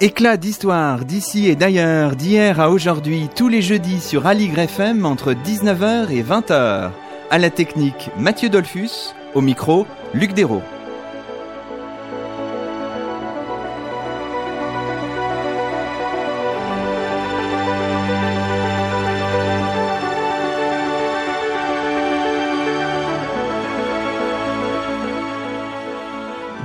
Éclat 0.00 0.36
d'histoire 0.36 1.04
d'ici 1.04 1.48
et 1.48 1.56
d'ailleurs, 1.56 2.14
d'hier 2.14 2.60
à 2.60 2.70
aujourd'hui, 2.70 3.28
tous 3.34 3.48
les 3.48 3.62
jeudis 3.62 4.00
sur 4.00 4.28
Aligre 4.28 4.60
FM 4.60 5.04
entre 5.04 5.32
19h 5.32 6.10
et 6.10 6.22
20h. 6.22 6.90
À 7.32 7.38
la 7.38 7.50
technique, 7.50 8.08
Mathieu 8.16 8.48
Dolphus, 8.48 9.12
au 9.34 9.40
micro, 9.40 9.88
Luc 10.14 10.34
Dérault. 10.34 10.62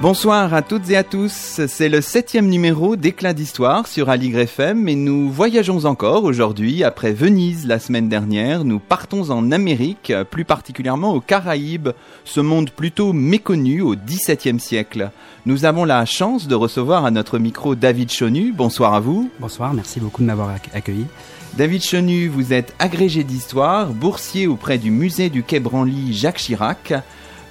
Bonsoir 0.03 0.53
à 0.53 0.61
toutes 0.61 0.89
et 0.89 0.97
à 0.97 1.05
tous, 1.05 1.61
c'est 1.65 1.87
le 1.87 2.01
septième 2.01 2.49
numéro 2.49 2.97
d'Éclat 2.97 3.31
d'Histoire 3.31 3.87
sur 3.87 4.09
Aligre 4.09 4.39
FM 4.39 4.89
et 4.89 4.95
nous 4.95 5.31
voyageons 5.31 5.85
encore 5.85 6.25
aujourd'hui 6.25 6.83
après 6.83 7.13
Venise 7.13 7.65
la 7.65 7.79
semaine 7.79 8.09
dernière. 8.09 8.65
Nous 8.65 8.79
partons 8.79 9.29
en 9.29 9.49
Amérique, 9.49 10.11
plus 10.29 10.43
particulièrement 10.43 11.13
aux 11.13 11.21
Caraïbes, 11.21 11.91
ce 12.25 12.41
monde 12.41 12.69
plutôt 12.69 13.13
méconnu 13.13 13.79
au 13.79 13.95
XVIIe 13.95 14.59
siècle. 14.59 15.09
Nous 15.45 15.63
avons 15.63 15.85
la 15.85 16.03
chance 16.03 16.49
de 16.49 16.55
recevoir 16.55 17.05
à 17.05 17.11
notre 17.11 17.39
micro 17.39 17.73
David 17.73 18.11
Chonu. 18.11 18.51
Bonsoir 18.51 18.95
à 18.95 18.99
vous. 18.99 19.31
Bonsoir, 19.39 19.73
merci 19.73 20.01
beaucoup 20.01 20.21
de 20.21 20.27
m'avoir 20.27 20.49
accueilli. 20.73 21.05
David 21.53 21.81
Chenu, 21.81 22.27
vous 22.27 22.51
êtes 22.51 22.75
agrégé 22.77 23.23
d'histoire, 23.23 23.87
boursier 23.87 24.47
auprès 24.47 24.79
du 24.79 24.91
musée 24.91 25.29
du 25.29 25.43
Quai 25.43 25.61
Branly 25.61 26.11
Jacques 26.11 26.39
Chirac. 26.39 26.93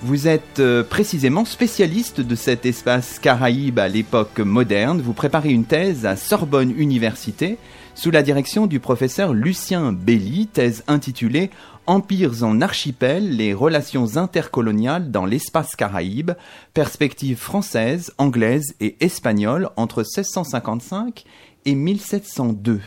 Vous 0.05 0.27
êtes 0.27 0.58
euh, 0.58 0.83
précisément 0.83 1.45
spécialiste 1.45 2.20
de 2.20 2.34
cet 2.34 2.67
espace 2.67 3.20
caraïbe 3.20 3.78
à 3.78 3.86
l'époque 3.86 4.41
moderne. 4.41 5.00
Vous 5.00 5.12
préparez 5.12 5.50
une 5.50 5.64
thèse 5.64 6.06
à 6.06 6.17
Sorbonne 6.17 6.75
Université 6.77 7.56
sous 7.95 8.11
la 8.11 8.25
direction 8.25 8.67
du 8.67 8.80
professeur 8.80 9.33
Lucien 9.33 9.92
Belli, 9.92 10.48
thèse 10.48 10.83
intitulée 10.89 11.50
Empires 11.86 12.42
en 12.42 12.61
archipel, 12.61 13.36
les 13.36 13.55
relations 13.55 14.17
intercoloniales 14.17 15.12
dans 15.12 15.25
l'espace 15.25 15.77
caraïbe, 15.77 16.33
perspective 16.75 17.39
française, 17.39 18.12
anglaise 18.19 18.75
et 18.80 18.97
espagnole 18.98 19.70
entre 19.77 19.98
1655 19.98 21.25
et 21.64 21.77
1702. 21.77 22.80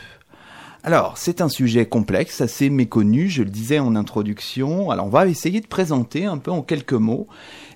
Alors, 0.87 1.17
c'est 1.17 1.41
un 1.41 1.49
sujet 1.49 1.87
complexe, 1.87 2.41
assez 2.41 2.69
méconnu, 2.69 3.27
je 3.27 3.41
le 3.41 3.49
disais 3.49 3.79
en 3.79 3.95
introduction. 3.95 4.91
Alors, 4.91 5.07
on 5.07 5.09
va 5.09 5.25
essayer 5.25 5.59
de 5.59 5.65
présenter 5.65 6.25
un 6.25 6.37
peu 6.37 6.51
en 6.51 6.61
quelques 6.61 6.93
mots 6.93 7.25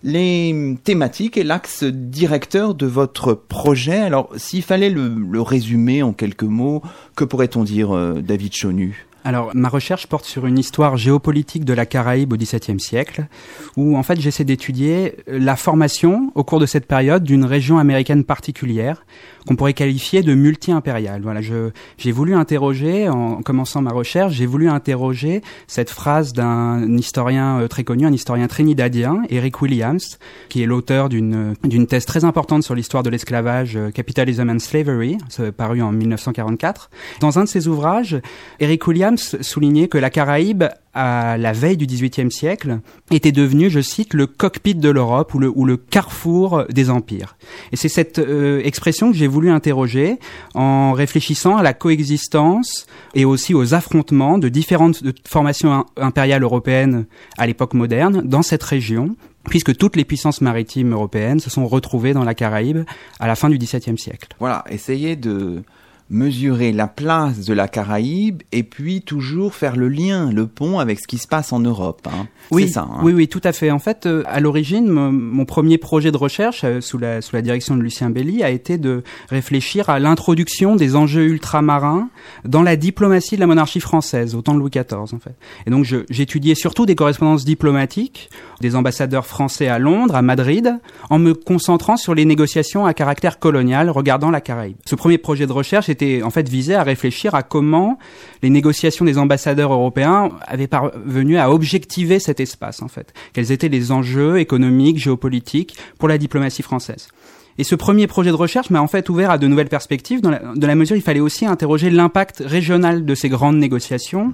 les 0.04 0.76
thématiques 0.84 1.36
et 1.36 1.44
l'axe 1.44 1.84
directeur 1.84 2.76
de 2.76 2.86
votre 2.86 3.34
projet. 3.34 3.98
Alors, 3.98 4.30
s'il 4.38 4.62
fallait 4.62 4.92
le, 4.92 5.42
résumer 5.42 6.04
en 6.04 6.14
quelques 6.14 6.44
mots, 6.44 6.84
que 7.16 7.24
pourrait-on 7.24 7.64
dire, 7.64 7.96
euh, 7.96 8.22
David 8.22 8.54
Chonu 8.54 9.08
alors, 9.26 9.52
ma 9.54 9.68
recherche 9.68 10.08
porte 10.08 10.24
sur 10.24 10.46
une 10.46 10.58
histoire 10.58 10.96
géopolitique 10.96 11.66
de 11.66 11.74
la 11.74 11.86
Caraïbe 11.86 12.32
au 12.32 12.38
XVIIe 12.38 12.80
siècle, 12.80 13.28
où 13.76 13.98
en 13.98 14.04
fait 14.04 14.20
j'essaie 14.20 14.46
d'étudier 14.46 15.18
la 15.28 15.58
formation 15.58 16.32
au 16.36 16.46
cours 16.46 16.60
de 16.60 16.66
cette 16.66 16.86
période 16.88 17.24
d'une 17.24 17.44
région 17.44 17.80
américaine 17.80 18.24
particulière, 18.24 19.06
qu'on 19.50 19.56
pourrait 19.56 19.74
qualifier 19.74 20.22
de 20.22 20.36
multi-impériale. 20.36 21.24
Voilà, 21.24 21.42
j'ai 21.42 22.12
voulu 22.12 22.36
interroger, 22.36 23.10
en 23.10 23.42
commençant 23.42 23.82
ma 23.82 23.90
recherche, 23.90 24.34
j'ai 24.34 24.46
voulu 24.46 24.70
interroger 24.70 25.42
cette 25.66 25.90
phrase 25.90 26.34
d'un 26.34 26.96
historien 26.96 27.62
euh, 27.62 27.68
très 27.68 27.84
connu, 27.84 28.06
un 28.06 28.14
historien 28.14 28.48
trinidadien, 28.48 29.24
Eric 29.32 29.60
Williams, 29.64 30.20
qui 30.50 30.62
est 30.62 30.68
l'auteur 30.68 31.10
d'une, 31.10 31.56
d'une 31.64 31.88
thèse 31.88 32.06
très 32.06 32.26
importante 32.26 32.62
sur 32.62 32.76
l'histoire 32.76 33.02
de 33.02 33.10
l'esclavage, 33.10 33.76
euh, 33.76 33.90
Capitalism 33.90 34.52
and 34.52 34.60
Slavery, 34.60 35.18
paru 35.58 35.82
en 35.82 35.94
1944. 35.94 36.92
Dans 37.20 37.40
un 37.40 37.46
de 37.46 37.50
ses 37.50 37.68
ouvrages, 37.68 38.22
Eric 38.60 38.86
Williams 38.86 39.36
soulignait 39.42 39.88
que 39.88 39.98
la 39.98 40.12
Caraïbe 40.12 40.66
à 41.00 41.38
la 41.38 41.54
veille 41.54 41.78
du 41.78 41.86
XVIIIe 41.86 42.30
siècle, 42.30 42.82
était 43.10 43.32
devenu, 43.32 43.70
je 43.70 43.80
cite, 43.80 44.14
le 44.14 44.28
cockpit 44.28 44.76
de 44.76 44.90
l'Europe 44.90 45.34
ou 45.34 45.40
le, 45.40 45.50
ou 45.56 45.64
le 45.64 45.78
carrefour 45.78 46.66
des 46.70 46.90
empires. 46.90 47.38
Et 47.72 47.78
c'est 47.78 47.88
cette 47.88 48.20
euh, 48.20 48.60
expression 48.66 49.10
que 49.10 49.18
j'ai 49.18 49.28
voulu 49.28 49.50
interroger 49.50 50.20
en 50.56 50.92
réfléchissant 50.92 51.56
à 51.56 51.64
la 51.64 51.74
coexistence 51.74 52.86
et 53.16 53.24
aussi 53.24 53.54
aux 53.54 53.74
affrontements 53.74 54.38
de 54.38 54.50
différentes 54.50 55.02
formations 55.26 55.86
impériales 55.96 56.44
européennes 56.44 57.06
à 57.38 57.48
l'époque 57.48 57.76
moderne 57.76 58.22
dans 58.26 58.42
cette 58.42 58.64
région, 58.64 59.16
puisque 59.46 59.78
toutes 59.78 59.96
les 59.96 60.04
puissances 60.04 60.42
maritimes 60.42 60.92
européennes 60.92 61.40
se 61.40 61.50
sont 61.50 61.66
retrouvées 61.66 62.12
dans 62.12 62.26
la 62.26 62.34
Caraïbe 62.34 62.84
à 63.22 63.28
la 63.28 63.38
fin 63.38 63.50
du 63.50 63.58
XVIIe 63.58 63.98
siècle. 63.98 64.28
Voilà, 64.40 64.66
essayez 64.70 65.16
de 65.16 65.64
mesurer 66.10 66.72
la 66.72 66.88
place 66.88 67.46
de 67.46 67.54
la 67.54 67.68
Caraïbe 67.68 68.42
et 68.52 68.64
puis 68.64 69.02
toujours 69.02 69.54
faire 69.54 69.76
le 69.76 69.90
lien, 69.90 70.32
le 70.32 70.48
pont 70.48 70.80
avec 70.80 71.00
ce 71.00 71.08
qui 71.08 71.18
se 71.18 71.28
passe 71.28 71.54
en 71.54 71.60
Europe. 71.60 72.08
Hein. 72.12 72.28
Oui, 72.52 72.70
ça, 72.70 72.88
hein. 72.90 73.02
oui, 73.04 73.14
oui, 73.14 73.28
tout 73.28 73.42
à 73.44 73.52
fait. 73.52 73.70
En 73.70 73.80
fait, 73.80 74.06
euh, 74.06 74.24
à 74.26 74.40
l'origine, 74.40 74.88
mon 74.90 75.46
premier 75.46 75.78
projet 75.78 76.12
de 76.12 76.18
recherche 76.18 76.64
euh, 76.64 76.82
sous 76.82 76.98
la 76.98 77.22
sous 77.22 77.36
la 77.36 77.42
direction 77.42 77.76
de 77.76 77.82
Lucien 77.82 78.10
Belli 78.10 78.44
a 78.44 78.50
été 78.50 78.78
de 78.78 79.04
réfléchir 79.30 79.90
à 79.90 80.00
l'introduction 80.00 80.76
des 80.76 80.96
enjeux 80.96 81.26
ultramarins 81.26 82.10
dans 82.44 82.64
la 82.64 82.76
diplomatie 82.76 83.36
de 83.36 83.42
la 83.42 83.48
monarchie 83.48 83.80
française 83.80 84.36
au 84.36 84.42
temps 84.42 84.56
de 84.56 84.60
Louis 84.60 84.72
XIV, 84.72 85.14
en 85.14 85.20
fait. 85.20 85.36
Et 85.68 85.70
donc, 85.70 85.86
j'étudiais 86.10 86.56
surtout 86.56 86.86
des 86.86 86.96
correspondances 86.96 87.46
diplomatiques 87.46 88.30
des 88.62 88.76
ambassadeurs 88.76 89.26
français 89.26 89.68
à 89.68 89.80
Londres, 89.80 90.16
à 90.16 90.22
Madrid, 90.22 90.80
en 91.10 91.20
me 91.20 91.34
concentrant 91.34 91.98
sur 91.98 92.14
les 92.14 92.26
négociations 92.26 92.86
à 92.86 92.94
caractère 92.94 93.40
colonial 93.40 93.90
regardant 93.90 94.32
la 94.32 94.42
Caraïbe. 94.42 94.78
Ce 94.86 94.96
premier 94.96 95.18
projet 95.18 95.48
de 95.48 95.52
recherche 95.52 95.90
était 95.90 96.22
en 96.24 96.30
fait 96.30 96.48
visé 96.48 96.76
à 96.76 96.84
réfléchir 96.84 97.36
à 97.36 97.44
comment 97.44 97.98
les 98.42 98.50
négociations 98.50 99.06
des 99.06 99.18
ambassadeurs 99.18 99.74
européens 99.74 100.30
avaient 100.46 100.68
parvenu 100.68 101.38
à 101.38 101.52
objectiver 101.52 102.20
cet 102.20 102.40
espace 102.40 102.82
en 102.82 102.88
fait. 102.88 103.14
Quels 103.34 103.52
étaient 103.52 103.70
les 103.70 103.92
enjeux 103.92 104.40
économiques, 104.40 104.98
géopolitiques 104.98 105.78
pour 105.98 106.08
la 106.08 106.18
diplomatie 106.18 106.64
française. 106.64 107.08
Et 107.58 107.64
ce 107.64 107.76
premier 107.76 108.08
projet 108.08 108.30
de 108.30 108.36
recherche 108.36 108.70
m'a 108.70 108.82
en 108.82 108.88
fait 108.88 109.10
ouvert 109.10 109.32
à 109.32 109.38
de 109.38 109.46
nouvelles 109.48 109.68
perspectives, 109.68 110.22
dans 110.22 110.32
la, 110.32 110.76
mesure 110.76 110.96
il 110.96 111.02
fallait 111.02 111.20
aussi 111.20 111.46
interroger 111.46 111.90
l'impact 111.90 112.42
régional 112.46 113.04
de 113.04 113.16
ces 113.16 113.28
grandes 113.28 113.58
négociations 113.58 114.28
mhm. 114.28 114.34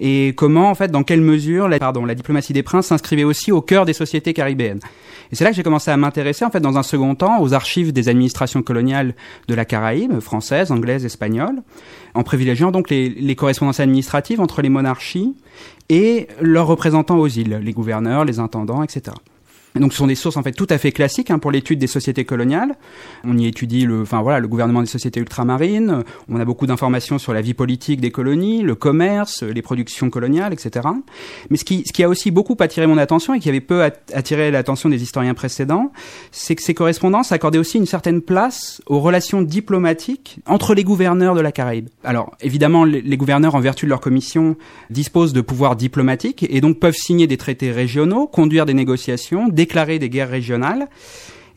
et 0.00 0.34
comment, 0.36 0.68
en 0.68 0.74
fait, 0.74 0.90
dans 0.90 1.02
quelle 1.02 1.22
mesure, 1.22 1.68
la, 1.68 1.78
pardon, 1.78 2.04
la 2.04 2.14
diplomatie 2.14 2.52
des 2.52 2.62
princes 2.62 2.88
s'inscrivait 2.88 3.24
aussi 3.24 3.50
au 3.50 3.62
cœur 3.62 3.86
des 3.86 3.94
sociétés 3.94 4.34
caribéennes. 4.34 4.80
Et 5.32 5.36
c'est 5.36 5.44
là 5.44 5.50
que 5.50 5.56
j'ai 5.56 5.62
commencé 5.62 5.90
à 5.90 5.96
m'intéresser, 5.96 6.44
en 6.44 6.50
fait, 6.50 6.60
dans 6.60 6.76
un 6.76 6.82
second 6.82 7.14
temps, 7.14 7.40
aux 7.40 7.54
archives 7.54 7.92
des 7.92 8.08
administrations 8.08 8.62
coloniales 8.62 9.14
de 9.48 9.54
la 9.54 9.64
Caraïbe, 9.64 10.20
française, 10.20 10.70
anglaise, 10.70 11.04
espagnole, 11.04 11.62
en 12.14 12.22
privilégiant 12.22 12.70
donc 12.70 12.90
les, 12.90 13.08
les 13.08 13.34
correspondances 13.36 13.80
administratives 13.80 14.40
entre 14.40 14.60
les 14.60 14.68
monarchies 14.68 15.34
et 15.88 16.28
leurs 16.40 16.66
représentants 16.66 17.18
aux 17.18 17.28
îles, 17.28 17.60
les 17.62 17.72
gouverneurs, 17.72 18.24
les 18.24 18.38
intendants, 18.38 18.82
etc. 18.82 19.12
Donc 19.80 19.92
ce 19.92 19.98
sont 19.98 20.06
des 20.06 20.14
sources 20.14 20.36
en 20.36 20.42
fait 20.42 20.52
tout 20.52 20.66
à 20.70 20.78
fait 20.78 20.92
classiques 20.92 21.30
hein, 21.30 21.38
pour 21.38 21.50
l'étude 21.50 21.78
des 21.78 21.86
sociétés 21.86 22.24
coloniales. 22.24 22.76
On 23.24 23.36
y 23.36 23.46
étudie 23.46 23.84
le, 23.84 24.02
enfin 24.02 24.22
voilà, 24.22 24.40
le 24.40 24.48
gouvernement 24.48 24.80
des 24.80 24.88
sociétés 24.88 25.20
ultramarines. 25.20 26.04
On 26.28 26.40
a 26.40 26.44
beaucoup 26.44 26.66
d'informations 26.66 27.18
sur 27.18 27.32
la 27.32 27.40
vie 27.40 27.54
politique 27.54 28.00
des 28.00 28.10
colonies, 28.10 28.62
le 28.62 28.74
commerce, 28.74 29.42
les 29.42 29.62
productions 29.62 30.10
coloniales, 30.10 30.52
etc. 30.52 30.88
Mais 31.50 31.56
ce 31.56 31.64
qui, 31.64 31.84
ce 31.86 31.92
qui 31.92 32.02
a 32.02 32.08
aussi 32.08 32.30
beaucoup 32.30 32.56
attiré 32.60 32.86
mon 32.86 32.98
attention 32.98 33.34
et 33.34 33.40
qui 33.40 33.48
avait 33.48 33.60
peu 33.60 33.82
attiré 34.12 34.50
l'attention 34.50 34.88
des 34.88 35.02
historiens 35.02 35.34
précédents, 35.34 35.92
c'est 36.30 36.54
que 36.54 36.62
ces 36.62 36.74
correspondances 36.74 37.32
accordaient 37.32 37.58
aussi 37.58 37.78
une 37.78 37.86
certaine 37.86 38.22
place 38.22 38.82
aux 38.86 39.00
relations 39.00 39.42
diplomatiques 39.42 40.38
entre 40.46 40.74
les 40.74 40.84
gouverneurs 40.84 41.34
de 41.34 41.40
la 41.40 41.52
Caraïbe. 41.52 41.88
Alors 42.04 42.34
évidemment, 42.40 42.84
les, 42.84 43.02
les 43.02 43.16
gouverneurs, 43.16 43.54
en 43.54 43.60
vertu 43.60 43.86
de 43.86 43.90
leur 43.90 44.00
commission, 44.00 44.56
disposent 44.90 45.32
de 45.32 45.40
pouvoirs 45.40 45.76
diplomatiques 45.76 46.46
et 46.48 46.60
donc 46.60 46.78
peuvent 46.78 46.94
signer 46.94 47.26
des 47.26 47.36
traités 47.36 47.72
régionaux, 47.72 48.26
conduire 48.26 48.66
des 48.66 48.74
négociations, 48.74 49.48
déclarer 49.66 49.98
des 49.98 50.08
guerres 50.08 50.30
régionales. 50.30 50.88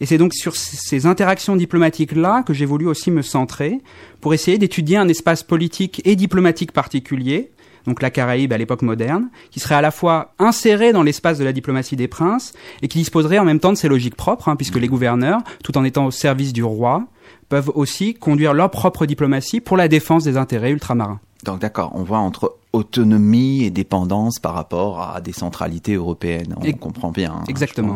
Et 0.01 0.06
c'est 0.06 0.17
donc 0.17 0.33
sur 0.33 0.56
ces 0.56 1.06
interactions 1.06 1.56
diplomatiques-là 1.56 2.44
que 2.44 2.53
j'ai 2.53 2.65
voulu 2.65 2.88
aussi 2.88 3.11
me 3.11 3.21
centrer 3.21 3.81
pour 4.21 4.33
essayer 4.33 4.57
d'étudier 4.57 4.97
un 4.97 5.07
espace 5.07 5.44
politique 5.44 6.01
et 6.06 6.15
diplomatique 6.15 6.71
particulier, 6.71 7.51
donc 7.85 8.01
la 8.01 8.09
Caraïbe 8.09 8.53
à 8.53 8.57
l'époque 8.57 8.81
moderne, 8.81 9.29
qui 9.51 9.59
serait 9.59 9.75
à 9.75 9.81
la 9.81 9.91
fois 9.91 10.33
inséré 10.39 10.91
dans 10.94 11.03
l'espace 11.03 11.38
de 11.38 11.44
la 11.44 11.53
diplomatie 11.53 11.95
des 11.95 12.07
princes 12.07 12.53
et 12.81 12.88
qui 12.88 12.97
disposerait 12.97 13.39
en 13.39 13.45
même 13.45 13.59
temps 13.59 13.73
de 13.73 13.77
ses 13.77 13.89
logiques 13.89 14.15
propres, 14.15 14.47
hein, 14.47 14.55
puisque 14.55 14.77
les 14.77 14.88
gouverneurs, 14.88 15.41
tout 15.63 15.77
en 15.77 15.83
étant 15.83 16.05
au 16.05 16.12
service 16.12 16.53
du 16.53 16.63
roi, 16.63 17.05
peuvent 17.50 17.71
aussi 17.75 18.13
conduire 18.13 18.53
leur 18.53 18.71
propre 18.71 19.05
diplomatie 19.05 19.59
pour 19.59 19.77
la 19.77 19.88
défense 19.88 20.23
des 20.23 20.38
intérêts 20.38 20.71
ultramarins. 20.71 21.19
Donc 21.45 21.59
d'accord, 21.59 21.91
on 21.95 22.03
voit 22.03 22.19
entre 22.19 22.57
autonomie 22.71 23.63
et 23.63 23.71
dépendance 23.71 24.38
par 24.39 24.53
rapport 24.53 25.01
à 25.01 25.21
des 25.21 25.31
centralités 25.31 25.95
européennes. 25.95 26.53
On 26.56 26.71
comprend 26.74 27.12
bien. 27.12 27.33
Hein, 27.39 27.44
Exactement. 27.47 27.95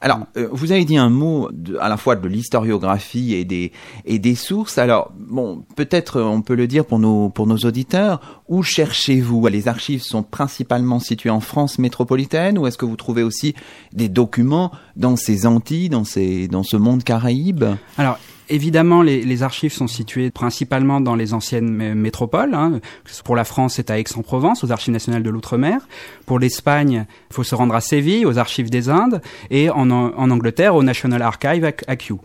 Alors, 0.00 0.20
euh, 0.36 0.48
vous 0.50 0.72
avez 0.72 0.84
dit 0.84 0.96
un 0.96 1.10
mot 1.10 1.48
de, 1.52 1.76
à 1.76 1.88
la 1.88 1.96
fois 1.96 2.16
de 2.16 2.26
l'historiographie 2.26 3.34
et 3.34 3.44
des 3.44 3.70
et 4.04 4.18
des 4.18 4.34
sources. 4.34 4.78
Alors, 4.78 5.12
bon, 5.16 5.64
peut-être 5.76 6.20
on 6.20 6.42
peut 6.42 6.56
le 6.56 6.66
dire 6.66 6.84
pour 6.84 6.98
nos 6.98 7.28
pour 7.28 7.46
nos 7.46 7.58
auditeurs. 7.58 8.42
Où 8.48 8.62
cherchez-vous? 8.62 9.46
Les 9.46 9.68
archives 9.68 10.02
sont 10.02 10.22
principalement 10.22 10.98
situées 10.98 11.30
en 11.30 11.40
France 11.40 11.78
métropolitaine, 11.78 12.58
ou 12.58 12.66
est-ce 12.66 12.78
que 12.78 12.86
vous 12.86 12.96
trouvez 12.96 13.22
aussi 13.22 13.54
des 13.92 14.08
documents 14.08 14.72
dans 14.96 15.16
ces 15.16 15.46
Antilles, 15.46 15.90
dans 15.90 16.04
ces 16.04 16.48
dans 16.48 16.64
ce 16.64 16.76
monde 16.76 17.04
Caraïbe? 17.04 17.64
Alors 17.98 18.18
évidemment, 18.52 19.02
les, 19.02 19.42
archives 19.42 19.72
sont 19.72 19.86
situées 19.86 20.30
principalement 20.30 21.00
dans 21.00 21.16
les 21.16 21.34
anciennes 21.34 21.94
métropoles. 21.94 22.54
Hein. 22.54 22.80
Pour 23.24 23.34
la 23.34 23.44
France, 23.44 23.74
c'est 23.74 23.90
à 23.90 23.98
Aix-en-Provence, 23.98 24.62
aux 24.62 24.70
Archives 24.70 24.92
nationales 24.92 25.22
de 25.22 25.30
l'outre-mer. 25.30 25.88
Pour 26.26 26.38
l'Espagne, 26.38 27.06
il 27.30 27.34
faut 27.34 27.44
se 27.44 27.54
rendre 27.54 27.74
à 27.74 27.80
Séville, 27.80 28.26
aux 28.26 28.38
Archives 28.38 28.70
des 28.70 28.90
Indes, 28.90 29.22
et 29.50 29.70
en, 29.70 29.90
Angleterre, 29.90 30.74
au 30.76 30.82
National 30.82 31.22
Archive 31.22 31.64
à, 31.64 31.96
Kew. 31.96 32.16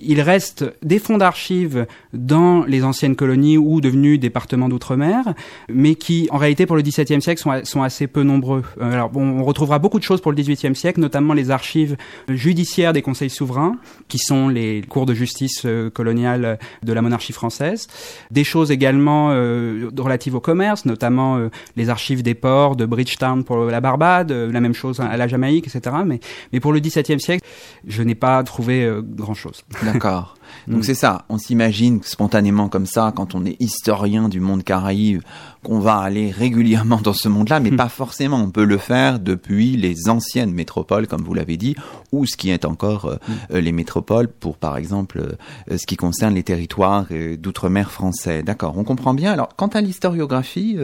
Il 0.00 0.20
reste 0.20 0.64
des 0.82 0.98
fonds 0.98 1.18
d'archives 1.18 1.86
dans 2.12 2.64
les 2.64 2.82
anciennes 2.82 3.16
colonies 3.16 3.56
ou 3.56 3.80
devenus 3.80 4.18
départements 4.18 4.68
d'outre-mer, 4.68 5.34
mais 5.68 5.94
qui, 5.94 6.28
en 6.30 6.36
réalité, 6.36 6.66
pour 6.66 6.76
le 6.76 6.82
XVIIe 6.82 7.22
siècle, 7.22 7.40
sont, 7.40 7.64
sont, 7.64 7.82
assez 7.82 8.08
peu 8.08 8.24
nombreux. 8.24 8.64
Euh, 8.80 8.92
alors, 8.92 9.10
on 9.14 9.44
retrouvera 9.44 9.78
beaucoup 9.78 9.98
de 9.98 10.04
choses 10.04 10.20
pour 10.20 10.32
le 10.32 10.36
XVIIIe 10.36 10.74
siècle, 10.74 11.00
notamment 11.00 11.32
les 11.32 11.50
archives 11.50 11.96
judiciaires 12.28 12.92
des 12.92 13.02
conseils 13.02 13.30
souverains, 13.30 13.76
qui 14.08 14.18
sont 14.18 14.48
les 14.48 14.82
cours 14.82 15.06
de 15.06 15.14
justice 15.14 15.62
euh, 15.64 15.75
coloniale 15.92 16.58
de 16.82 16.92
la 16.92 17.02
monarchie 17.02 17.32
française. 17.32 17.88
Des 18.30 18.44
choses 18.44 18.70
également 18.70 19.30
euh, 19.30 19.90
relatives 19.96 20.34
au 20.34 20.40
commerce, 20.40 20.84
notamment 20.84 21.36
euh, 21.36 21.50
les 21.76 21.88
archives 21.90 22.22
des 22.22 22.34
ports 22.34 22.76
de 22.76 22.86
Bridgetown 22.86 23.44
pour 23.44 23.58
la 23.58 23.80
Barbade, 23.80 24.32
la 24.32 24.60
même 24.60 24.74
chose 24.74 25.00
à 25.00 25.16
la 25.16 25.28
Jamaïque, 25.28 25.66
etc. 25.68 25.96
Mais, 26.04 26.20
mais 26.52 26.60
pour 26.60 26.72
le 26.72 26.80
XVIIe 26.80 27.20
siècle, 27.20 27.44
je 27.86 28.02
n'ai 28.02 28.14
pas 28.14 28.42
trouvé 28.42 28.90
grand-chose. 29.02 29.64
D'accord. 29.82 30.36
Donc 30.68 30.80
mm. 30.80 30.82
c'est 30.82 30.94
ça, 30.94 31.24
on 31.28 31.38
s'imagine 31.38 32.02
spontanément 32.02 32.68
comme 32.68 32.86
ça, 32.86 33.12
quand 33.14 33.34
on 33.34 33.44
est 33.44 33.60
historien 33.60 34.28
du 34.28 34.40
monde 34.40 34.62
caraïbe, 34.64 35.22
qu'on 35.66 35.80
va 35.80 35.96
aller 35.96 36.30
régulièrement 36.30 37.00
dans 37.02 37.12
ce 37.12 37.28
monde-là, 37.28 37.58
mais 37.58 37.72
mm. 37.72 37.76
pas 37.76 37.88
forcément. 37.88 38.36
On 38.36 38.50
peut 38.50 38.64
le 38.64 38.78
faire 38.78 39.18
depuis 39.18 39.76
les 39.76 40.08
anciennes 40.08 40.52
métropoles, 40.52 41.08
comme 41.08 41.22
vous 41.22 41.34
l'avez 41.34 41.56
dit, 41.56 41.74
ou 42.12 42.24
ce 42.24 42.36
qui 42.36 42.50
est 42.50 42.64
encore 42.64 43.06
euh, 43.06 43.14
mm. 43.16 43.32
euh, 43.54 43.60
les 43.60 43.72
métropoles 43.72 44.28
pour, 44.28 44.58
par 44.58 44.76
exemple, 44.76 45.18
euh, 45.18 45.76
ce 45.76 45.84
qui 45.84 45.96
concerne 45.96 46.34
les 46.34 46.44
territoires 46.44 47.06
d'outre-mer 47.38 47.90
français. 47.90 48.44
D'accord, 48.44 48.78
on 48.78 48.84
comprend 48.84 49.12
bien. 49.12 49.32
Alors, 49.32 49.48
quant 49.56 49.66
à 49.66 49.80
l'historiographie, 49.80 50.76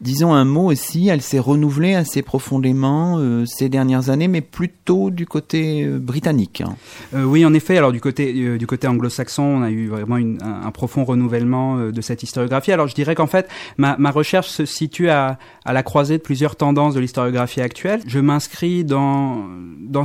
disons 0.00 0.32
un 0.32 0.44
mot 0.44 0.70
aussi, 0.70 1.08
elle 1.08 1.20
s'est 1.20 1.38
renouvelée 1.38 1.94
assez 1.94 2.22
profondément 2.22 3.20
ces 3.44 3.68
dernières 3.68 4.08
années, 4.08 4.28
mais 4.28 4.40
plutôt 4.40 5.10
du 5.10 5.26
côté 5.26 5.86
britannique. 5.86 6.62
Hein. 6.62 6.74
oui, 7.12 7.44
en 7.44 7.52
effet. 7.52 7.76
Alors 7.76 7.92
du 7.92 8.00
côté 8.00 8.56
du 8.56 8.66
côté 8.66 8.86
anglo-saxon, 8.86 9.42
on 9.42 9.62
a 9.62 9.70
eu 9.70 9.88
vraiment 9.88 10.16
un, 10.16 10.70
profond 10.70 11.04
renouvellement 11.04 11.90
de 11.90 12.00
cette 12.00 12.22
historiographie. 12.22 12.72
Alors 12.72 12.86
je 12.86 12.94
dirais 12.94 13.14
qu'en 13.14 13.26
fait, 13.26 13.48
ma, 13.76 13.96
ma 13.98 14.10
recherche 14.22 14.48
se 14.48 14.64
situe 14.64 15.10
à, 15.10 15.38
la 15.66 15.82
croisée 15.82 16.18
de 16.18 16.22
plusieurs 16.22 16.56
tendances 16.56 16.94
de 16.94 17.00
l'historiographie 17.00 17.60
actuelle. 17.60 18.00
Je 18.06 18.18
m'inscris 18.18 18.84
dans 18.84 19.46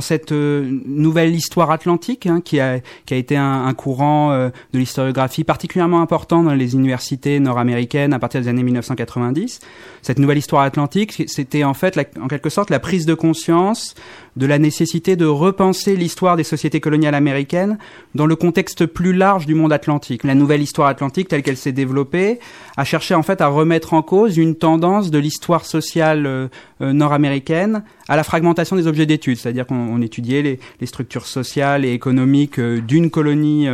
cette 0.00 0.32
euh, 0.32 0.80
nouvelle 0.86 1.34
histoire 1.34 1.70
atlantique 1.70 2.26
hein, 2.26 2.40
qui 2.40 2.60
a 2.60 2.80
été 3.10 3.36
un, 3.36 3.66
un 3.66 3.74
courant 3.74 4.32
euh, 4.32 4.50
de 4.72 4.78
l'historiographie 4.78 5.44
particulièrement 5.44 6.00
important 6.00 6.42
dans 6.42 6.54
les 6.54 6.74
universités 6.74 7.40
nord-américaines 7.40 8.12
à 8.12 8.18
partir 8.18 8.40
des 8.40 8.48
années 8.48 8.62
1990. 8.62 9.60
Cette 10.02 10.18
nouvelle 10.18 10.38
histoire 10.38 10.62
atlantique, 10.62 11.24
c'était 11.26 11.64
en 11.64 11.74
fait 11.74 11.98
en 12.20 12.28
quelque 12.28 12.50
sorte 12.50 12.70
la 12.70 12.80
prise 12.80 13.06
de 13.06 13.14
conscience 13.14 13.94
de 14.38 14.46
la 14.46 14.58
nécessité 14.58 15.16
de 15.16 15.26
repenser 15.26 15.96
l'histoire 15.96 16.36
des 16.36 16.44
sociétés 16.44 16.80
coloniales 16.80 17.16
américaines 17.16 17.76
dans 18.14 18.24
le 18.24 18.36
contexte 18.36 18.86
plus 18.86 19.12
large 19.12 19.46
du 19.46 19.54
monde 19.54 19.72
atlantique. 19.72 20.22
La 20.22 20.36
nouvelle 20.36 20.62
histoire 20.62 20.88
atlantique 20.88 21.28
telle 21.28 21.42
qu'elle 21.42 21.56
s'est 21.56 21.72
développée 21.72 22.38
a 22.76 22.84
cherché 22.84 23.14
en 23.16 23.24
fait 23.24 23.40
à 23.40 23.48
remettre 23.48 23.94
en 23.94 24.02
cause 24.02 24.36
une 24.36 24.54
tendance 24.54 25.10
de 25.10 25.18
l'histoire 25.18 25.64
sociale 25.64 26.26
euh, 26.26 26.48
euh, 26.80 26.92
nord-américaine 26.92 27.82
à 28.08 28.14
la 28.14 28.22
fragmentation 28.22 28.76
des 28.76 28.86
objets 28.86 29.04
d'étude, 29.04 29.36
c'est-à-dire 29.36 29.66
qu'on 29.66 30.00
étudiait 30.00 30.42
les, 30.42 30.60
les, 30.80 30.86
structures 30.86 31.26
sociales 31.26 31.84
et 31.84 31.92
économiques 31.92 32.60
euh, 32.60 32.80
d'une 32.80 33.10
colonie, 33.10 33.68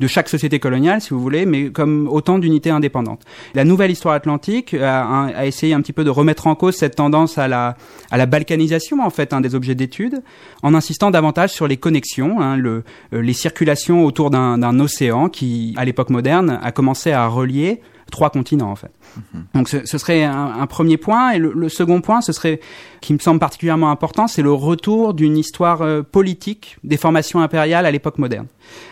de 0.00 0.06
chaque 0.06 0.28
société 0.28 0.58
coloniale, 0.58 1.00
si 1.00 1.10
vous 1.10 1.20
voulez, 1.20 1.46
mais 1.46 1.70
comme 1.70 2.08
autant 2.10 2.38
d'unités 2.38 2.70
indépendantes. 2.70 3.22
La 3.54 3.64
nouvelle 3.64 3.90
histoire 3.90 4.14
atlantique 4.14 4.74
a, 4.74 5.46
essayé 5.46 5.74
un 5.74 5.80
petit 5.80 5.92
peu 5.92 6.04
de 6.04 6.10
remettre 6.10 6.46
en 6.46 6.54
cause 6.54 6.76
cette 6.76 6.96
tendance 6.96 7.38
à 7.38 7.48
la, 7.48 7.76
à 8.10 8.16
la 8.16 8.26
balkanisation 8.26 9.00
en 9.00 9.10
fait 9.10 9.32
hein, 9.32 9.40
des 9.40 9.54
objets 9.54 9.74
d'étude, 9.74 10.22
en 10.62 10.74
insistant 10.74 11.10
davantage 11.10 11.50
sur 11.50 11.66
les 11.66 11.76
connexions, 11.76 12.40
hein, 12.40 12.56
le, 12.56 12.84
les 13.12 13.32
circulations 13.32 14.04
autour 14.04 14.30
d'un 14.30 14.80
océan 14.80 15.28
qui, 15.28 15.74
à 15.76 15.84
l'époque 15.84 16.10
moderne, 16.10 16.58
a 16.62 16.72
commencé 16.72 17.12
à 17.12 17.26
relier 17.26 17.80
trois 18.10 18.30
continents 18.30 18.70
en 18.70 18.76
fait. 18.76 18.90
Mhm. 19.16 19.44
Donc 19.54 19.68
ce, 19.68 19.84
ce 19.84 19.98
serait 19.98 20.24
un, 20.24 20.54
un, 20.60 20.66
premier 20.66 20.96
point 20.96 21.30
et 21.30 21.38
le, 21.38 21.52
le, 21.54 21.68
second 21.68 22.00
point, 22.00 22.20
ce 22.20 22.32
serait 22.32 22.60
qui 23.00 23.12
me 23.12 23.18
semble 23.18 23.40
particulièrement 23.40 23.90
important, 23.90 24.26
c'est 24.26 24.42
le 24.42 24.52
retour 24.52 25.14
d'une 25.14 25.36
histoire 25.36 25.82
euh, 25.82 26.02
politique 26.02 26.78
des 26.84 26.96
formations 26.96 27.40
impériales 27.40 27.86
à 27.86 27.90
l'époque 27.90 28.18
moderne, 28.18 28.46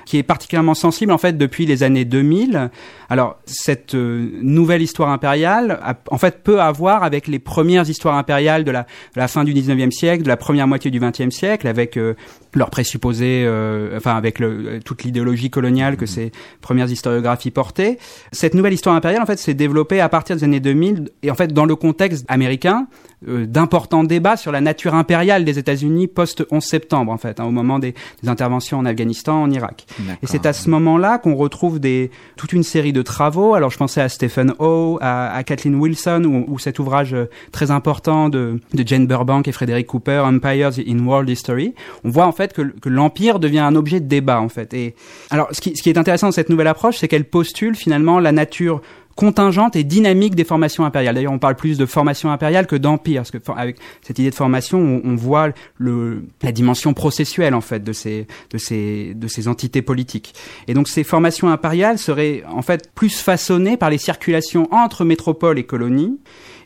qui 0.05 0.19
est 0.19 0.23
particulièrement 0.23 0.75
sensible 0.75 1.13
en 1.13 1.19
fait 1.19 1.37
depuis 1.37 1.67
les 1.67 1.83
années 1.83 2.05
2000. 2.05 2.71
Alors 3.09 3.39
cette 3.47 3.95
euh, 3.95 4.31
nouvelle 4.43 4.83
histoire 4.83 5.11
impériale, 5.11 5.79
a, 5.83 5.95
en 6.11 6.19
fait, 6.19 6.43
peut 6.43 6.61
avoir 6.61 7.03
avec 7.03 7.27
les 7.27 7.39
premières 7.39 7.89
histoires 7.89 8.17
impériales 8.17 8.65
de 8.65 8.71
la, 8.71 8.83
de 8.83 9.21
la, 9.21 9.29
fin 9.29 9.45
du 9.45 9.53
19e 9.53 9.91
siècle, 9.91 10.23
de 10.23 10.29
la 10.29 10.37
première 10.37 10.67
moitié 10.67 10.91
du 10.91 11.01
20e 11.01 11.31
siècle, 11.31 11.67
avec 11.67 11.97
euh, 11.97 12.15
leurs 12.55 12.71
présupposés, 12.71 13.47
enfin 13.95 14.17
avec 14.17 14.39
le, 14.39 14.81
toute 14.83 15.05
l'idéologie 15.05 15.51
coloniale 15.51 15.97
que 15.97 16.05
mhm. 16.05 16.11
ces 16.11 16.33
premières 16.63 16.91
historiographies 16.91 17.51
portaient. 17.51 17.99
Cette 18.33 18.55
nouvelle 18.55 18.73
histoire 18.73 18.97
impériale, 18.97 19.23
en 19.23 19.27
fait, 19.27 19.39
s'est 19.39 19.53
développée 19.53 20.01
à 20.06 20.08
partir 20.08 20.37
des 20.37 20.44
années 20.44 20.61
2000 20.61 21.11
et 21.25 21.31
en 21.32 21.35
fait 21.35 21.53
dans 21.53 21.64
le 21.64 21.75
contexte 21.75 22.25
américain 22.29 22.87
euh, 23.26 23.44
d'importants 23.44 24.05
débats 24.05 24.37
sur 24.37 24.53
la 24.53 24.61
nature 24.61 24.94
impériale 24.94 25.44
des 25.44 25.58
États-Unis 25.58 26.06
post 26.06 26.47
11 26.50 26.62
septembre 26.62 27.11
en 27.11 27.17
fait, 27.17 27.41
hein, 27.41 27.44
au 27.44 27.50
moment 27.50 27.81
des, 27.81 27.94
des, 28.23 28.29
interventions 28.29 28.79
en 28.79 28.85
Afghanistan, 28.85 29.43
en 29.43 29.50
Irak. 29.50 29.87
Et 30.23 30.26
c'est 30.26 30.47
à 30.47 30.53
ce 30.53 30.70
moment-là 30.70 31.19
qu'on 31.19 31.35
retrouve 31.35 31.81
des 31.81 32.11
toute 32.37 32.53
une 32.53 32.62
série 32.62 32.93
de 32.93 33.03
travaux. 33.03 33.55
Alors 33.55 33.70
je 33.70 33.79
pensais 33.79 34.00
à 34.00 34.08
Stephen 34.08 34.55
O, 34.61 34.99
à, 35.00 35.35
à 35.35 35.43
Kathleen 35.43 35.75
Wilson, 35.75 36.23
ou, 36.25 36.53
ou, 36.53 36.58
cet 36.61 36.79
ouvrage 36.79 37.14
euh, 37.14 37.29
très 37.50 37.73
important 37.73 38.29
de, 38.29 38.61
de 38.75 38.87
Jane 38.87 39.08
Burbank 39.08 39.49
et 39.49 39.53
Frédéric 39.53 39.88
Cooper, 39.88 40.23
Empires 40.25 40.73
in 40.87 41.05
World 41.05 41.29
History. 41.29 41.75
On 42.05 42.11
voit 42.11 42.26
en 42.26 42.32
fait 42.32 42.53
que, 42.53 42.62
que 42.62 42.88
l'empire 42.88 43.41
devient 43.41 43.58
un 43.58 43.75
objet 43.75 43.99
de 43.99 44.06
débat 44.06 44.41
en 44.41 44.49
fait. 44.49 44.73
Et 44.73 44.94
alors 45.31 45.49
ce 45.50 45.61
qui, 45.61 45.76
ce 45.76 45.82
qui 45.82 45.88
est 45.88 45.99
intéressant 45.99 46.29
dans 46.29 46.32
cette 46.32 46.50
nouvelle 46.50 46.69
approche, 46.69 46.99
c'est 46.99 47.08
qu'elle 47.08 47.25
postule 47.25 47.75
finalement 47.75 48.20
la 48.20 48.31
nature 48.31 48.82
contingente 49.17 49.75
et 49.75 49.82
dynamique 49.82 50.35
des 50.35 50.44
formations 50.44 50.85
impériales. 50.85 51.15
D'ailleurs, 51.15 51.32
on 51.32 51.39
parle 51.39 51.56
plus 51.56 51.79
de 51.79 51.87
formation 51.87 52.31
impériale 52.31 52.67
que 52.67 52.77
d'empire, 52.77 53.23
parce 53.23 53.32
que 53.32 53.39
avec 53.56 53.79
cette 54.03 54.19
idée 54.19 54.31
de 54.31 54.35
formation, 54.35 54.79
on, 54.79 55.01
on, 55.05 55.17
voit 55.17 55.51
le, 55.79 56.27
la 56.43 56.53
dimension 56.53 56.94
processuelle 56.94 57.55
en 57.55 57.61
fait 57.61 57.82
de 57.82 57.93
ces 57.93 58.27
de 58.51 58.58
ces 58.58 59.15
de 59.15 59.27
ces 59.27 59.49
entités 59.49 59.82
politiques. 59.82 60.35
Et 60.69 60.75
donc, 60.75 60.89
ces 60.89 61.03
formations 61.03 61.49
impériales 61.49 61.99
seraient 61.99 62.44
en 62.49 62.63
fait 62.63 62.93
plus 62.94 63.19
façonnées 63.19 63.77
par 63.77 63.91
les 63.91 63.99
circulations 63.99 64.69
entre 64.70 65.05
métropole 65.05 65.58
et 65.58 65.65
colonies 65.65 66.20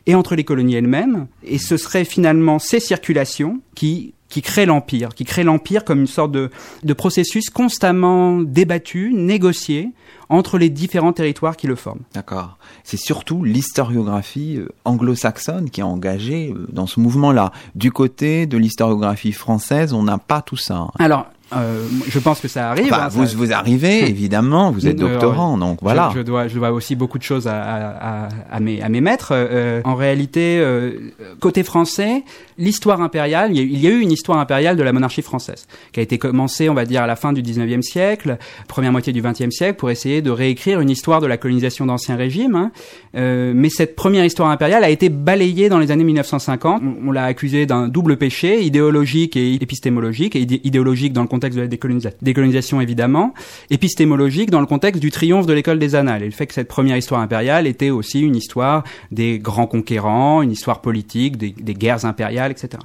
et 0.05 0.15
entre 0.15 0.35
les 0.35 0.43
colonies 0.43 0.75
elles-mêmes. 0.75 1.27
Et 1.43 1.57
ce 1.57 1.77
seraient 1.77 2.05
finalement 2.05 2.59
ces 2.59 2.79
circulations 2.79 3.61
qui 3.75 4.13
qui 4.31 4.41
créent 4.41 4.65
l'empire, 4.65 5.09
qui 5.09 5.25
créent 5.25 5.43
l'empire 5.43 5.83
comme 5.85 5.99
une 5.99 6.07
sorte 6.07 6.31
de, 6.31 6.49
de 6.83 6.93
processus 6.93 7.51
constamment 7.51 8.39
débattu, 8.39 9.13
négocié, 9.13 9.91
entre 10.29 10.57
les 10.57 10.69
différents 10.69 11.11
territoires 11.11 11.57
qui 11.57 11.67
le 11.67 11.75
forment. 11.75 11.99
D'accord. 12.13 12.57
C'est 12.85 12.97
surtout 12.97 13.43
l'historiographie 13.43 14.55
euh, 14.57 14.69
anglo-saxonne 14.85 15.69
qui 15.69 15.81
est 15.81 15.83
engagée 15.83 16.53
euh, 16.55 16.67
dans 16.71 16.87
ce 16.87 17.01
mouvement-là. 17.01 17.51
Du 17.75 17.91
côté 17.91 18.45
de 18.45 18.57
l'historiographie 18.57 19.33
française, 19.33 19.91
on 19.91 20.03
n'a 20.03 20.17
pas 20.17 20.41
tout 20.41 20.55
ça. 20.55 20.87
Alors, 20.97 21.27
euh, 21.53 21.85
je 22.07 22.19
pense 22.19 22.39
que 22.39 22.47
ça 22.47 22.69
arrive. 22.69 22.93
Hein, 22.93 23.09
vous, 23.09 23.25
ça... 23.25 23.35
vous 23.35 23.51
arrivez, 23.51 23.99
évidemment, 24.09 24.71
vous 24.71 24.87
êtes 24.87 24.97
doctorant, 24.97 25.57
donc 25.57 25.79
voilà. 25.81 26.09
Je, 26.13 26.19
je, 26.19 26.23
dois, 26.23 26.47
je 26.47 26.55
dois 26.55 26.71
aussi 26.71 26.95
beaucoup 26.95 27.17
de 27.17 27.23
choses 27.23 27.47
à, 27.47 27.59
à, 27.61 28.29
à 28.51 28.59
mes, 28.59 28.81
à 28.81 28.89
mes 28.89 29.01
maîtres. 29.01 29.31
Euh, 29.33 29.81
en 29.83 29.95
réalité, 29.95 30.59
euh, 30.59 30.91
côté 31.39 31.63
français, 31.63 32.23
l'histoire 32.57 33.01
impériale, 33.01 33.51
il 33.51 33.57
y, 33.57 33.59
a, 33.59 33.63
il 33.63 33.79
y, 33.79 33.87
a, 33.87 33.89
eu 33.89 33.99
une 33.99 34.11
histoire 34.11 34.39
impériale 34.39 34.77
de 34.77 34.83
la 34.83 34.93
monarchie 34.93 35.21
française, 35.21 35.67
qui 35.91 35.99
a 35.99 36.03
été 36.03 36.17
commencée, 36.17 36.69
on 36.69 36.73
va 36.73 36.85
dire, 36.85 37.01
à 37.03 37.07
la 37.07 37.15
fin 37.15 37.33
du 37.33 37.41
19e 37.41 37.81
siècle, 37.81 38.37
première 38.67 38.91
moitié 38.91 39.11
du 39.11 39.21
20e 39.21 39.51
siècle, 39.51 39.77
pour 39.77 39.89
essayer 39.89 40.21
de 40.21 40.31
réécrire 40.31 40.79
une 40.79 40.89
histoire 40.89 41.19
de 41.19 41.27
la 41.27 41.37
colonisation 41.37 41.85
d'ancien 41.85 42.15
régime. 42.15 42.55
Hein. 42.55 42.71
Euh, 43.15 43.51
mais 43.53 43.69
cette 43.69 43.95
première 43.95 44.23
histoire 44.23 44.49
impériale 44.49 44.83
a 44.83 44.89
été 44.89 45.09
balayée 45.09 45.67
dans 45.67 45.79
les 45.79 45.91
années 45.91 46.03
1950. 46.03 46.81
On, 46.81 47.09
on 47.09 47.11
l'a 47.11 47.25
accusée 47.25 47.65
d'un 47.65 47.87
double 47.87 48.15
péché, 48.17 48.63
idéologique 48.63 49.35
et 49.35 49.55
épistémologique, 49.55 50.35
et 50.35 50.41
idéologique 50.63 51.13
dans 51.13 51.21
le 51.21 51.27
contexte 51.27 51.40
contexte 51.41 51.57
de 51.57 51.63
la 51.63 51.67
décolonisa 51.67 52.11
décolonisation 52.21 52.81
évidemment, 52.81 53.33
épistémologique 53.71 54.51
dans 54.51 54.59
le 54.59 54.67
contexte 54.67 55.01
du 55.01 55.09
triomphe 55.09 55.47
de 55.47 55.53
l'école 55.53 55.79
des 55.79 55.95
annales 55.95 56.21
et 56.21 56.25
le 56.25 56.31
fait 56.31 56.45
que 56.45 56.53
cette 56.53 56.67
première 56.67 56.97
histoire 56.97 57.19
impériale 57.21 57.65
était 57.65 57.89
aussi 57.89 58.21
une 58.21 58.35
histoire 58.35 58.83
des 59.11 59.39
grands 59.39 59.65
conquérants, 59.65 60.43
une 60.43 60.51
histoire 60.51 60.81
politique, 60.81 61.37
des 61.37 61.73
guerres 61.73 62.05
impériales, 62.05 62.51
etc. 62.51 62.77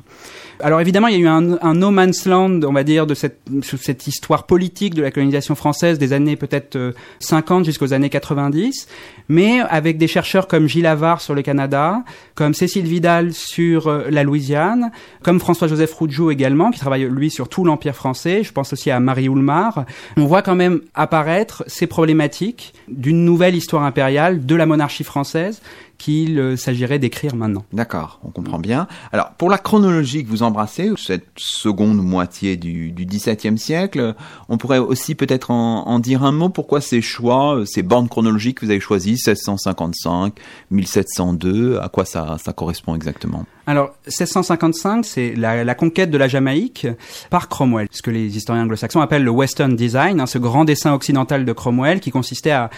Alors 0.61 0.81
évidemment, 0.81 1.09
il 1.09 1.15
y 1.15 1.17
a 1.19 1.21
eu 1.21 1.29
un, 1.29 1.59
un 1.61 1.75
no 1.75 1.91
man's 1.91 2.25
land, 2.27 2.61
on 2.63 2.73
va 2.73 2.83
dire, 2.83 3.07
de 3.07 3.15
cette, 3.15 3.41
cette 3.63 4.07
histoire 4.07 4.47
politique 4.47 4.95
de 4.95 5.03
la 5.03 5.11
colonisation 5.11 5.55
française 5.55 5.99
des 5.99 6.13
années 6.13 6.37
peut-être 6.37 6.95
50 7.21 7.65
jusqu'aux 7.65 7.93
années 7.93 8.09
90, 8.09 8.89
mais 9.29 9.61
avec 9.61 9.99
des 9.99 10.09
chercheurs 10.09 10.49
comme 10.49 10.67
Gilles 10.67 10.87
Havard 10.87 11.21
sur 11.21 11.35
le 11.35 11.43
Canada, 11.43 12.03
comme 12.35 12.55
Cécile 12.55 12.87
Vidal 12.87 13.33
sur 13.33 13.91
la 14.11 14.23
Louisiane, 14.23 14.93
comme 15.23 15.41
François-Joseph 15.41 15.93
Rougeau 15.93 16.31
également, 16.31 16.71
qui 16.71 16.81
travaille 16.81 17.05
lui 17.05 17.31
sur 17.31 17.49
tout 17.49 17.65
l'Empire 17.65 17.95
français. 17.95 18.43
Je 18.43 18.53
pense 18.53 18.73
aussi 18.73 18.91
à 18.91 19.01
Marie 19.01 19.29
Oulmar. 19.29 19.85
On 20.17 20.27
voit 20.27 20.43
quand 20.43 20.55
même 20.55 20.81
apparaître 20.95 21.65
ces 21.67 21.87
problématiques 21.87 22.75
d'une 22.89 23.25
nouvelle 23.25 23.55
histoire 23.55 23.83
impériale 23.83 24.47
de 24.47 24.55
la 24.55 24.67
monarchie 24.67 25.05
française 25.05 25.61
qu'il 25.99 26.39
euh, 26.39 26.57
s'agirait 26.57 26.99
d'écrire 26.99 27.37
maintenant. 27.37 27.65
D'accord, 27.73 28.21
on 28.25 28.31
comprend 28.31 28.59
bien. 28.59 28.87
Alors, 29.13 29.31
pour 29.33 29.51
la 29.51 29.59
chronologie 29.59 30.25
que 30.25 30.29
vous 30.29 30.43
embrassez, 30.43 30.93
cette 30.97 31.29
seconde 31.37 32.03
moitié 32.03 32.57
du, 32.57 32.93
XVIIe 32.97 33.59
siècle, 33.59 34.15
on 34.49 34.59
pourrait 34.59 34.79
aussi 34.79 35.15
peut-être 35.15 35.51
en, 35.51 35.99
dire 35.99 36.25
un 36.25 36.33
mot. 36.33 36.49
Pourquoi 36.49 36.81
ces 36.81 37.01
choix, 37.01 37.63
ces 37.65 37.83
bornes 37.83 38.09
chronologiques 38.09 38.61
que 38.61 38.67
vous 38.67 38.71
avez 38.71 38.81
choisies, 38.81 39.13
1655, 39.13 40.35
1702, 40.71 41.79
à 41.79 41.89
quoi 41.89 42.05
ça 42.05 42.39
correspond 42.55 42.95
exactement? 42.95 43.47
Alors, 43.67 43.97
1655, 44.07 45.05
c'est 45.05 45.35
la, 45.35 45.75
conquête 45.75 46.11
de 46.11 46.19
la 46.19 46.29
Jamaïque 46.29 46.87
par 47.31 47.49
Cromwell, 47.49 47.89
ce 47.91 48.01
que 48.01 48.13
les 48.13 48.37
historiens 48.37 48.63
anglo-saxons 48.63 49.01
appellent 49.01 49.25
le 49.25 49.31
Western 49.31 49.75
Design, 49.75 50.21
hein, 50.21 50.27
ce 50.27 50.39
grand 50.39 50.65
dessin 50.65 50.95
occidental 50.95 51.45
de 51.45 51.53
Cromwell 51.53 51.99
qui 51.99 52.13
consistait 52.13 52.53
à, 52.53 52.71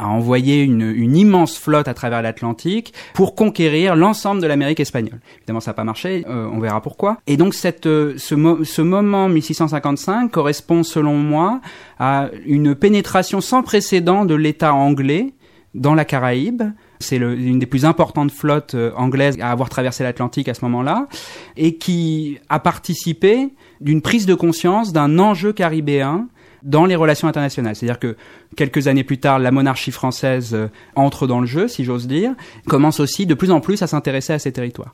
envoyer 0.00 0.62
une, 0.62 1.16
immense 1.16 1.56
flotte 1.56 1.88
à 1.88 1.94
travers 1.94 2.20
l'Atlantique 2.20 2.92
pour 3.14 3.34
conquérir 3.34 3.96
l'ensemble 3.96 4.42
de 4.42 4.46
l'Amérique 4.46 4.80
espagnole. 4.80 5.20
Évidemment, 5.38 5.60
ça 5.60 5.70
n'a 5.70 5.74
pas 5.74 5.84
marché, 5.84 6.24
euh, 6.28 6.48
on 6.52 6.58
verra 6.58 6.82
pourquoi. 6.82 7.18
Et 7.26 7.36
donc, 7.36 7.54
cette, 7.54 7.86
euh, 7.86 8.14
ce, 8.18 8.34
ce 8.64 8.82
moment 8.82 9.28
1655 9.28 10.30
correspond, 10.30 10.82
selon 10.82 11.16
moi, 11.16 11.60
à 11.98 12.28
une 12.44 12.74
pénétration 12.74 13.40
sans 13.40 13.62
précédent 13.62 14.26
de 14.26 14.34
l'État 14.34 14.74
anglais 14.74 15.32
dans 15.74 15.94
la 15.94 16.04
Caraïbe, 16.04 16.62
c'est 17.00 17.16
une 17.16 17.58
des 17.58 17.66
plus 17.66 17.84
importantes 17.84 18.30
flottes 18.30 18.74
euh, 18.74 18.92
anglaises 18.96 19.38
à 19.40 19.50
avoir 19.50 19.68
traversé 19.68 20.04
l'Atlantique 20.04 20.48
à 20.48 20.54
ce 20.54 20.64
moment-là, 20.64 21.08
et 21.56 21.76
qui 21.76 22.38
a 22.48 22.58
participé 22.58 23.50
d'une 23.80 24.02
prise 24.02 24.26
de 24.26 24.34
conscience 24.34 24.92
d'un 24.92 25.18
enjeu 25.18 25.52
caribéen 25.52 26.28
dans 26.62 26.86
les 26.86 26.96
relations 26.96 27.28
internationales. 27.28 27.76
C'est-à-dire 27.76 27.98
que 27.98 28.16
quelques 28.56 28.88
années 28.88 29.04
plus 29.04 29.18
tard, 29.18 29.38
la 29.38 29.50
monarchie 29.50 29.90
française 29.90 30.54
euh, 30.54 30.68
entre 30.96 31.26
dans 31.26 31.40
le 31.40 31.46
jeu, 31.46 31.68
si 31.68 31.84
j'ose 31.84 32.06
dire, 32.06 32.32
commence 32.66 33.00
aussi 33.00 33.26
de 33.26 33.34
plus 33.34 33.50
en 33.50 33.60
plus 33.60 33.82
à 33.82 33.86
s'intéresser 33.86 34.32
à 34.32 34.38
ces 34.38 34.52
territoires. 34.52 34.92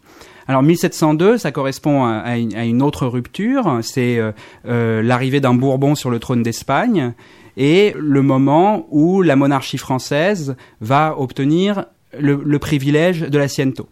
Alors 0.49 0.63
1702, 0.65 1.39
ça 1.39 1.53
correspond 1.53 2.05
à, 2.05 2.37
une, 2.37 2.83
autre 2.83 3.07
rupture, 3.07 3.79
c'est 3.83 4.19
euh, 4.19 5.03
l'arrivée 5.03 5.39
d'un 5.39 5.55
Bourbon 5.55 5.95
sur 5.95 6.11
le 6.11 6.19
trône 6.19 6.43
d'Espagne 6.43 7.13
et 7.61 7.95
le 7.99 8.23
moment 8.23 8.87
où 8.91 9.21
la 9.21 9.37
monarchie 9.37 9.77
française 9.77 10.57
va 10.81 11.15
obtenir 11.19 11.85
le, 12.19 12.41
le 12.43 12.59
privilège 12.59 13.21
de 13.21 13.39
l'assiento. 13.39 13.87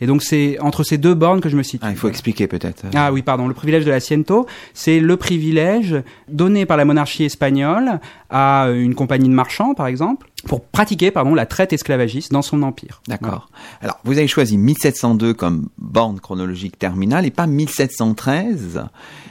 Et 0.00 0.06
donc 0.06 0.22
c'est 0.22 0.58
entre 0.60 0.82
ces 0.84 0.96
deux 0.96 1.12
bornes 1.12 1.42
que 1.42 1.50
je 1.50 1.56
me 1.56 1.62
situe. 1.62 1.84
Ah, 1.86 1.90
il 1.90 1.96
faut 1.98 2.08
expliquer 2.08 2.46
peut-être. 2.46 2.84
Ah 2.94 3.12
oui, 3.12 3.20
pardon. 3.20 3.46
Le 3.46 3.52
privilège 3.52 3.84
de 3.84 3.90
l'assiento, 3.90 4.46
c'est 4.72 5.00
le 5.00 5.16
privilège 5.18 6.02
donné 6.28 6.64
par 6.64 6.78
la 6.78 6.86
monarchie 6.86 7.24
espagnole 7.24 8.00
à 8.30 8.68
une 8.72 8.94
compagnie 8.94 9.28
de 9.28 9.34
marchands, 9.34 9.74
par 9.74 9.86
exemple, 9.86 10.29
pour 10.46 10.64
pratiquer 10.64 11.10
pardon 11.10 11.34
la 11.34 11.46
traite 11.46 11.72
esclavagiste 11.72 12.32
dans 12.32 12.42
son 12.42 12.62
empire. 12.62 13.02
D'accord. 13.08 13.48
Voilà. 13.50 13.74
Alors 13.82 13.98
vous 14.04 14.18
avez 14.18 14.28
choisi 14.28 14.56
1702 14.58 15.34
comme 15.34 15.68
borne 15.78 16.20
chronologique 16.20 16.78
terminale 16.78 17.26
et 17.26 17.30
pas 17.30 17.46
1713 17.46 18.84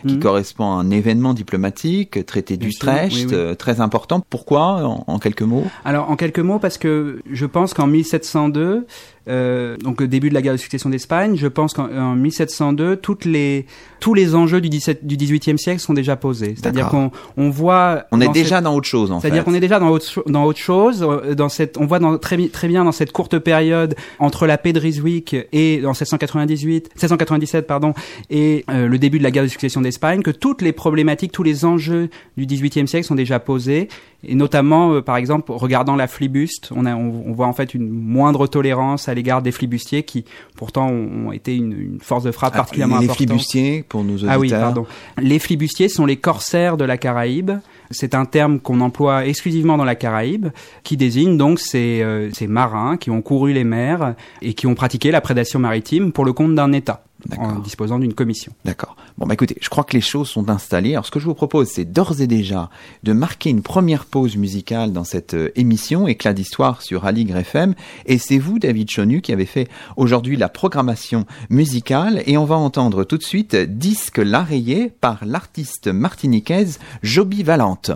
qui 0.07 0.15
mmh. 0.15 0.19
correspond 0.19 0.65
à 0.65 0.75
un 0.75 0.91
événement 0.91 1.33
diplomatique, 1.33 2.25
traité 2.25 2.57
d'Utrecht, 2.57 3.13
oui, 3.13 3.25
oui. 3.27 3.33
euh, 3.33 3.55
très 3.55 3.81
important. 3.81 4.21
Pourquoi 4.29 4.85
en, 4.85 5.03
en, 5.07 5.19
quelques 5.19 5.41
mots? 5.41 5.65
Alors 5.83 6.09
en 6.09 6.15
quelques 6.15 6.39
mots 6.39 6.59
parce 6.59 6.77
que 6.77 7.21
je 7.29 7.45
pense 7.45 7.73
qu'en 7.73 7.87
1702 7.87 8.85
euh, 9.29 9.77
donc 9.77 10.01
au 10.01 10.07
début 10.07 10.29
de 10.29 10.33
la 10.33 10.41
guerre 10.41 10.53
de 10.53 10.57
succession 10.57 10.89
d'Espagne, 10.89 11.35
je 11.35 11.47
pense 11.47 11.73
qu'en 11.73 12.15
1702 12.15 12.95
toutes 12.97 13.25
les 13.25 13.67
tous 13.99 14.13
les 14.15 14.33
enjeux 14.33 14.59
du 14.59 14.69
17 14.69 15.05
du 15.05 15.17
18e 15.17 15.57
siècle 15.57 15.79
sont 15.79 15.93
déjà 15.93 16.15
posés. 16.15 16.55
C'est-à-dire 16.57 16.89
qu'on 16.89 17.11
on 17.37 17.49
voit 17.49 18.05
on 18.11 18.21
est 18.21 18.29
déjà 18.29 18.55
cette... 18.55 18.63
dans 18.63 18.73
autre 18.75 18.87
chose 18.87 19.11
en 19.11 19.19
fait. 19.19 19.27
C'est-à-dire 19.27 19.43
qu'on 19.43 19.53
est 19.53 19.59
déjà 19.59 19.79
dans 19.79 19.89
autre 19.89 20.23
dans 20.25 20.45
autre 20.45 20.59
chose 20.59 20.98
euh, 21.01 21.35
dans 21.35 21.49
cette 21.49 21.77
on 21.77 21.85
voit 21.85 21.99
dans, 21.99 22.17
très 22.17 22.47
très 22.49 22.67
bien 22.67 22.83
dans 22.83 22.91
cette 22.91 23.11
courte 23.11 23.39
période 23.39 23.95
entre 24.19 24.47
la 24.47 24.57
paix 24.57 24.73
de 24.73 24.79
Ryswick 24.79 25.35
et 25.51 25.81
en 25.85 25.91
1798 25.91 26.89
1797 26.95 27.67
pardon 27.67 27.93
et 28.29 28.65
euh, 28.69 28.87
le 28.87 28.97
début 28.97 29.17
de 29.17 29.23
la 29.23 29.31
guerre 29.31 29.43
de 29.43 29.49
succession 29.49 29.81
d'Espagne 29.81 30.21
que 30.21 30.31
toutes 30.31 30.61
les 30.61 30.71
problématiques 30.71 31.31
tous 31.31 31.43
les 31.43 31.65
enjeux 31.65 32.09
du 32.37 32.45
18e 32.45 32.87
siècle 32.87 33.05
sont 33.05 33.15
déjà 33.15 33.39
posés 33.39 33.87
et 34.23 34.35
notamment 34.35 34.93
euh, 34.93 35.01
par 35.01 35.17
exemple 35.17 35.51
regardant 35.51 35.95
la 35.95 36.07
flibuste 36.07 36.69
on 36.75 36.85
a 36.85 36.95
on, 36.95 37.23
on, 37.27 37.33
voit 37.33 37.47
en 37.47 37.53
fait 37.53 37.73
une 37.73 37.89
moindre 37.89 38.47
tolérance 38.47 39.07
à 39.07 39.13
l'égard 39.13 39.41
des 39.41 39.51
flibustiers 39.51 40.03
qui 40.03 40.25
pourtant 40.55 40.89
ont, 40.89 41.31
été 41.31 41.55
une, 41.55 41.71
une, 41.71 41.99
force 41.99 42.23
de 42.23 42.31
frappe 42.31 42.53
ah, 42.55 42.57
particulièrement 42.57 42.99
les 42.99 43.05
importante. 43.05 43.19
Les 43.19 43.25
flibustiers 43.27 43.85
pour 43.87 44.03
nos 44.03 44.13
auditeurs. 44.15 44.31
Ah 44.33 44.39
oui, 44.39 44.49
pardon. 44.49 44.85
Les 45.21 45.39
flibustiers 45.39 45.89
sont 45.89 46.05
les 46.05 46.17
corsaires 46.17 46.77
de 46.77 46.85
la 46.85 46.97
Caraïbe. 46.97 47.51
C'est 47.91 48.13
un 48.13 48.25
terme 48.25 48.59
qu'on 48.59 48.81
emploie 48.81 49.25
exclusivement 49.25 49.77
dans 49.77 49.85
la 49.85 49.95
Caraïbe, 49.95 50.49
qui 50.83 50.97
désigne 50.97 51.37
donc 51.37 51.59
ces, 51.59 52.01
euh, 52.01 52.29
ces 52.33 52.47
marins 52.47 52.97
qui 52.97 53.09
ont 53.09 53.21
couru 53.21 53.53
les 53.53 53.63
mers 53.63 54.15
et 54.41 54.53
qui 54.53 54.67
ont 54.67 54.75
pratiqué 54.75 55.11
la 55.11 55.21
prédation 55.21 55.59
maritime 55.59 56.11
pour 56.11 56.25
le 56.25 56.33
compte 56.33 56.55
d'un 56.55 56.71
État 56.71 57.03
en 57.37 57.59
disposant 57.59 57.99
d'une 57.99 58.13
commission. 58.13 58.53
D'accord. 58.65 58.95
Bon, 59.17 59.25
bah 59.25 59.33
écoutez, 59.33 59.57
je 59.61 59.69
crois 59.69 59.83
que 59.83 59.93
les 59.93 60.01
choses 60.01 60.29
sont 60.29 60.49
installées. 60.49 60.93
Alors, 60.93 61.05
ce 61.05 61.11
que 61.11 61.19
je 61.19 61.25
vous 61.25 61.33
propose, 61.33 61.67
c'est 61.67 61.85
d'ores 61.85 62.21
et 62.21 62.27
déjà 62.27 62.69
de 63.03 63.13
marquer 63.13 63.49
une 63.49 63.61
première 63.61 64.05
pause 64.05 64.37
musicale 64.37 64.93
dans 64.93 65.03
cette 65.03 65.33
euh, 65.33 65.51
émission, 65.55 66.07
Éclat 66.07 66.33
d'histoire 66.33 66.81
sur 66.81 67.05
Aligre 67.05 67.37
FM. 67.37 67.75
Et 68.05 68.17
c'est 68.17 68.39
vous, 68.39 68.59
David 68.59 68.89
Chonu, 68.89 69.21
qui 69.21 69.33
avez 69.33 69.45
fait 69.45 69.67
aujourd'hui 69.97 70.37
la 70.37 70.49
programmation 70.49 71.25
musicale. 71.49 72.23
Et 72.25 72.37
on 72.37 72.45
va 72.45 72.55
entendre 72.55 73.03
tout 73.03 73.17
de 73.17 73.23
suite 73.23 73.55
Disque 73.55 74.17
l'arrayé 74.17 74.91
par 75.01 75.25
l'artiste 75.25 75.87
martiniquaise 75.87 76.79
Joby 77.03 77.43
Valente. 77.43 77.91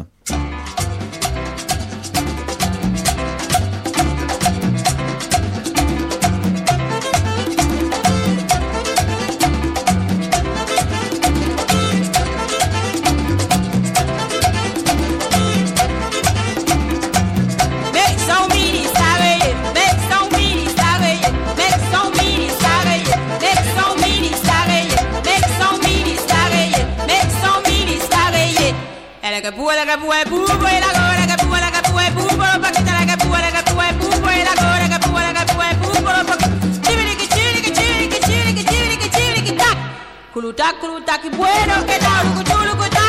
Kulutak, 40.34 40.79
kulutak, 40.79 41.22
bueno, 41.38 41.86
que 41.86 42.00
tal, 42.00 42.34
kulutak. 42.34 43.02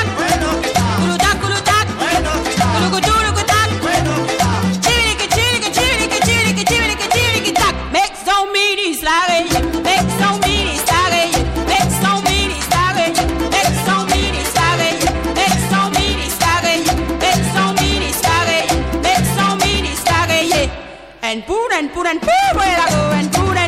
and 21.84 21.92
put 21.92 22.06
and 22.06 22.20
poo 22.20 22.28
for 22.52 22.64
la 22.80 22.86
go 22.88 23.10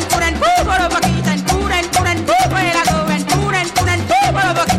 put 0.09 0.23
and 0.23 0.37
put 0.37 0.59
for 0.65 0.77
the 0.81 0.89
bucket 0.95 1.27
and 1.33 1.43
put 1.47 1.73
and 1.73 1.87
put 1.93 2.07
and 2.07 2.27
poo 2.27 2.45
for 2.53 2.63
la 2.77 2.83
go 2.91 3.13
and 3.13 3.25
and 3.55 3.71
put 3.77 3.89
and 3.89 4.03
poo 4.09 4.27
for 4.33 4.55
the 4.55 4.77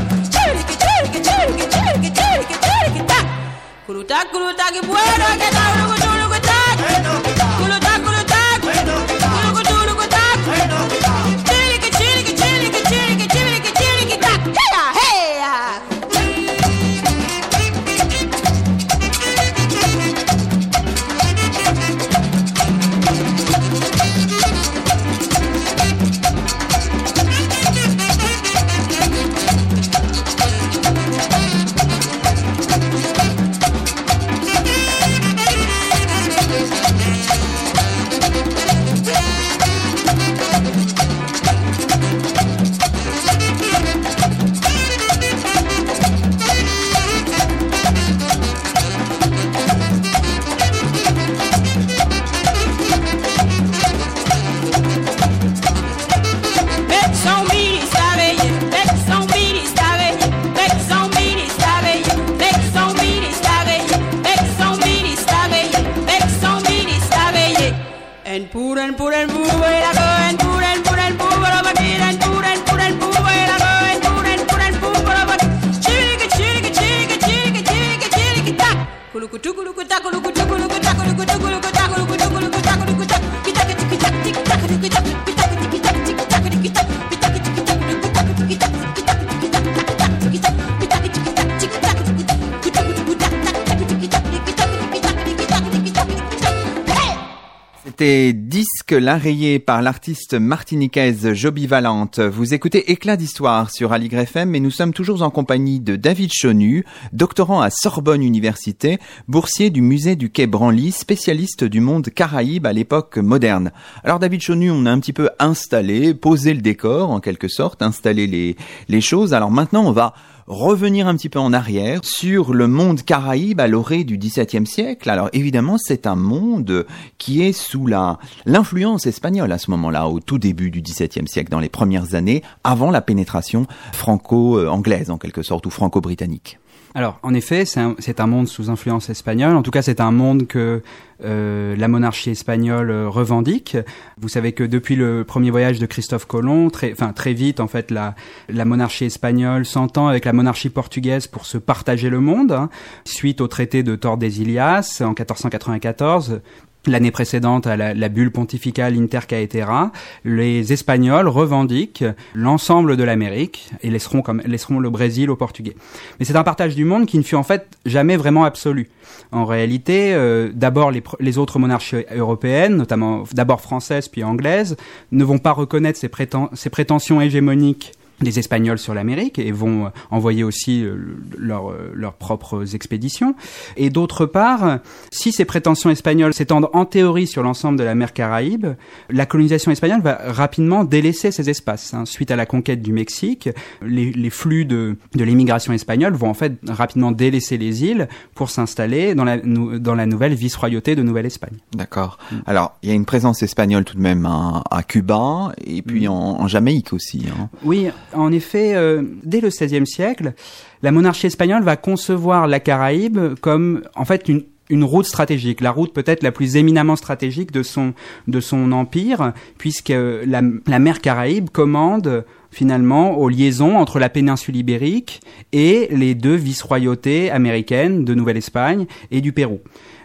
C'était 98.00 98.32
disque 98.32 98.92
l'un 98.92 99.18
rayé 99.18 99.58
par 99.58 99.82
l'artiste 99.82 100.36
martiniquaise 100.36 101.34
Joby 101.34 101.66
Valente. 101.66 102.20
Vous 102.20 102.54
écoutez 102.54 102.92
Éclat 102.92 103.18
d'histoire 103.18 103.72
sur 103.72 103.92
Aligre 103.92 104.20
FM 104.20 104.54
et 104.54 104.60
nous 104.60 104.70
sommes 104.70 104.94
toujours 104.94 105.24
en 105.24 105.32
compagnie 105.32 105.80
de 105.80 105.96
David 105.96 106.30
Chonu, 106.32 106.86
doctorant 107.12 107.60
à 107.60 107.72
Sorbonne 107.72 108.22
Université, 108.22 109.00
boursier 109.28 109.72
du 109.72 109.82
musée 109.82 110.16
du 110.16 110.30
Quai 110.30 110.46
Branly, 110.46 110.92
spécialiste 110.92 111.64
du 111.64 111.80
monde 111.80 112.12
caraïbe 112.12 112.68
à 112.68 112.74
l'époque 112.74 113.18
moderne. 113.18 113.72
Alors 114.04 114.20
David 114.20 114.42
Chonu, 114.42 114.70
on 114.70 114.86
a 114.86 114.92
un 114.92 115.00
petit 115.00 115.14
peu 115.14 115.32
installé, 115.40 116.14
posé 116.14 116.54
le 116.54 116.62
décor 116.62 117.10
en 117.10 117.20
quelque 117.20 117.48
sorte, 117.48 117.82
installé 117.82 118.56
les 118.88 119.02
choses. 119.02 119.34
Alors 119.34 119.50
maintenant 119.50 119.84
on 119.84 119.92
va 119.92 120.14
revenir 120.48 121.08
un 121.08 121.16
petit 121.16 121.30
peu 121.30 121.40
en 121.40 121.52
arrière 121.52 122.00
sur 122.04 122.54
le 122.54 122.68
monde 122.68 123.04
caraïbe 123.04 123.60
à 123.60 123.68
l'orée 123.68 124.06
du 124.06 124.18
XVIIe 124.18 124.66
siècle. 124.66 125.10
Alors 125.10 125.30
évidemment, 125.34 125.78
c'est 125.78 126.08
un 126.08 126.16
monde 126.16 126.86
qui 127.18 127.44
est 127.44 127.52
sous 127.52 127.86
la 127.86 128.18
l'influence 128.46 129.06
espagnole 129.06 129.52
à 129.52 129.58
ce 129.58 129.70
moment-là, 129.72 130.08
au 130.08 130.20
tout 130.20 130.38
début 130.38 130.72
du 130.72 130.82
XVIIe 130.82 131.28
siècle, 131.28 131.52
dans 131.52 131.60
les 131.60 131.70
premières 131.70 132.16
années, 132.16 132.44
avant 132.64 132.92
la 132.92 133.02
pénétration 133.02 133.68
franco-anglaise 133.92 135.12
en 135.12 135.18
quelque 135.18 135.44
sorte 135.44 135.66
ou 135.66 135.70
franco-britannique. 135.70 136.60
Alors, 136.98 137.20
en 137.22 137.36
effet, 137.36 137.64
c'est 137.66 138.20
un, 138.20 138.26
monde 138.26 138.48
sous 138.48 138.72
influence 138.72 139.12
espagnole. 139.12 139.56
En 139.56 139.62
tout 139.62 139.70
cas, 139.70 139.84
c'est 139.84 140.02
un 140.02 140.10
monde 140.10 140.48
que 140.48 140.82
euh, 141.24 141.76
la 141.76 141.88
monarchie 141.88 142.32
espagnole 142.32 142.90
euh, 142.90 143.08
revendique. 143.08 143.78
Vous 144.20 144.30
savez 144.30 144.52
que 144.54 144.64
depuis 144.64 144.96
le 144.96 145.24
premier 145.24 145.52
voyage 145.52 145.78
de 145.78 145.86
Christophe 145.86 146.26
Colomb, 146.26 146.72
très, 146.72 146.96
très 147.14 147.34
vite, 147.34 147.60
en 147.60 147.68
fait, 147.68 147.92
la, 147.92 148.16
la 148.50 148.66
monarchie 148.66 149.06
espagnole 149.06 149.64
s'entend 149.68 150.08
avec 150.08 150.26
la 150.26 150.34
monarchie 150.34 150.70
portugaise 150.70 151.28
pour 151.28 151.46
se 151.46 151.60
partager 151.60 152.10
le 152.10 152.20
monde. 152.20 152.52
hein. 152.52 152.72
Suite 153.06 153.42
au 153.42 153.48
traité 153.48 153.84
de 153.84 153.96
Tordesillas 153.96 154.98
en 155.02 155.10
1494, 155.10 156.42
L'année 156.88 157.12
précédente 157.12 157.68
à 157.68 157.76
la, 157.76 158.10
bulle 158.10 158.32
pontificale 158.32 158.98
Inter 158.98 159.20
Caetera, 159.28 159.92
les 160.24 160.72
Espagnols 160.72 161.28
revendiquent 161.28 162.06
l'ensemble 162.34 162.96
de 162.96 163.04
l'Amérique 163.04 163.70
et 163.84 163.90
laisseront, 163.90 164.24
laisseront 164.46 164.80
le 164.80 164.90
Brésil 164.90 165.30
aux 165.30 165.36
Portugais. 165.36 165.76
Mais 166.20 166.26
c'est 166.26 166.38
un 166.38 166.44
partage 166.44 166.76
du 166.76 166.86
monde 166.86 167.06
qui 167.06 167.18
ne 167.18 167.24
fut 167.24 167.36
en 167.36 167.44
fait 167.44 167.68
jamais 167.86 168.16
vraiment 168.16 168.46
absolu. 168.46 168.90
En 169.32 169.46
réalité, 169.46 170.14
euh, 170.14 170.50
d'abord 170.54 170.92
les, 170.92 171.38
autres 171.38 171.60
monarchies 171.60 172.06
européennes, 172.16 172.78
notamment 172.78 173.24
d'abord 173.34 173.60
françaises 173.60 174.08
puis 174.08 174.24
anglaises, 174.24 174.78
ne 175.12 175.24
vont 175.24 175.40
pas 175.40 175.52
reconnaître 175.52 176.00
ces 176.00 176.70
prétentions 176.70 177.20
hégémoniques 177.20 177.97
des 178.22 178.40
Espagnols 178.40 178.80
sur 178.80 178.94
l'Amérique 178.94 179.38
et 179.40 179.52
vont 179.52 179.86
euh, 179.86 179.90
envoyer 180.12 180.44
aussi 180.44 180.84
euh, 180.84 180.96
leur, 181.38 181.70
euh, 181.70 181.92
leurs 181.94 182.14
propres 182.14 182.74
expéditions. 182.76 183.36
Et 183.76 183.90
d'autre 183.90 184.26
part, 184.26 184.80
si 185.12 185.32
ces 185.32 185.46
prétentions 185.46 185.90
espagnoles 185.90 186.34
s'étendent 186.34 186.70
en 186.74 186.86
théorie 186.86 187.28
sur 187.28 187.44
l'ensemble 187.44 187.78
de 187.78 187.84
la 187.84 187.94
mer 187.96 188.14
Caraïbe, 188.14 188.68
la 189.10 189.26
colonisation 189.26 189.72
espagnole 189.72 190.02
va 190.02 190.20
rapidement 190.26 190.84
délaisser 190.84 191.32
ces 191.32 191.50
espaces. 191.50 191.94
hein. 191.94 192.06
Suite 192.06 192.32
à 192.32 192.36
la 192.36 192.46
conquête 192.46 192.82
du 192.82 192.92
Mexique, 192.92 193.50
les, 193.86 194.12
les 194.12 194.30
flux 194.30 194.66
de, 194.66 194.98
de 195.16 195.24
l'immigration 195.24 195.74
espagnole 195.74 196.14
vont 196.14 196.30
en 196.30 196.34
fait 196.34 196.54
rapidement 196.68 197.12
délaisser 197.12 197.58
les 197.58 197.84
îles 197.84 198.08
pour 198.34 198.50
s'installer 198.50 199.14
dans 199.16 199.24
la, 199.26 199.38
dans 199.38 199.96
la 199.96 200.06
nouvelle 200.06 200.34
vice-royauté 200.34 200.96
de 200.96 201.04
Nouvelle-Espagne. 201.04 201.58
D'accord. 201.76 202.18
Alors, 202.46 202.76
il 202.82 202.90
y 202.90 202.92
a 202.92 202.96
une 202.96 203.06
présence 203.06 203.44
espagnole 203.44 203.84
tout 203.86 203.96
de 203.96 204.02
même 204.02 204.26
à, 204.26 204.64
à 204.72 204.84
Cuba 204.84 205.52
et 205.64 205.82
puis 205.82 206.08
en, 206.08 206.14
en 206.16 206.48
Jamaïque 206.48 206.94
aussi. 206.94 207.26
hein. 207.30 207.50
Oui, 207.64 207.90
en 208.14 208.32
effet, 208.32 208.76
euh, 208.76 209.04
dès 209.24 209.42
le 209.42 209.50
XVIe 209.50 209.86
siècle, 209.86 210.34
la 210.82 210.92
monarchie 210.92 211.28
espagnole 211.28 211.64
va 211.64 211.76
concevoir 211.76 212.48
la 212.48 212.60
Caraïbe 212.60 213.36
comme, 213.42 213.82
en 213.96 214.06
fait, 214.06 214.30
une 214.70 214.84
route 214.84 215.06
stratégique, 215.06 215.62
la 215.62 215.72
route 215.72 215.94
peut-être 215.94 216.24
la 216.24 216.32
plus 216.32 216.56
éminemment 216.56 216.96
stratégique 216.96 217.52
de 217.52 217.64
son 217.64 218.72
empire, 218.72 219.34
puisque 219.58 219.90
la, 219.90 220.42
la 220.68 220.80
mer 220.80 221.02
Caraïbe 221.02 221.50
commande 221.50 222.26
finalement 222.52 223.18
aux 223.18 223.30
liaisons 223.30 223.78
entre 223.78 224.00
la 224.00 224.10
péninsule 224.10 224.56
ibérique 224.56 225.22
et 225.52 225.88
les 225.92 226.16
deux 226.16 226.36
vice-royautés 226.36 227.30
américaines 227.30 228.06
de 228.06 228.14
Nouvelle-Espagne 228.14 228.86
et 229.12 229.22
du 229.22 229.34
Pérou. 229.34 229.60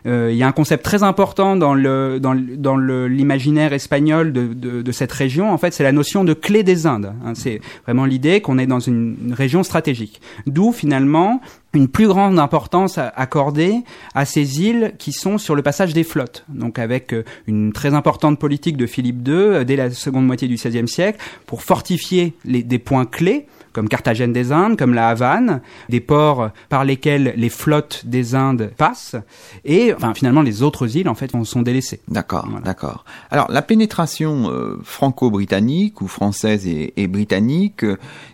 Euh, 0.06 0.30
il 0.32 0.36
y 0.36 0.42
a 0.42 0.48
un 0.48 0.52
concept 0.52 0.84
très 0.84 1.02
important 1.02 1.56
dans 1.56 1.74
le 1.74 2.18
dans, 2.20 2.34
dans 2.34 2.76
l'imaginaire 2.76 3.72
espagnol 3.72 4.32
de, 4.32 4.52
de, 4.52 4.82
de 4.82 4.92
cette 4.92 5.12
région. 5.12 5.52
En 5.52 5.58
fait, 5.58 5.72
c'est 5.72 5.84
la 5.84 5.92
notion 5.92 6.24
de 6.24 6.34
clé 6.34 6.62
des 6.62 6.86
Indes. 6.86 7.12
hein. 7.24 7.32
C'est 7.34 7.60
vraiment 7.84 8.04
l'idée 8.04 8.40
qu'on 8.40 8.58
est 8.58 8.66
dans 8.66 8.80
une, 8.80 9.16
une 9.24 9.34
région 9.34 9.62
stratégique. 9.62 10.20
D'où 10.46 10.72
finalement 10.72 11.40
une 11.74 11.88
plus 11.88 12.06
grande 12.06 12.38
importance 12.38 12.98
accordée 12.98 13.76
à 14.14 14.24
ces 14.26 14.60
îles 14.60 14.92
qui 14.98 15.12
sont 15.12 15.38
sur 15.38 15.54
le 15.54 15.62
passage 15.62 15.94
des 15.94 16.04
flottes. 16.04 16.44
Donc 16.48 16.78
avec 16.78 17.14
euh, 17.14 17.24
une 17.46 17.72
très 17.72 17.94
importante 17.94 18.38
politique 18.38 18.76
de 18.76 18.86
Philippe 18.86 19.26
II 19.26 19.34
euh, 19.34 19.64
dès 19.64 19.76
la 19.76 19.90
seconde 19.90 20.26
moitié 20.26 20.48
du 20.48 20.56
XVIe 20.56 20.88
siècle 20.88 21.18
pour 21.46 21.62
fortifier 21.62 22.34
les, 22.44 22.62
des 22.62 22.78
points 22.78 23.06
clés 23.06 23.46
comme 23.72 23.88
Carthagène 23.88 24.32
des 24.32 24.52
Indes, 24.52 24.76
comme 24.76 24.94
la 24.94 25.08
Havane, 25.08 25.60
des 25.88 26.00
ports 26.00 26.50
par 26.68 26.84
lesquels 26.84 27.34
les 27.36 27.48
flottes 27.48 28.02
des 28.06 28.34
Indes 28.34 28.70
passent, 28.76 29.16
et 29.64 29.92
enfin, 29.94 30.14
finalement 30.14 30.42
les 30.42 30.62
autres 30.62 30.96
îles 30.96 31.08
en 31.08 31.14
fait 31.14 31.30
sont 31.44 31.62
délaissées. 31.62 32.00
D'accord, 32.08 32.46
Voilà. 32.48 32.64
d'accord. 32.64 33.04
Alors, 33.30 33.50
la 33.50 33.62
pénétration 33.62 34.50
euh, 34.50 34.78
franco-britannique 34.82 36.00
ou 36.00 36.08
française 36.08 36.66
et, 36.66 36.92
et 36.96 37.06
britannique, 37.06 37.84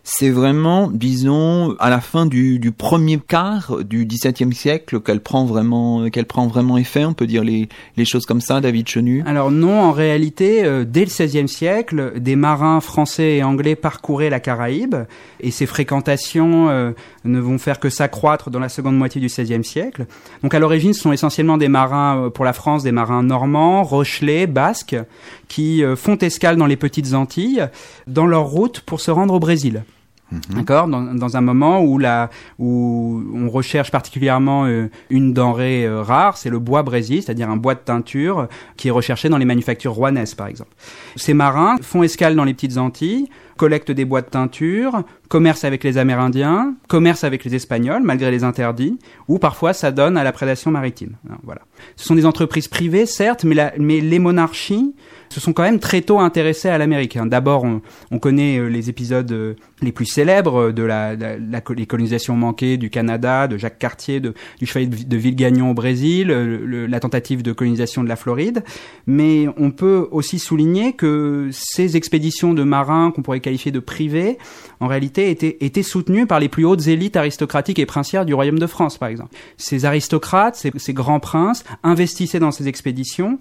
c'est 0.02 0.30
vraiment, 0.30 0.90
disons, 0.90 1.74
à 1.78 1.90
la 1.90 2.00
fin 2.00 2.26
du, 2.26 2.58
du 2.58 2.72
premier 2.72 3.18
quart 3.18 3.78
du 3.84 4.04
XVIIe 4.06 4.54
siècle 4.54 5.00
qu'elle 5.00 5.20
prend 5.20 5.44
vraiment, 5.44 6.08
qu'elle 6.10 6.26
prend 6.26 6.46
vraiment 6.46 6.78
effet. 6.78 7.04
On 7.04 7.12
peut 7.14 7.26
dire 7.26 7.44
les, 7.44 7.68
les 7.96 8.04
choses 8.04 8.26
comme 8.26 8.40
ça, 8.40 8.60
David 8.60 8.88
Chenu? 8.88 9.22
Alors 9.26 9.50
non, 9.50 9.80
en 9.80 9.92
réalité, 9.92 10.64
euh, 10.64 10.84
dès 10.84 11.00
le 11.04 11.06
XVIe 11.06 11.48
siècle, 11.48 12.14
des 12.20 12.36
marins 12.36 12.80
français 12.80 13.36
et 13.36 13.42
anglais 13.42 13.76
parcouraient 13.76 14.30
la 14.30 14.40
Caraïbe, 14.40 14.96
et 15.40 15.50
ces 15.50 15.66
fréquentations 15.66 16.68
euh, 16.68 16.92
ne 17.24 17.40
vont 17.40 17.58
faire 17.58 17.80
que 17.80 17.90
s'accroître 17.90 18.50
dans 18.50 18.58
la 18.58 18.68
seconde 18.68 18.96
moitié 18.96 19.20
du 19.20 19.28
XVIe 19.28 19.64
siècle. 19.64 20.06
Donc 20.42 20.54
à 20.54 20.58
l'origine, 20.58 20.92
ce 20.92 21.02
sont 21.02 21.12
essentiellement 21.12 21.58
des 21.58 21.68
marins, 21.68 22.24
euh, 22.24 22.30
pour 22.30 22.44
la 22.44 22.52
France, 22.52 22.82
des 22.82 22.92
marins 22.92 23.22
normands, 23.22 23.82
rochelais, 23.82 24.46
basques, 24.46 24.96
qui 25.48 25.82
euh, 25.82 25.96
font 25.96 26.16
escale 26.16 26.56
dans 26.56 26.66
les 26.66 26.76
petites 26.76 27.14
Antilles, 27.14 27.66
dans 28.06 28.26
leur 28.26 28.46
route 28.46 28.80
pour 28.80 29.00
se 29.00 29.10
rendre 29.10 29.34
au 29.34 29.40
Brésil. 29.40 29.82
D'accord, 30.50 30.88
dans, 30.88 31.14
dans 31.14 31.36
un 31.38 31.40
moment 31.40 31.80
où 31.82 31.96
la 31.98 32.28
où 32.58 33.22
on 33.34 33.48
recherche 33.48 33.90
particulièrement 33.90 34.66
euh, 34.66 34.90
une 35.08 35.32
denrée 35.32 35.86
euh, 35.86 36.02
rare, 36.02 36.36
c'est 36.36 36.50
le 36.50 36.58
bois 36.58 36.82
brésil, 36.82 37.22
c'est-à-dire 37.22 37.48
un 37.48 37.56
bois 37.56 37.74
de 37.74 37.80
teinture 37.80 38.40
euh, 38.40 38.46
qui 38.76 38.88
est 38.88 38.90
recherché 38.90 39.30
dans 39.30 39.38
les 39.38 39.46
manufactures 39.46 39.92
rouennaises, 39.92 40.34
par 40.34 40.46
exemple. 40.48 40.70
Ces 41.16 41.32
marins 41.32 41.76
font 41.80 42.02
escale 42.02 42.34
dans 42.34 42.44
les 42.44 42.52
petites 42.52 42.76
Antilles, 42.76 43.28
collectent 43.56 43.90
des 43.90 44.04
bois 44.04 44.20
de 44.20 44.26
teinture, 44.26 45.02
commercent 45.28 45.64
avec 45.64 45.82
les 45.82 45.96
Amérindiens, 45.96 46.74
commercent 46.88 47.24
avec 47.24 47.44
les 47.44 47.54
Espagnols 47.54 48.02
malgré 48.02 48.30
les 48.30 48.44
interdits, 48.44 48.98
ou 49.28 49.38
parfois 49.38 49.72
ça 49.72 49.90
donne 49.92 50.16
à 50.18 50.24
la 50.24 50.32
prédation 50.32 50.70
maritime. 50.70 51.16
Alors, 51.26 51.40
Voilà. 51.42 51.62
Ce 51.96 52.04
sont 52.04 52.14
des 52.14 52.26
entreprises 52.26 52.68
privées, 52.68 53.06
certes, 53.06 53.44
mais, 53.44 53.54
la- 53.54 53.72
mais 53.78 54.00
les 54.00 54.18
monarchies 54.18 54.94
se 55.28 55.40
sont 55.40 55.52
quand 55.52 55.62
même 55.62 55.78
très 55.78 56.02
tôt 56.02 56.18
intéressés 56.18 56.68
à 56.68 56.78
l'Amérique. 56.78 57.16
hein. 57.16 57.26
D'abord, 57.26 57.64
on, 57.64 57.80
on 58.10 58.18
connaît 58.18 58.58
euh, 58.58 58.68
les 58.68 58.88
épisodes 58.90 59.30
euh, 59.32 59.54
les 59.82 59.92
plus 59.92 60.06
célèbres 60.06 60.72
de 60.72 60.82
la, 60.82 61.14
la, 61.14 61.36
la 61.38 61.60
du 62.76 62.90
Canada, 62.90 63.46
de 63.46 63.56
Jacques 63.56 63.78
Cartier, 63.78 64.20
de, 64.20 64.34
du 64.58 64.66
chevalier 64.66 64.86
de, 64.86 65.16
Villegagnon 65.16 65.70
au 65.70 65.74
Brésil, 65.74 66.30
euh, 66.30 66.86
la 66.88 67.00
tentative 67.00 67.42
de 67.42 67.52
colonisation 67.52 68.02
de 68.02 68.08
la 68.08 68.16
Floride. 68.16 68.64
Mais 69.06 69.46
on 69.56 69.70
peut 69.70 70.08
aussi 70.10 70.38
souligner 70.38 70.94
que 70.94 71.48
ces 71.52 71.96
expéditions 71.96 72.54
de 72.54 72.62
marins 72.62 73.12
qu'on 73.14 73.22
pourrait 73.22 73.40
qualifier 73.40 73.70
de 73.72 73.80
privées, 73.80 74.38
en 74.80 74.86
réalité, 74.86 75.30
étaient, 75.30 75.82
soutenues 75.82 76.26
par 76.26 76.40
les 76.40 76.48
plus 76.48 76.64
hautes 76.64 76.86
élites 76.88 77.16
aristocratiques 77.16 77.78
et 77.78 77.86
princières 77.86 78.24
du 78.24 78.34
royaume 78.34 78.58
de 78.58 78.66
France, 78.66 78.98
par 78.98 79.08
exemple. 79.08 79.34
Ces 79.56 79.84
aristocrates, 79.84 80.66
ces 80.76 80.92
grands 80.92 81.20
princes, 81.20 81.64
investissaient 81.82 82.40
dans 82.40 82.50
ces 82.50 82.68
expéditions 82.68 83.38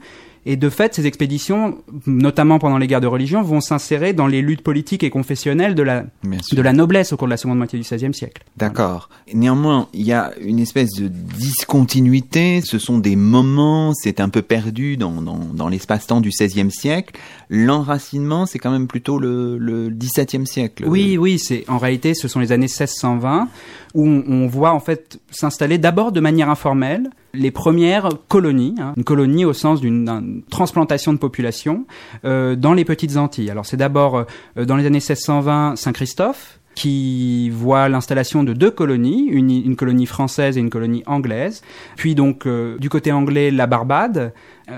Et 0.49 0.55
de 0.55 0.69
fait, 0.69 0.95
ces 0.95 1.05
expéditions, 1.05 1.77
notamment 2.05 2.57
pendant 2.57 2.77
les 2.77 2.88
guerres 2.88 3.01
de 3.01 3.07
religion, 3.07 3.41
vont 3.41 3.60
s'insérer 3.60 4.13
dans 4.13 4.27
les 4.27 4.41
luttes 4.41 4.62
politiques 4.62 5.03
et 5.03 5.10
confessionnelles 5.10 5.75
de 5.75 5.83
la, 5.83 6.05
de 6.23 6.62
noblesse 6.71 7.12
au 7.12 7.17
cours 7.17 7.27
de 7.27 7.31
la 7.31 7.38
seconde 7.38 7.57
moitié 7.57 7.77
du 7.77 7.83
XVIe 7.83 8.13
siècle. 8.13 8.43
D'accord. 8.55 9.10
Néanmoins, 9.33 9.89
il 9.93 10.03
y 10.03 10.13
a 10.13 10.31
une 10.39 10.60
espèce 10.60 10.91
de 10.93 11.10
discontinuité. 11.10 12.62
Ce 12.63 12.79
sont 12.79 12.97
des 12.97 13.17
moments, 13.17 13.91
c'est 13.93 14.21
un 14.21 14.29
peu 14.29 14.41
perdu 14.41 14.95
dans, 14.95 15.21
dans, 15.21 15.38
dans 15.53 15.67
l'espace-temps 15.67 16.21
du 16.21 16.29
XVIe 16.29 16.71
siècle. 16.71 17.19
L'enracinement, 17.49 18.45
c'est 18.45 18.57
quand 18.57 18.71
même 18.71 18.88
plutôt 18.88 19.19
le, 19.19 19.57
le 19.57 19.89
XVIIe 19.89 20.47
siècle. 20.47 20.86
Oui, 20.88 21.17
oui, 21.17 21.39
c'est 21.39 21.65
en 21.67 21.77
réalité, 21.77 22.13
ce 22.13 22.29
sont 22.29 22.39
les 22.39 22.53
années 22.53 22.67
1620 22.67 23.49
où 23.95 24.07
on, 24.07 24.23
on 24.29 24.47
voit 24.47 24.71
en 24.71 24.79
fait 24.79 25.19
s'installer 25.29 25.77
d'abord 25.77 26.13
de 26.13 26.21
manière 26.21 26.49
informelle 26.49 27.10
les 27.34 27.52
premières 27.52 28.10
colonies, 28.28 28.76
hein, 28.80 28.94
une 28.98 29.04
colonie 29.04 29.46
au 29.46 29.54
sens 29.54 29.82
d'une 29.82 30.44
transplantation 30.50 31.13
de 31.13 31.18
population 31.18 31.86
euh, 32.26 32.56
dans 32.56 32.74
les 32.74 32.86
petites 32.86 33.18
Antilles. 33.18 33.50
Alors 33.50 33.66
c'est 33.66 33.78
d'abord 33.78 34.26
euh, 34.58 34.66
dans 34.66 34.76
les 34.76 34.86
années 34.86 35.00
1620 35.00 35.76
Saint-Christophe 35.76 36.60
qui 36.76 37.50
voit 37.50 37.90
l'installation 37.90 38.44
de 38.44 38.54
deux 38.54 38.70
colonies, 38.70 39.26
une, 39.32 39.76
colonie 39.76 40.06
française 40.06 40.58
et 40.58 40.60
une 40.60 40.70
colonie 40.70 41.02
anglaise. 41.08 41.63
Puis 41.96 42.13
donc 42.13 42.46
euh, 42.46 42.78
du 42.78 42.90
côté 42.90 43.12
anglais 43.12 43.50
la 43.50 43.66
Barbade, 43.66 44.32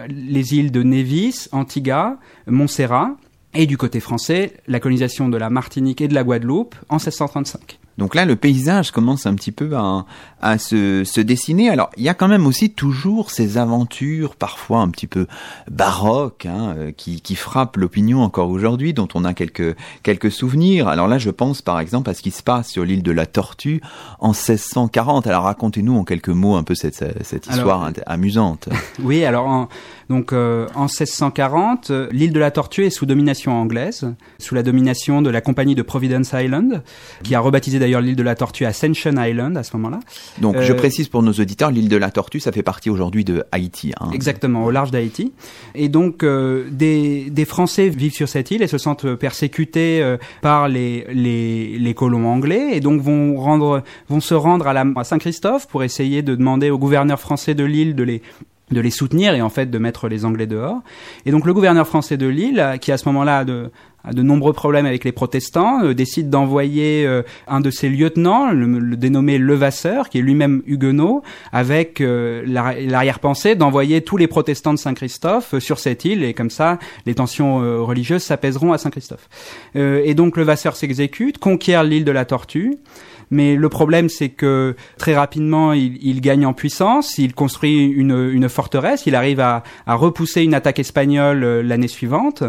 les 0.08 0.54
îles 0.54 0.72
de 0.72 0.82
Nevis, 0.82 1.50
Antigua, 1.52 2.18
Montserrat. 2.48 3.18
Et 3.56 3.66
du 3.66 3.78
côté 3.78 4.00
français, 4.00 4.54
la 4.68 4.80
colonisation 4.80 5.28
de 5.28 5.36
la 5.36 5.50
Martinique 5.50 6.02
et 6.02 6.08
de 6.08 6.14
la 6.14 6.24
Guadeloupe 6.24 6.76
en 6.88 6.98
1635. 6.98 7.80
Donc 8.00 8.16
là, 8.16 8.26
le 8.26 8.38
paysage 8.38 8.92
commence 8.92 9.26
un 9.26 9.36
petit 9.36 9.52
peu 9.52 9.76
à, 9.76 10.06
à 10.42 10.58
se, 10.58 11.04
se 11.04 11.20
dessiner. 11.20 11.70
Alors, 11.70 11.90
il 11.98 12.04
y 12.04 12.10
a 12.10 12.14
quand 12.14 12.30
même 12.30 12.48
aussi 12.48 12.72
toujours 12.72 13.30
ces 13.30 13.58
aventures, 13.58 14.36
parfois 14.36 14.80
un 14.80 14.90
petit 14.90 15.06
peu 15.06 15.28
baroques, 15.70 16.46
hein, 16.46 16.74
euh, 16.78 16.92
qui, 16.96 17.22
qui 17.22 17.36
frappent 17.36 17.76
l'opinion 17.76 18.24
encore 18.24 18.50
aujourd'hui, 18.50 18.94
dont 18.94 19.10
on 19.16 19.26
a 19.26 19.34
quelques, 19.34 19.76
quelques 20.02 20.32
souvenirs. 20.32 20.88
Alors 20.88 21.10
là, 21.10 21.18
je 21.18 21.30
pense 21.30 21.62
par 21.62 21.80
exemple 21.80 22.10
à 22.10 22.14
ce 22.14 22.22
qui 22.22 22.32
se 22.32 22.42
passe 22.42 22.70
sur 22.70 22.86
l'île 22.86 23.04
de 23.04 23.12
la 23.12 23.26
Tortue 23.26 23.82
en 24.20 24.30
1640. 24.30 25.28
Alors 25.28 25.44
racontez-nous 25.44 25.98
en 25.98 26.06
quelques 26.06 26.30
mots 26.30 26.56
un 26.56 26.64
peu 26.64 26.76
cette, 26.76 27.04
cette 27.24 27.48
histoire 27.48 27.92
amusante. 28.06 28.70
Oui, 29.02 29.24
alors 29.24 29.48
en, 29.48 29.70
donc 30.10 30.34
euh, 30.34 30.67
en 30.76 30.86
1640, 30.86 31.89
euh, 31.89 32.08
l'île 32.12 32.34
de 32.34 32.39
la 32.39 32.52
Tortue 32.52 32.86
est 32.86 32.89
sous 32.89 33.06
domination 33.06 33.54
anglaise, 33.54 34.13
sous 34.38 34.56
la 34.56 34.63
domination 34.63 35.22
de 35.22 35.30
la 35.30 35.41
compagnie 35.41 35.76
de 35.76 35.82
Providence 35.82 36.34
Island, 36.34 36.84
qui 37.24 37.36
a 37.36 37.39
rebaptisé 37.39 37.80
d'ailleurs 37.80 38.02
l'île 38.02 38.15
de 38.15 38.24
la 38.24 38.36
Tortue 38.36 38.65
Ascension 38.65 39.13
Island 39.17 39.58
à 39.58 39.63
ce 39.63 39.76
moment-là. 39.78 40.00
Donc 40.39 40.60
Euh, 40.60 40.62
je 40.63 40.74
précise 40.74 41.08
pour 41.08 41.24
nos 41.24 41.34
auditeurs, 41.34 41.72
l'île 41.72 41.89
de 41.89 41.98
la 41.98 42.12
Tortue, 42.12 42.39
ça 42.39 42.52
fait 42.52 42.63
partie 42.63 42.89
aujourd'hui 42.89 43.24
de 43.24 43.43
Haïti. 43.52 43.93
Hein. 44.00 44.10
Exactement, 44.13 44.65
au 44.65 44.72
large 44.72 44.91
d'Haïti. 44.91 45.34
Et 45.76 45.89
donc, 45.89 46.24
euh, 46.24 46.69
des, 46.72 47.30
des 47.30 47.45
Français 47.45 47.89
vivent 47.89 48.13
sur 48.13 48.30
cette 48.30 48.52
île 48.52 48.62
et 48.62 48.67
se 48.67 48.78
sentent 48.78 49.06
euh, 49.06 49.15
persécutés 49.15 50.02
euh, 50.02 50.17
par 50.41 50.67
les, 50.67 51.06
les, 51.12 51.78
les 51.78 51.93
colons 51.93 52.28
anglais 52.28 52.69
et 52.74 52.80
donc 52.80 53.02
vont, 53.02 53.36
rendre, 53.38 53.84
vont 54.08 54.19
se 54.19 54.34
rendre 54.34 54.67
à, 54.67 54.74
la, 54.74 54.86
à 54.95 55.04
Saint-Christophe 55.04 55.67
pour 55.67 55.84
essayer 55.84 56.22
de 56.22 56.36
demander 56.36 56.69
au 56.69 56.78
gouverneur 56.78 57.19
français 57.19 57.54
de 57.54 57.63
l'île 57.63 57.95
de 57.95 58.04
les 58.04 58.22
de 58.71 58.82
les 58.82 58.91
soutenir 58.91 59.34
et 59.34 59.41
en 59.41 59.49
fait 59.49 59.67
de 59.67 59.77
mettre 59.77 60.08
les 60.08 60.25
Anglais 60.25 60.47
dehors. 60.47 60.82
Et 61.25 61.32
donc 61.32 61.45
le 61.45 61.53
gouverneur 61.53 61.88
français 61.88 62.17
de 62.17 62.27
l'île, 62.27 62.60
euh, 62.60 62.77
qui 62.77 62.91
à 62.91 62.97
ce 62.97 63.08
moment-là 63.10 63.45
de, 63.45 63.71
a 64.04 64.14
de 64.14 64.22
nombreux 64.22 64.54
problèmes 64.54 64.86
avec 64.86 65.04
les 65.04 65.12
protestants, 65.12 65.84
euh, 65.84 65.94
décide 65.94 66.30
d'envoyer 66.30 67.06
euh, 67.06 67.24
un 67.48 67.60
de 67.60 67.70
ses 67.70 67.90
lieutenants, 67.90 68.52
le, 68.52 68.66
le 68.80 68.98
dénommé 68.98 69.38
Levasseur, 69.38 70.10
qui 70.10 70.20
est 70.20 70.22
lui-même 70.22 70.62
huguenot, 70.66 71.22
avec 71.52 72.02
euh, 72.02 72.44
l'arri- 72.46 72.88
l'arrière-pensée 72.88 73.56
d'envoyer 73.56 74.02
tous 74.02 74.18
les 74.18 74.28
protestants 74.28 74.74
de 74.74 74.80
Saint-Christophe 74.80 75.58
sur 75.60 75.80
cette 75.80 76.06
île, 76.06 76.24
et 76.24 76.34
comme 76.34 76.50
ça, 76.50 76.80
les 77.06 77.16
tensions 77.16 77.60
religieuses 77.86 78.24
s'apaiseront 78.24 78.74
à 78.74 78.78
Saint-Christophe. 78.78 79.28
Et 79.76 80.14
donc 80.14 80.38
Levasseur 80.38 80.76
s'exécute, 80.76 81.38
conquiert 81.38 81.84
l'île 81.84 82.06
de 82.06 82.12
la 82.12 82.26
Tortue, 82.26 82.78
mais 83.32 83.56
le 83.56 83.70
problème, 83.70 84.10
c'est 84.10 84.30
que 84.30 84.76
très 84.98 85.16
rapidement, 85.16 85.74
il, 85.74 86.22
gagne 86.22 86.46
en 86.46 86.54
puissance, 86.54 87.18
il 87.18 87.34
construit 87.34 87.86
une, 87.86 88.50
forteresse, 88.50 89.04
il 89.06 89.16
arrive 89.16 89.40
à, 89.40 89.64
repousser 89.88 90.44
une 90.44 90.54
attaque 90.54 90.80
espagnole 90.80 91.62
l'année 91.62 91.88
suivante. 91.88 92.44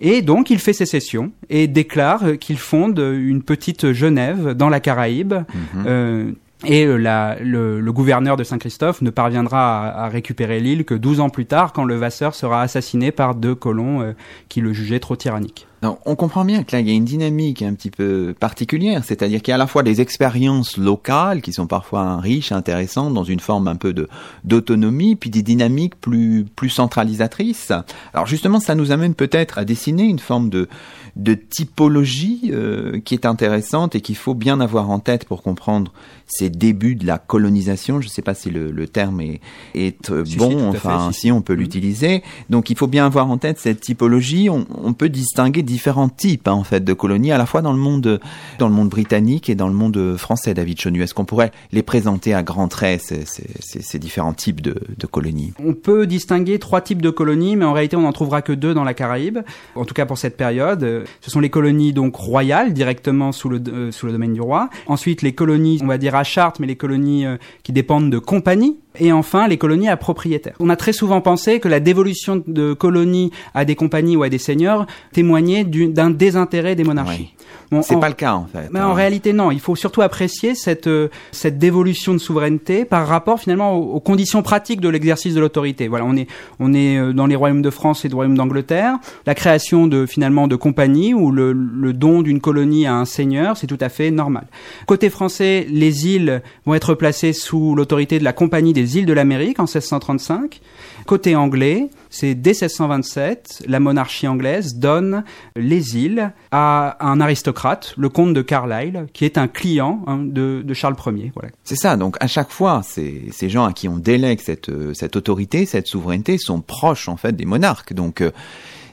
Et 0.00 0.22
donc, 0.22 0.50
il 0.50 0.58
fait 0.58 0.72
sécession 0.72 1.30
et 1.50 1.66
déclare 1.66 2.38
qu'il 2.40 2.58
fonde 2.58 2.98
une 2.98 3.42
petite 3.42 3.92
Genève 3.92 4.54
dans 4.54 4.70
la 4.70 4.80
Caraïbe. 4.80 5.34
Mhm. 5.34 5.84
Euh, 5.86 6.32
et 6.64 6.84
euh, 6.84 6.96
le, 7.40 7.92
gouverneur 7.92 8.36
de 8.36 8.44
Saint-Christophe 8.44 9.02
ne 9.02 9.10
parviendra 9.10 9.88
à, 9.88 10.08
récupérer 10.08 10.60
l'île 10.60 10.84
que 10.84 10.94
12 10.94 11.20
ans 11.20 11.30
plus 11.30 11.46
tard, 11.46 11.72
quand 11.72 11.84
le 11.84 11.96
Vasseur 11.96 12.34
sera 12.34 12.62
assassiné 12.62 13.12
par 13.12 13.34
deux 13.34 13.54
colons 13.54 14.02
euh, 14.02 14.12
qui 14.48 14.60
le 14.60 14.72
jugeaient 14.72 15.00
trop 15.00 15.16
tyrannique. 15.16 15.66
On 15.82 16.14
comprend 16.14 16.44
bien 16.44 16.62
que 16.62 16.76
là, 16.76 16.80
il 16.80 16.88
y 16.88 16.90
a 16.90 16.94
une 16.94 17.06
dynamique 17.06 17.62
un 17.62 17.72
petit 17.72 17.90
peu 17.90 18.34
particulière, 18.38 19.02
c'est-à-dire 19.02 19.40
qu'il 19.40 19.50
y 19.50 19.52
a 19.52 19.54
à 19.54 19.58
la 19.58 19.66
fois 19.66 19.82
des 19.82 20.02
expériences 20.02 20.76
locales 20.76 21.40
qui 21.40 21.54
sont 21.54 21.66
parfois 21.66 22.18
riches, 22.18 22.52
intéressantes, 22.52 23.14
dans 23.14 23.24
une 23.24 23.40
forme 23.40 23.66
un 23.66 23.76
peu 23.76 23.94
de 23.94 24.06
d'autonomie, 24.44 25.16
puis 25.16 25.30
des 25.30 25.42
dynamiques 25.42 25.98
plus 25.98 26.44
plus 26.54 26.68
centralisatrices. 26.68 27.72
Alors 28.12 28.26
justement, 28.26 28.60
ça 28.60 28.74
nous 28.74 28.92
amène 28.92 29.14
peut-être 29.14 29.56
à 29.56 29.64
dessiner 29.64 30.02
une 30.02 30.18
forme 30.18 30.50
de 30.50 30.68
de 31.16 31.34
typologie 31.34 32.50
euh, 32.52 33.00
qui 33.00 33.14
est 33.14 33.26
intéressante 33.26 33.94
et 33.94 34.00
qu'il 34.00 34.16
faut 34.16 34.34
bien 34.34 34.60
avoir 34.60 34.90
en 34.90 34.98
tête 34.98 35.24
pour 35.24 35.42
comprendre 35.42 35.92
ces 36.26 36.50
débuts 36.50 36.94
de 36.94 37.06
la 37.06 37.18
colonisation. 37.18 38.00
Je 38.00 38.06
ne 38.06 38.10
sais 38.10 38.22
pas 38.22 38.34
si 38.34 38.50
le, 38.50 38.70
le 38.70 38.86
terme 38.86 39.20
est, 39.20 39.40
est 39.74 40.10
euh, 40.10 40.24
Si, 40.24 40.36
bon, 40.36 40.68
enfin 40.68 41.08
fait, 41.08 41.12
si. 41.12 41.20
si 41.20 41.32
on 41.32 41.42
peut 41.42 41.54
l'utiliser. 41.54 42.22
Donc 42.48 42.70
il 42.70 42.76
faut 42.76 42.86
bien 42.86 43.06
avoir 43.06 43.30
en 43.30 43.38
tête 43.38 43.58
cette 43.58 43.80
typologie. 43.80 44.48
On, 44.48 44.66
on 44.82 44.92
peut 44.92 45.08
distinguer 45.08 45.62
différents 45.62 46.08
types 46.08 46.46
hein, 46.48 46.52
en 46.52 46.64
fait 46.64 46.84
de 46.84 46.92
colonies, 46.92 47.32
à 47.32 47.38
la 47.38 47.46
fois 47.46 47.62
dans 47.62 47.72
le 47.72 47.78
monde 47.78 48.20
dans 48.58 48.68
le 48.68 48.74
monde 48.74 48.88
britannique 48.88 49.50
et 49.50 49.54
dans 49.54 49.68
le 49.68 49.74
monde 49.74 50.16
français. 50.16 50.54
David 50.54 50.80
Chonu, 50.80 51.02
est-ce 51.02 51.14
qu'on 51.14 51.24
pourrait 51.24 51.52
les 51.72 51.82
présenter 51.82 52.34
à 52.34 52.42
grands 52.42 52.68
traits 52.68 53.00
ces, 53.02 53.24
ces, 53.26 53.46
ces, 53.60 53.82
ces 53.82 53.98
différents 53.98 54.32
types 54.32 54.60
de, 54.60 54.76
de 54.96 55.06
colonies? 55.06 55.52
On 55.64 55.74
peut 55.74 56.06
distinguer 56.06 56.58
trois 56.58 56.80
types 56.80 57.02
de 57.02 57.10
colonies, 57.10 57.56
mais 57.56 57.64
en 57.64 57.72
réalité, 57.72 57.96
on 57.96 58.02
n'en 58.02 58.12
trouvera 58.12 58.42
que 58.42 58.52
deux 58.52 58.74
dans 58.74 58.84
la 58.84 58.94
Caraïbe. 58.94 59.38
En 59.74 59.84
tout 59.84 59.94
cas, 59.94 60.06
pour 60.06 60.18
cette 60.18 60.36
période, 60.36 60.99
Ce 61.20 61.30
sont 61.30 61.40
les 61.40 61.50
colonies 61.50 61.92
donc 61.92 62.16
royales, 62.16 62.72
directement 62.72 63.32
sous 63.32 63.48
le 63.48 63.60
euh, 63.68 63.92
sous 63.92 64.06
le 64.06 64.12
domaine 64.12 64.32
du 64.32 64.40
roi. 64.40 64.70
Ensuite, 64.86 65.22
les 65.22 65.32
colonies, 65.32 65.80
on 65.82 65.86
va 65.86 65.98
dire 65.98 66.14
à 66.14 66.24
charte, 66.24 66.60
mais 66.60 66.66
les 66.66 66.76
colonies 66.76 67.26
euh, 67.26 67.36
qui 67.62 67.72
dépendent 67.72 68.10
de 68.10 68.18
compagnies. 68.18 68.78
Et 69.00 69.12
enfin, 69.12 69.48
les 69.48 69.56
colonies 69.58 69.88
à 69.88 69.96
propriétaires. 69.96 70.54
On 70.60 70.68
a 70.70 70.76
très 70.76 70.92
souvent 70.92 71.20
pensé 71.20 71.58
que 71.58 71.68
la 71.68 71.80
dévolution 71.80 72.42
de 72.46 72.74
colonies 72.74 73.32
à 73.54 73.64
des 73.64 73.74
compagnies 73.74 74.16
ou 74.16 74.22
à 74.22 74.28
des 74.28 74.38
seigneurs 74.38 74.86
témoignait 75.12 75.64
du- 75.64 75.88
d'un 75.88 76.10
désintérêt 76.10 76.76
des 76.76 76.84
monarchies. 76.84 77.34
Bon, 77.72 77.82
C'est 77.82 77.98
pas 78.00 78.08
le 78.08 78.14
cas 78.14 78.34
en 78.34 78.46
fait. 78.46 78.68
mais 78.72 78.80
hein. 78.80 78.86
en 78.88 78.94
réalité, 78.94 79.32
non. 79.32 79.50
Il 79.52 79.60
faut 79.60 79.76
surtout 79.76 80.02
apprécier 80.02 80.54
cette 80.56 80.88
euh, 80.88 81.08
cette 81.30 81.56
dévolution 81.58 82.12
de 82.12 82.18
souveraineté 82.18 82.84
par 82.84 83.06
rapport 83.06 83.38
finalement 83.40 83.76
aux, 83.76 83.94
aux 83.94 84.00
conditions 84.00 84.42
pratiques 84.42 84.80
de 84.80 84.88
l'exercice 84.88 85.34
de 85.34 85.40
l'autorité. 85.40 85.86
Voilà, 85.88 86.04
on 86.04 86.16
est 86.16 86.26
on 86.58 86.74
est 86.74 86.96
euh, 86.98 87.12
dans 87.12 87.26
les 87.26 87.36
royaumes 87.36 87.62
de 87.62 87.70
France 87.70 88.04
et 88.04 88.08
de 88.08 88.14
royaumes 88.14 88.36
d'Angleterre. 88.36 88.98
La 89.24 89.34
création 89.36 89.86
de 89.86 90.04
finalement 90.06 90.48
de 90.48 90.56
compagnies 90.56 91.14
ou 91.14 91.30
le, 91.30 91.52
le 91.52 91.92
don 91.92 92.22
d'une 92.22 92.40
colonie 92.40 92.86
à 92.86 92.94
un 92.96 93.04
seigneur, 93.04 93.56
c'est 93.56 93.68
tout 93.68 93.78
à 93.80 93.88
fait 93.88 94.10
normal. 94.10 94.46
Côté 94.86 95.08
français, 95.08 95.64
les 95.70 96.08
îles 96.08 96.42
vont 96.66 96.74
être 96.74 96.94
placées 96.94 97.32
sous 97.32 97.74
l'autorité 97.76 98.18
de 98.18 98.24
la 98.24 98.32
Compagnie 98.32 98.72
des 98.72 98.89
îles 98.98 99.06
de 99.06 99.12
l'Amérique 99.12 99.58
en 99.60 99.64
1635. 99.64 100.60
Côté 101.06 101.34
anglais, 101.36 101.88
c'est 102.10 102.34
dès 102.34 102.50
1627, 102.50 103.64
la 103.66 103.80
monarchie 103.80 104.28
anglaise 104.28 104.74
donne 104.76 105.24
les 105.56 105.96
îles 105.96 106.32
à 106.50 106.96
un 107.04 107.20
aristocrate, 107.20 107.94
le 107.96 108.08
comte 108.08 108.34
de 108.34 108.42
Carlisle, 108.42 109.06
qui 109.12 109.24
est 109.24 109.38
un 109.38 109.48
client 109.48 110.02
hein, 110.06 110.18
de, 110.18 110.62
de 110.64 110.74
Charles 110.74 110.96
Ier. 111.06 111.32
Voilà. 111.34 111.50
C'est 111.64 111.76
ça. 111.76 111.96
Donc 111.96 112.16
à 112.20 112.26
chaque 112.26 112.50
fois, 112.50 112.82
ces, 112.84 113.28
ces 113.32 113.48
gens 113.48 113.64
à 113.64 113.72
qui 113.72 113.88
on 113.88 113.96
délègue 113.96 114.40
cette, 114.40 114.68
euh, 114.68 114.94
cette 114.94 115.16
autorité, 115.16 115.66
cette 115.66 115.86
souveraineté, 115.86 116.38
sont 116.38 116.60
proches 116.60 117.08
en 117.08 117.16
fait 117.16 117.32
des 117.34 117.44
monarques. 117.46 117.92
Donc 117.94 118.20
euh, 118.20 118.30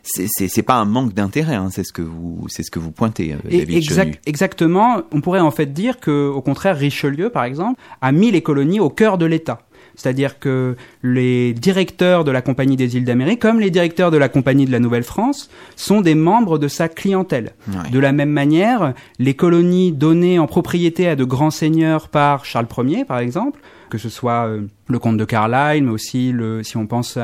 c'est- 0.03 0.61
pas 0.63 0.75
un 0.75 0.85
manque 0.85 1.13
d'intérêt. 1.13 1.55
Hein, 1.55 1.69
c'est 1.71 1.83
ce 1.83 1.91
que 1.93 2.01
vous 2.01 2.45
c'est 2.49 2.63
ce 2.63 2.71
que 2.71 2.79
vous 2.79 2.91
pointez, 2.91 3.33
euh, 3.33 3.37
David 3.43 3.75
exact- 3.77 4.21
exactement, 4.27 5.01
on 5.11 5.21
pourrait 5.21 5.39
en 5.41 5.51
fait 5.51 5.71
dire 5.73 5.99
que, 5.99 6.27
au 6.29 6.41
contraire, 6.41 6.77
Richelieu, 6.77 7.29
par 7.29 7.43
exemple, 7.43 7.79
a 8.01 8.11
mis 8.11 8.31
les 8.31 8.41
colonies 8.41 8.79
au 8.79 8.89
cœur 8.89 9.17
de 9.17 9.25
l'État. 9.25 9.59
C'est-à-dire 9.97 10.39
que 10.39 10.77
les 11.03 11.53
directeurs 11.53 12.23
de 12.23 12.31
la 12.31 12.41
Compagnie 12.41 12.77
des 12.77 12.95
îles 12.95 13.03
d'Amérique, 13.03 13.41
comme 13.41 13.59
les 13.59 13.71
directeurs 13.71 14.11
de 14.11 14.17
la 14.17 14.29
Compagnie 14.29 14.65
de 14.65 14.71
la 14.71 14.79
Nouvelle-France, 14.79 15.49
sont 15.75 16.01
des 16.01 16.15
membres 16.15 16.59
de 16.59 16.67
sa 16.67 16.87
clientèle. 16.87 17.51
Ouais. 17.67 17.89
De 17.91 17.99
la 17.99 18.13
même 18.13 18.29
manière, 18.29 18.93
les 19.19 19.33
colonies 19.33 19.91
données 19.91 20.39
en 20.39 20.47
propriété 20.47 21.09
à 21.09 21.15
de 21.15 21.23
grands 21.25 21.51
seigneurs 21.51 22.07
par 22.07 22.45
Charles 22.45 22.67
Ier, 22.77 23.05
par 23.05 23.19
exemple, 23.19 23.59
que 23.89 23.97
ce 23.97 24.09
soit 24.09 24.47
euh, 24.47 24.67
le 24.87 24.99
comte 24.99 25.17
de 25.17 25.25
Carlisle, 25.25 25.83
mais 25.83 25.91
aussi 25.91 26.31
le, 26.31 26.63
si 26.63 26.77
on 26.77 26.87
pense 26.87 27.17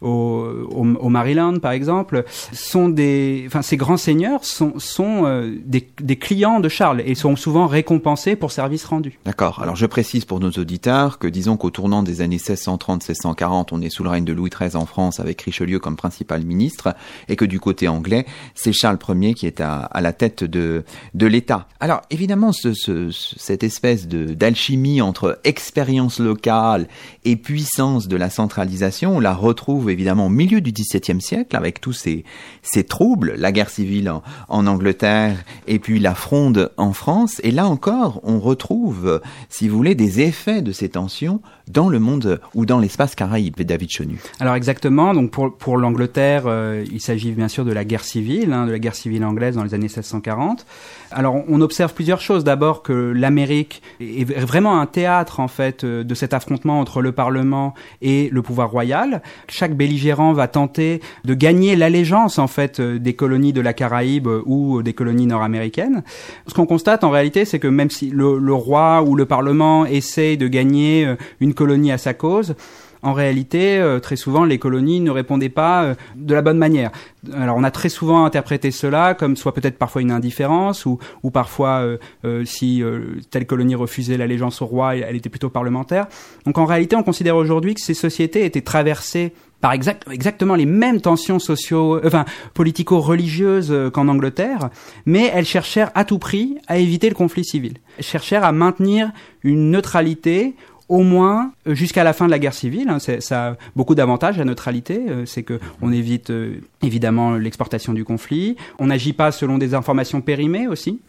au, 0.00 0.84
Maryland 0.84 1.58
par 1.58 1.72
exemple, 1.72 2.24
sont 2.52 2.88
des, 2.88 3.44
enfin 3.46 3.62
ces 3.62 3.76
grands 3.76 3.96
seigneurs 3.96 4.44
sont, 4.44 4.72
euh, 4.98 5.54
des, 5.64 6.16
clients 6.16 6.60
de 6.60 6.68
Charles 6.68 7.02
et 7.04 7.14
sont 7.14 7.36
souvent 7.36 7.66
récompensés 7.66 8.36
pour 8.36 8.52
services 8.52 8.84
rendus. 8.84 9.18
D'accord. 9.24 9.60
Alors 9.62 9.76
je 9.76 9.86
précise 9.86 10.24
pour 10.24 10.40
nos 10.40 10.50
auditeurs 10.50 11.18
que 11.18 11.26
disons 11.26 11.56
qu'au 11.56 11.70
tournant 11.70 12.02
des 12.02 12.20
années 12.20 12.38
1630-1640, 12.38 13.68
on 13.72 13.82
est 13.82 13.90
sous 13.90 14.02
le 14.02 14.10
règne 14.10 14.24
de 14.24 14.32
Louis 14.32 14.50
XIII 14.50 14.76
en 14.76 14.86
France 14.86 15.20
avec 15.20 15.42
Richelieu 15.42 15.78
comme 15.78 15.96
principal 15.96 16.44
ministre 16.44 16.94
et 17.28 17.36
que 17.36 17.44
du 17.44 17.60
côté 17.60 17.88
anglais, 17.88 18.26
c'est 18.54 18.72
Charles 18.72 18.98
Ier 19.08 19.34
qui 19.34 19.46
est 19.46 19.60
à, 19.60 19.88
la 20.00 20.12
tête 20.12 20.44
de, 20.44 20.84
de 21.14 21.26
l'État. 21.26 21.66
Alors 21.80 22.02
évidemment, 22.10 22.52
ce, 22.52 22.72
ce, 22.72 23.10
cette 23.10 23.62
espèce 23.62 24.08
d'alchimie 24.08 25.00
entre 25.00 25.38
expérience 25.44 26.09
locale 26.18 26.88
et 27.24 27.36
puissance 27.36 28.08
de 28.08 28.16
la 28.16 28.30
centralisation, 28.30 29.16
on 29.16 29.20
la 29.20 29.34
retrouve 29.34 29.90
évidemment 29.90 30.26
au 30.26 30.30
milieu 30.30 30.60
du 30.60 30.72
XVIIe 30.72 31.20
siècle 31.20 31.56
avec 31.56 31.80
tous 31.80 31.92
ces, 31.92 32.24
ces 32.62 32.84
troubles, 32.84 33.34
la 33.36 33.52
guerre 33.52 33.70
civile 33.70 34.10
en, 34.48 34.66
Angleterre 34.66 35.36
et 35.66 35.78
puis 35.78 35.98
la 35.98 36.14
fronde 36.14 36.70
en 36.76 36.92
France. 36.92 37.40
Et 37.44 37.50
là 37.50 37.66
encore, 37.66 38.20
on 38.24 38.38
retrouve, 38.38 39.20
si 39.48 39.68
vous 39.68 39.76
voulez, 39.76 39.94
des 39.94 40.20
effets 40.20 40.62
de 40.62 40.72
ces 40.72 40.90
tensions 40.90 41.40
dans 41.68 41.88
le 41.88 41.98
monde 41.98 42.40
ou 42.54 42.66
dans 42.66 42.78
l'espace 42.78 43.14
caraïbe, 43.14 43.60
David 43.60 43.90
Chenu. 43.90 44.20
Alors 44.40 44.54
exactement, 44.54 45.14
donc 45.14 45.30
pour, 45.30 45.56
pour 45.56 45.76
l'Angleterre, 45.76 46.44
euh, 46.46 46.84
il 46.90 47.00
s'agit 47.00 47.32
bien 47.32 47.48
sûr 47.48 47.64
de 47.64 47.72
la 47.72 47.84
guerre 47.84 48.04
civile, 48.04 48.52
hein, 48.52 48.66
de 48.66 48.72
la 48.72 48.78
guerre 48.78 48.94
civile 48.94 49.24
anglaise 49.24 49.54
dans 49.54 49.64
les 49.64 49.74
années 49.74 49.84
1640. 49.84 50.66
Alors 51.10 51.36
on 51.48 51.60
observe 51.60 51.94
plusieurs 51.94 52.20
choses. 52.20 52.44
D'abord 52.44 52.82
que 52.82 52.92
l'Amérique 52.92 53.82
est 54.00 54.24
vraiment 54.24 54.80
un 54.80 54.86
théâtre 54.86 55.40
en 55.40 55.48
fait 55.48 55.84
euh, 55.84 55.99
de 56.04 56.14
cet 56.14 56.34
affrontement 56.34 56.80
entre 56.80 57.02
le 57.02 57.12
Parlement 57.12 57.74
et 58.02 58.28
le 58.30 58.42
pouvoir 58.42 58.70
royal. 58.70 59.22
Chaque 59.48 59.76
belligérant 59.76 60.32
va 60.32 60.48
tenter 60.48 61.00
de 61.24 61.34
gagner 61.34 61.76
l'allégeance 61.76 62.38
en 62.38 62.46
fait 62.46 62.80
euh, 62.80 62.98
des 62.98 63.14
colonies 63.14 63.52
de 63.52 63.60
la 63.60 63.72
Caraïbe 63.72 64.28
ou 64.46 64.82
des 64.82 64.92
colonies 64.92 65.26
nord-américaines. 65.26 66.02
Ce 66.46 66.54
qu'on 66.54 66.66
constate 66.66 67.04
en 67.04 67.10
réalité, 67.10 67.44
c'est 67.44 67.58
que 67.58 67.68
même 67.68 67.90
si 67.90 68.10
le, 68.10 68.38
le 68.38 68.54
roi 68.54 69.02
ou 69.02 69.16
le 69.16 69.26
Parlement 69.26 69.86
essaye 69.86 70.36
de 70.36 70.48
gagner 70.48 71.06
euh, 71.06 71.16
une 71.40 71.54
colonie 71.54 71.92
à 71.92 71.98
sa 71.98 72.14
cause, 72.14 72.54
en 73.02 73.12
réalité, 73.12 73.78
euh, 73.78 73.98
très 73.98 74.16
souvent, 74.16 74.44
les 74.44 74.58
colonies 74.58 75.00
ne 75.00 75.10
répondaient 75.10 75.48
pas 75.48 75.84
euh, 75.84 75.94
de 76.16 76.34
la 76.34 76.42
bonne 76.42 76.58
manière. 76.58 76.90
Alors, 77.34 77.56
on 77.56 77.64
a 77.64 77.70
très 77.70 77.88
souvent 77.88 78.24
interprété 78.24 78.70
cela 78.70 79.14
comme 79.14 79.36
soit 79.36 79.54
peut-être 79.54 79.78
parfois 79.78 80.02
une 80.02 80.10
indifférence, 80.10 80.86
ou, 80.86 80.98
ou 81.22 81.30
parfois, 81.30 81.80
euh, 81.80 81.98
euh, 82.24 82.44
si 82.44 82.82
euh, 82.82 83.18
telle 83.30 83.46
colonie 83.46 83.74
refusait 83.74 84.16
l'allégeance 84.16 84.62
au 84.62 84.66
roi, 84.66 84.96
elle 84.96 85.16
était 85.16 85.28
plutôt 85.28 85.50
parlementaire. 85.50 86.06
Donc, 86.46 86.58
en 86.58 86.64
réalité, 86.64 86.96
on 86.96 87.02
considère 87.02 87.36
aujourd'hui 87.36 87.74
que 87.74 87.80
ces 87.80 87.94
sociétés 87.94 88.44
étaient 88.44 88.60
traversées 88.60 89.32
par 89.60 89.72
exact, 89.72 90.06
exactement 90.10 90.54
les 90.54 90.64
mêmes 90.64 91.02
tensions 91.02 91.38
socio, 91.38 91.96
euh, 91.96 92.02
enfin 92.06 92.24
politico-religieuses 92.54 93.90
qu'en 93.92 94.08
Angleterre, 94.08 94.70
mais 95.04 95.30
elles 95.34 95.44
cherchèrent 95.44 95.90
à 95.94 96.04
tout 96.04 96.18
prix 96.18 96.56
à 96.66 96.78
éviter 96.78 97.10
le 97.10 97.14
conflit 97.14 97.44
civil. 97.44 97.74
Elles 97.98 98.04
cherchèrent 98.04 98.44
à 98.44 98.52
maintenir 98.52 99.10
une 99.42 99.70
neutralité 99.70 100.54
au 100.90 101.04
moins 101.04 101.52
euh, 101.68 101.74
jusqu'à 101.74 102.04
la 102.04 102.12
fin 102.12 102.26
de 102.26 102.30
la 102.30 102.38
guerre 102.38 102.52
civile. 102.52 102.90
Hein, 102.90 102.98
ça 102.98 103.48
a 103.48 103.56
beaucoup 103.76 103.94
d'avantages 103.94 104.36
la 104.36 104.44
neutralité, 104.44 105.00
euh, 105.08 105.24
c'est 105.24 105.44
que 105.44 105.58
on 105.80 105.92
évite 105.92 106.30
euh, 106.30 106.60
évidemment 106.82 107.36
l'exportation 107.36 107.94
du 107.94 108.04
conflit, 108.04 108.56
on 108.78 108.88
n'agit 108.88 109.14
pas 109.14 109.32
selon 109.32 109.56
des 109.56 109.72
informations 109.72 110.20
périmées 110.20 110.66
aussi. 110.66 111.00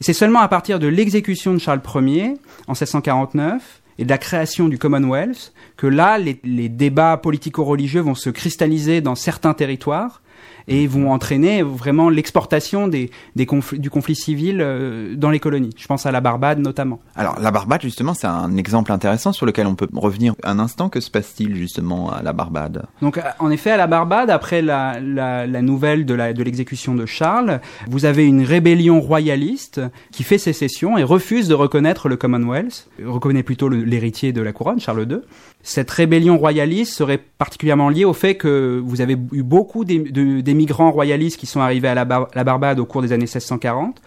C'est 0.00 0.14
seulement 0.14 0.40
à 0.40 0.48
partir 0.48 0.80
de 0.80 0.88
l'exécution 0.88 1.52
de 1.52 1.58
Charles 1.58 1.82
Ier 1.94 2.34
en 2.66 2.72
1649 2.72 3.82
et 3.98 4.04
de 4.04 4.08
la 4.08 4.18
création 4.18 4.68
du 4.68 4.78
Commonwealth 4.78 5.52
que 5.76 5.86
là, 5.86 6.18
les 6.18 6.68
débats 6.68 7.18
politico-religieux 7.18 8.00
vont 8.00 8.14
se 8.14 8.30
cristalliser 8.30 9.00
dans 9.02 9.14
certains 9.14 9.52
territoires 9.52 10.22
et 10.68 10.86
vont 10.86 11.10
entraîner 11.12 11.62
vraiment 11.62 12.08
l'exportation 12.08 12.88
des, 12.88 13.10
des 13.36 13.44
conflits- 13.46 13.78
du 13.78 13.90
conflit 13.90 14.14
civil 14.14 14.58
euh, 14.60 15.14
dans 15.16 15.30
les 15.30 15.40
colonies. 15.40 15.70
Je 15.76 15.86
pense 15.86 16.06
à 16.06 16.12
la 16.12 16.20
Barbade 16.20 16.58
notamment. 16.58 17.00
Alors 17.16 17.38
la 17.40 17.50
Barbade, 17.50 17.82
justement, 17.82 18.14
c'est 18.14 18.26
un 18.26 18.56
exemple 18.56 18.92
intéressant 18.92 19.32
sur 19.32 19.46
lequel 19.46 19.66
on 19.66 19.74
peut 19.74 19.88
revenir 19.94 20.34
un 20.44 20.58
instant. 20.58 20.88
Que 20.88 21.00
se 21.00 21.10
passe-t-il 21.10 21.56
justement 21.56 22.10
à 22.12 22.22
la 22.22 22.32
Barbade? 22.32 22.86
Donc, 23.00 23.20
en 23.38 23.50
effet, 23.50 23.70
à 23.70 23.76
la 23.76 23.86
Barbade, 23.86 24.30
après 24.30 24.62
la, 24.62 24.98
la, 25.00 25.46
la 25.46 25.62
nouvelle 25.62 26.04
de 26.06 26.14
la- 26.14 26.32
de 26.32 26.42
l'exécution 26.42 26.94
de, 26.94 27.06
Charles, 27.06 27.60
vous 27.88 28.04
avez 28.04 28.24
une 28.26 28.42
rébellion 28.44 29.00
royaliste 29.00 29.80
qui 30.10 30.22
fait 30.22 30.38
sécession 30.38 30.98
et 30.98 31.02
refuse 31.04 31.48
de 31.48 31.54
reconnaître 31.54 32.08
le 32.08 32.16
Commonwealth, 32.16 32.88
reconnaît 33.04 33.42
plutôt 33.42 33.68
l'héritier 33.68 34.32
de 34.32 34.40
la 34.42 34.52
couronne, 34.52 34.80
Charles 34.80 35.06
II. 35.10 35.18
Cette 35.62 35.90
rébellion 35.90 36.36
royaliste 36.38 36.92
serait 36.94 37.18
particulièrement 37.38 37.88
liée 37.88 38.04
au 38.04 38.12
fait 38.12 38.34
que 38.36 38.80
vous 38.84 39.00
avez 39.00 39.16
eu 39.32 39.42
beaucoup 39.42 39.84
d'é- 39.84 39.98
de- 40.00 40.31
d'émigrants 40.40 40.90
royalistes 40.90 41.38
qui 41.38 41.46
sont 41.46 41.60
arrivés 41.60 41.88
à 41.88 41.94
la, 41.94 42.04
Bar- 42.06 42.28
la 42.34 42.44
Barbade 42.44 42.78
au 42.80 42.86
cours 42.86 43.02
des 43.02 43.12
années 43.12 43.24
1640 43.26 44.00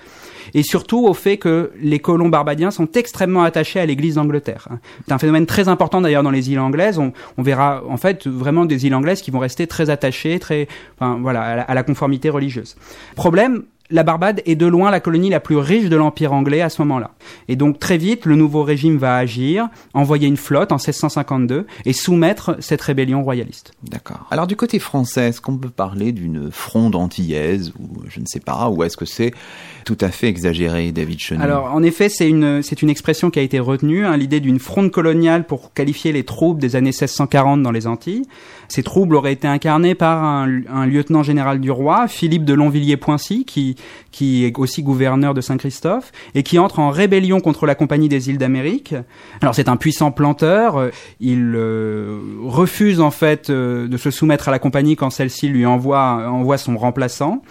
et 0.53 0.63
surtout 0.63 1.05
au 1.05 1.13
fait 1.13 1.37
que 1.37 1.71
les 1.81 1.99
colons 1.99 2.29
barbadiens 2.29 2.71
sont 2.71 2.87
extrêmement 2.93 3.43
attachés 3.43 3.79
à 3.79 3.85
l'Église 3.85 4.15
d'Angleterre. 4.15 4.67
hein. 4.71 4.79
C'est 5.05 5.11
un 5.13 5.17
phénomène 5.17 5.45
très 5.47 5.67
important 5.67 6.01
d'ailleurs 6.01 6.23
dans 6.23 6.31
les 6.31 6.51
îles 6.51 6.59
anglaises. 6.59 6.97
On, 6.99 7.13
on 7.37 7.41
verra 7.43 7.83
en 7.89 7.97
fait 7.97 8.25
vraiment 8.27 8.65
des 8.65 8.85
îles 8.85 8.93
anglaises 8.95 9.21
qui 9.21 9.31
vont 9.31 9.39
rester 9.39 9.67
très 9.67 9.89
attachées, 9.89 10.39
très, 10.39 10.67
enfin, 10.99 11.17
voilà, 11.21 11.41
à 11.41 11.55
la, 11.57 11.61
à 11.63 11.73
la 11.73 11.83
conformité 11.83 12.29
religieuse. 12.29 12.75
Problème. 13.15 13.63
La 13.91 14.03
Barbade 14.03 14.41
est 14.45 14.55
de 14.55 14.65
loin 14.65 14.89
la 14.89 14.99
colonie 14.99 15.29
la 15.29 15.39
plus 15.39 15.57
riche 15.57 15.89
de 15.89 15.95
l'Empire 15.95 16.33
anglais 16.33 16.61
à 16.61 16.69
ce 16.69 16.81
moment-là. 16.81 17.11
Et 17.47 17.55
donc 17.55 17.79
très 17.79 17.97
vite, 17.97 18.25
le 18.25 18.35
nouveau 18.35 18.63
régime 18.63 18.97
va 18.97 19.15
agir, 19.15 19.67
envoyer 19.93 20.27
une 20.27 20.37
flotte 20.37 20.71
en 20.71 20.77
1652 20.77 21.67
et 21.85 21.93
soumettre 21.93 22.55
cette 22.59 22.81
rébellion 22.81 23.23
royaliste. 23.23 23.73
D'accord. 23.83 24.25
Alors 24.31 24.47
du 24.47 24.55
côté 24.55 24.79
français, 24.79 25.29
est-ce 25.29 25.39
qu'on 25.39 25.57
peut 25.57 25.69
parler 25.69 26.11
d'une 26.11 26.49
fronde 26.51 26.95
antillaise 26.95 27.73
ou 27.79 28.01
je 28.07 28.19
ne 28.19 28.25
sais 28.25 28.39
pas, 28.39 28.69
ou 28.69 28.83
est-ce 28.83 28.97
que 28.97 29.05
c'est 29.05 29.33
tout 29.85 29.97
à 30.01 30.09
fait 30.09 30.27
exagéré, 30.27 30.91
David 30.91 31.19
Chenu 31.19 31.41
Alors, 31.41 31.71
en 31.71 31.83
effet, 31.83 32.09
c'est 32.09 32.27
une, 32.27 32.63
c'est 32.63 32.81
une 32.81 32.89
expression 32.89 33.29
qui 33.29 33.37
a 33.37 33.43
été 33.43 33.59
retenue, 33.59 34.05
hein, 34.05 34.17
l'idée 34.17 34.39
d'une 34.39 34.57
fronde 34.57 34.89
coloniale 34.89 35.45
pour 35.45 35.73
qualifier 35.73 36.11
les 36.11 36.23
troubles 36.23 36.59
des 36.59 36.75
années 36.75 36.89
1640 36.89 37.61
dans 37.61 37.71
les 37.71 37.85
Antilles. 37.85 38.23
Ces 38.67 38.83
troubles 38.83 39.15
auraient 39.15 39.33
été 39.33 39.47
incarnés 39.47 39.95
par 39.95 40.23
un, 40.23 40.85
lieutenant 40.85 41.23
général 41.23 41.59
du 41.59 41.71
roi, 41.71 42.07
Philippe 42.07 42.45
de 42.45 42.53
Longvilliers-Poincy, 42.53 43.45
qui, 43.45 43.75
qui 44.11 44.45
est 44.45 44.57
aussi 44.57 44.83
gouverneur 44.83 45.33
de 45.33 45.41
Saint-Christophe, 45.41 46.11
et 46.33 46.43
qui 46.43 46.59
entre 46.59 46.79
en 46.79 46.89
rébellion 46.89 47.39
contre 47.39 47.65
la 47.65 47.75
Compagnie 47.75 48.09
des 48.09 48.29
îles 48.29 48.37
d'Amérique. 48.37 48.95
Alors, 49.41 49.55
c'est 49.55 49.69
un 49.69 49.77
puissant 49.77 50.11
planteur, 50.11 50.89
il 51.19 51.53
euh, 51.55 52.19
refuse 52.43 53.01
en 53.01 53.11
fait 53.11 53.49
euh, 53.49 53.87
de 53.87 53.97
se 53.97 54.11
soumettre 54.11 54.49
à 54.49 54.51
la 54.51 54.59
Compagnie 54.59 54.95
quand 54.95 55.09
celle-ci 55.09 55.47
lui 55.47 55.65
envoie 55.65 56.57
son 56.57 56.77
remplaçant. 56.77 57.41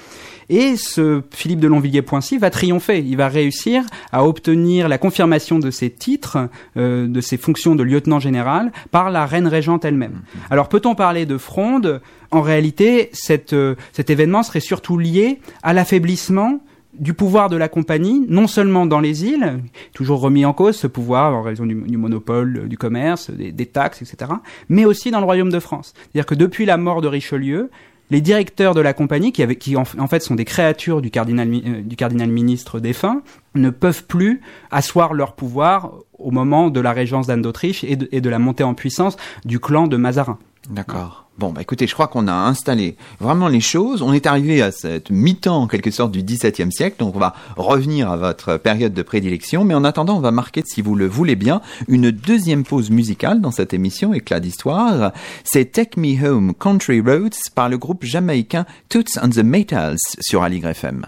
Et 0.49 0.77
ce 0.77 1.23
Philippe 1.31 1.61
de 1.61 1.69
Longvilliers-Poincy 1.69 2.39
va 2.39 2.51
triompher. 2.51 2.99
Il 2.99 3.17
va 3.17 3.29
réussir 3.29 3.85
à 4.13 4.25
obtenir 4.25 4.89
la 4.89 4.99
confirmation 4.99 5.59
de 5.59 5.71
ses 5.71 5.91
titres, 5.91 6.49
euh, 6.77 7.07
de 7.07 7.21
ses 7.21 7.37
fonctions 7.37 7.75
de 7.75 7.83
lieutenant 7.83 8.21
général, 8.21 8.73
par 8.91 9.11
la 9.11 9.27
reine 9.27 9.47
régente 9.47 9.85
elle-même. 9.85 10.23
Alors 10.51 10.69
peut-on 10.69 10.95
parler 10.95 11.27
de 11.27 11.39
fronde? 11.39 12.01
En 12.31 12.43
réalité, 12.43 13.11
cette, 13.13 13.53
euh, 13.53 13.77
cet 13.93 14.11
événement 14.11 14.43
serait 14.43 14.61
surtout 14.61 14.99
lié 14.99 15.41
à 15.63 15.73
l'affaiblissement 15.73 16.61
du 16.99 17.13
pouvoir 17.13 17.49
de 17.49 17.57
la 17.57 17.69
compagnie, 17.69 18.25
non 18.29 18.47
seulement 18.47 18.87
dans 18.87 19.01
les 19.01 19.25
îles, 19.25 19.61
toujours 19.95 20.21
remis 20.21 20.45
en 20.45 20.53
cause 20.53 20.77
ce 20.77 20.87
pouvoir 20.87 21.35
en 21.35 21.43
raison 21.43 21.67
du, 21.67 21.75
du 21.75 21.97
monopole 21.97 22.63
euh, 22.65 22.69
du 22.69 22.79
commerce, 22.79 23.31
des, 23.31 23.53
des 23.53 23.67
taxes, 23.67 24.03
etc., 24.03 24.31
mais 24.69 24.85
aussi 24.85 25.11
dans 25.11 25.19
le 25.21 25.25
royaume 25.25 25.51
de 25.51 25.59
France. 25.59 25.93
C'est-à-dire 25.95 26.27
que 26.27 26.35
depuis 26.35 26.67
la 26.67 26.77
mort 26.77 27.01
de 27.01 27.09
Richelieu, 27.09 27.71
les 28.15 28.21
directeurs 28.21 28.75
de 28.75 28.81
la 28.81 28.93
compagnie, 28.93 29.33
qui, 29.33 29.77
en, 29.77 29.85
fait 29.85 30.23
sont 30.23 30.37
des 30.37 30.45
créatures 30.45 31.03
du 31.03 31.11
cardinal, 31.11 31.49
euh, 31.53 31.83
du 31.83 31.97
cardinal 31.97 32.29
ministre 32.29 32.79
défunt, 32.79 33.23
ne 33.55 33.71
peuvent 33.71 34.05
plus 34.05 34.41
asseoir 34.71 35.15
leur 35.15 35.35
pouvoir 35.35 35.93
au 36.19 36.31
moment 36.31 36.71
de 36.71 36.81
la 36.81 36.93
régence 36.93 37.27
d'Anne 37.27 37.43
d'Autriche 37.43 37.85
et 37.85 37.97
de, 37.97 38.31
la 38.31 38.39
montée 38.39 38.65
en 38.65 38.75
puissance 38.75 39.17
du 39.45 39.61
clan 39.61 39.87
de 39.87 39.97
Mazarin. 39.97 40.39
D'accord. 40.71 41.25
Bon, 41.37 41.51
bah 41.53 41.63
écoutez, 41.63 41.89
je 41.89 41.95
crois 41.95 42.07
qu'on 42.07 42.29
a 42.29 42.33
installé 42.33 42.97
vraiment 43.19 43.49
les 43.49 43.61
choses. 43.61 44.03
On 44.03 44.13
est 44.13 44.27
arrivé 44.27 44.63
à 44.63 44.71
cette 44.71 45.11
mi-temps, 45.11 45.63
en 45.63 45.67
quelque 45.67 45.91
sorte, 45.91 46.13
du 46.13 46.23
XVIIe 46.23 46.71
siècle. 46.71 46.97
Donc, 47.01 47.17
on 47.17 47.19
va 47.19 47.35
revenir 47.57 48.09
à 48.09 48.17
votre 48.17 48.57
période 48.57 48.95
de 48.95 49.03
prédilection. 49.03 49.65
Mais 49.65 49.75
en 49.75 49.83
attendant, 49.83 50.17
on 50.17 50.21
va 50.21 50.31
marquer, 50.31 50.63
si 50.65 50.81
vous 50.81 50.95
le 50.95 51.09
voulez 51.09 51.35
bien, 51.35 51.61
une 51.89 52.13
deuxième 52.13 52.63
pause 52.63 52.91
musicale 52.91 53.41
dans 53.41 53.51
cette 53.51 53.75
émission 53.75 54.15
Éclat 54.15 54.39
d'Histoire. 54.39 55.13
C'est 55.43 55.73
Take 55.73 56.01
Me 56.01 56.25
Home 56.25 56.55
Country 56.55 57.01
Roads 57.01 57.51
par 57.55 57.69
le 57.69 57.79
groupe 57.79 58.05
jamaïcain 58.05 58.65
Toots 58.89 59.19
and 59.21 59.31
the 59.31 59.43
Maytals 59.43 59.99
sur 60.21 60.45
Aligre 60.45 60.69
FM. 60.69 61.05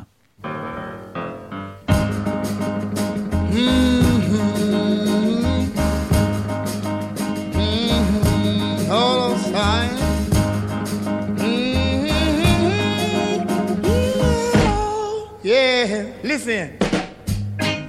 Listen. 16.36 16.76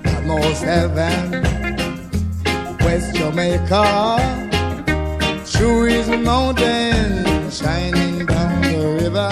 I'm 0.06 0.32
on. 0.32 0.40
West 2.80 3.16
Jamaica. 3.16 3.84
Through 5.46 5.84
his 5.86 6.08
mountain, 6.08 7.52
shining 7.52 8.26
down 8.26 8.62
the 8.62 8.78
river. 9.02 9.32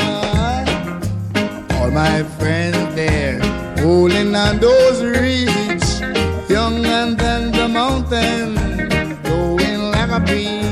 All 1.75 1.91
my 1.91 2.23
friends 2.37 2.95
there, 2.95 3.39
holding 3.79 4.35
on 4.35 4.59
those 4.59 5.01
reeds, 5.01 6.01
young 6.49 6.85
and 6.85 7.17
then 7.17 7.51
the 7.51 7.67
mountain, 7.69 8.55
going 9.23 9.91
like 9.91 10.09
a 10.09 10.19
bee 10.19 10.64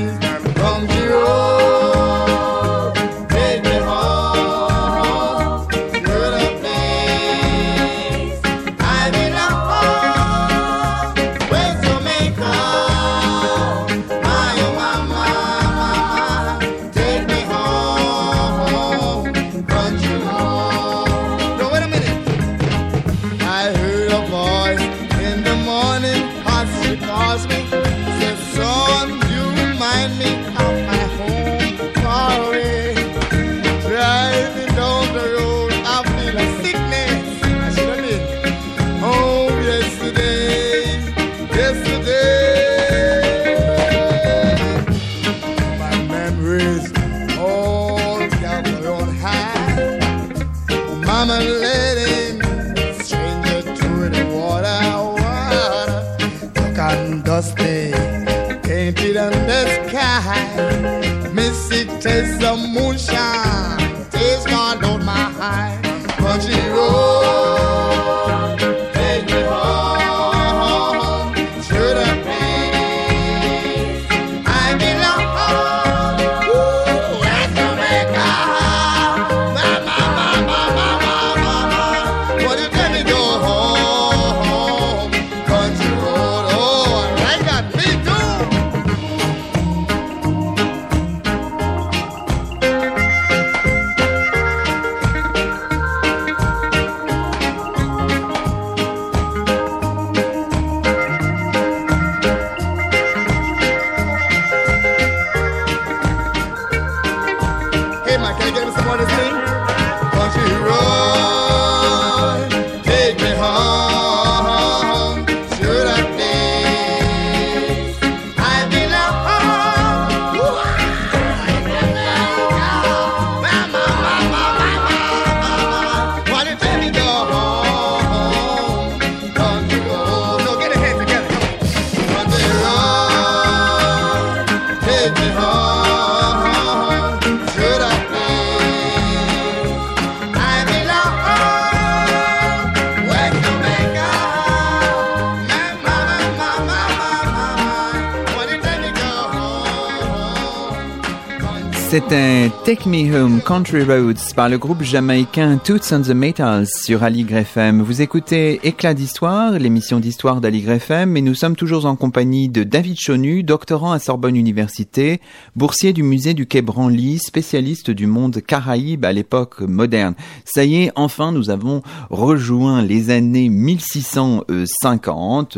Take 152.74 152.88
Me 152.88 153.06
Home 153.06 153.33
Country 153.46 153.84
Roads 153.84 154.34
par 154.36 154.48
le 154.48 154.58
groupe 154.58 154.84
jamaïcain 154.84 155.58
Toots 155.58 155.94
and 155.94 156.02
the 156.02 156.12
Maytals 156.12 156.68
sur 156.68 157.04
Aligre 157.04 157.38
FM. 157.38 157.82
Vous 157.82 158.02
écoutez 158.02 158.60
Éclat 158.64 158.94
d'Histoire, 158.94 159.60
l'émission 159.60 160.00
d'histoire 160.00 160.40
d'Aligre 160.40 160.72
FM, 160.72 161.18
et 161.18 161.22
nous 161.22 161.36
sommes 161.36 161.56
toujours 161.56 161.86
en 161.86 161.96
compagnie 161.96 162.48
de 162.48 162.64
David 162.64 162.98
Chonu, 162.98 163.44
doctorant 163.44 163.92
à 163.92 164.00
Sorbonne 164.00 164.36
Université, 164.36 165.20
boursier 165.56 165.94
du 165.94 166.04
musée 166.04 166.34
du 166.34 166.48
Quai 166.48 166.62
Branly, 166.62 167.20
spécialiste 167.20 167.92
du 167.92 168.08
monde 168.08 168.42
caraïbe 168.42 169.04
à 169.04 169.12
l'époque 169.12 169.62
moderne. 169.62 170.16
Ça 170.46 170.64
y 170.64 170.84
est, 170.84 170.92
enfin, 170.96 171.32
nous 171.32 171.50
avons 171.50 171.82
rejoint 172.10 172.82
les 172.82 173.10
années 173.10 173.50
1650 173.50 175.58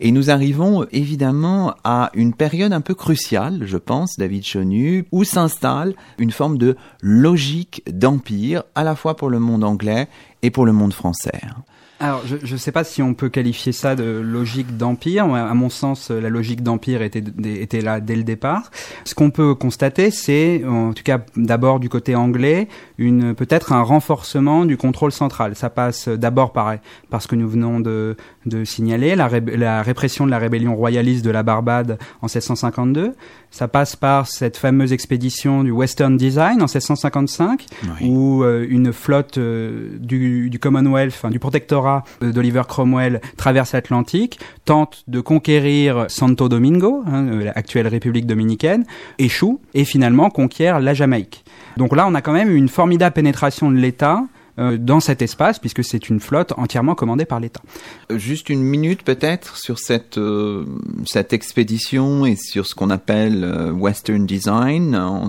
et 0.00 0.10
nous 0.10 0.30
arrivons 0.30 0.84
évidemment 0.90 1.74
à 1.84 2.10
une 2.14 2.34
période 2.34 2.72
un 2.72 2.80
peu 2.80 2.94
cruciale, 2.94 3.62
je 3.66 3.76
pense, 3.76 4.16
David 4.18 4.44
Chonu, 4.44 5.04
où 5.12 5.24
s'installe 5.24 5.94
une 6.18 6.32
forme 6.32 6.58
de 6.58 6.76
logique 7.20 7.82
d'empire, 7.86 8.62
à 8.74 8.82
la 8.82 8.96
fois 8.96 9.16
pour 9.16 9.28
le 9.28 9.38
monde 9.38 9.64
anglais 9.64 10.08
et 10.42 10.50
pour 10.50 10.64
le 10.64 10.72
monde 10.72 10.94
français. 10.94 11.40
Alors, 12.02 12.22
je 12.26 12.52
ne 12.52 12.58
sais 12.58 12.72
pas 12.72 12.82
si 12.82 13.02
on 13.02 13.12
peut 13.12 13.28
qualifier 13.28 13.72
ça 13.72 13.94
de 13.94 14.04
logique 14.04 14.78
d'empire. 14.78 15.26
À 15.34 15.52
mon 15.52 15.68
sens, 15.68 16.10
la 16.10 16.30
logique 16.30 16.62
d'empire 16.62 17.02
était, 17.02 17.22
était 17.44 17.82
là 17.82 18.00
dès 18.00 18.16
le 18.16 18.22
départ. 18.22 18.70
Ce 19.04 19.14
qu'on 19.14 19.30
peut 19.30 19.54
constater, 19.54 20.10
c'est, 20.10 20.64
en 20.66 20.94
tout 20.94 21.02
cas, 21.02 21.20
d'abord 21.36 21.78
du 21.78 21.90
côté 21.90 22.14
anglais, 22.14 22.68
une 22.96 23.34
peut-être 23.34 23.72
un 23.74 23.82
renforcement 23.82 24.64
du 24.64 24.78
contrôle 24.78 25.12
central. 25.12 25.54
Ça 25.56 25.68
passe 25.68 26.08
d'abord 26.08 26.52
par 26.54 26.76
par 27.10 27.20
ce 27.20 27.28
que 27.28 27.36
nous 27.36 27.48
venons 27.50 27.80
de, 27.80 28.16
de 28.46 28.64
signaler, 28.64 29.14
la, 29.14 29.28
ré- 29.28 29.40
la 29.40 29.82
répression 29.82 30.24
de 30.24 30.30
la 30.30 30.38
rébellion 30.38 30.74
royaliste 30.74 31.22
de 31.24 31.30
la 31.30 31.42
Barbade 31.42 31.98
en 32.22 32.26
1652. 32.28 33.12
Ça 33.50 33.68
passe 33.68 33.96
par 33.96 34.26
cette 34.26 34.56
fameuse 34.56 34.92
expédition 34.94 35.64
du 35.64 35.70
Western 35.72 36.16
Design 36.16 36.62
en 36.62 36.66
1655, 36.66 37.66
Oui. 38.00 38.08
où 38.08 38.42
euh, 38.44 38.64
une 38.70 38.92
flotte 38.92 39.36
euh, 39.38 39.96
du, 39.98 40.48
du 40.50 40.58
Commonwealth, 40.58 41.12
enfin, 41.12 41.30
du 41.30 41.38
protectorat 41.40 41.89
d'Oliver 42.20 42.62
Cromwell 42.68 43.20
traverse 43.36 43.72
l'Atlantique, 43.72 44.38
tente 44.64 45.04
de 45.08 45.20
conquérir 45.20 46.06
Santo 46.08 46.48
Domingo, 46.48 47.02
hein, 47.06 47.26
euh, 47.28 47.44
l'actuelle 47.44 47.88
République 47.88 48.26
dominicaine, 48.26 48.84
échoue 49.18 49.60
et 49.74 49.84
finalement 49.84 50.30
conquiert 50.30 50.80
la 50.80 50.94
Jamaïque. 50.94 51.44
Donc 51.76 51.94
là, 51.94 52.06
on 52.06 52.14
a 52.14 52.22
quand 52.22 52.32
même 52.32 52.54
une 52.54 52.68
formidable 52.68 53.14
pénétration 53.14 53.70
de 53.70 53.76
l'État 53.76 54.24
dans 54.78 55.00
cet 55.00 55.22
espace, 55.22 55.58
puisque 55.58 55.82
c'est 55.84 56.08
une 56.08 56.20
flotte 56.20 56.52
entièrement 56.56 56.94
commandée 56.94 57.24
par 57.24 57.40
l'État. 57.40 57.60
Euh, 58.12 58.18
Juste 58.18 58.48
une 58.50 58.62
minute 58.62 59.02
peut-être 59.02 59.56
sur 59.56 59.78
cette, 59.78 60.18
euh, 60.18 60.64
cette 61.06 61.32
expédition 61.32 62.26
et 62.26 62.36
sur 62.36 62.66
ce 62.66 62.74
qu'on 62.74 62.90
appelle 62.90 63.42
euh, 63.44 63.70
Western 63.72 64.26
Design 64.26 64.94
en 64.96 65.28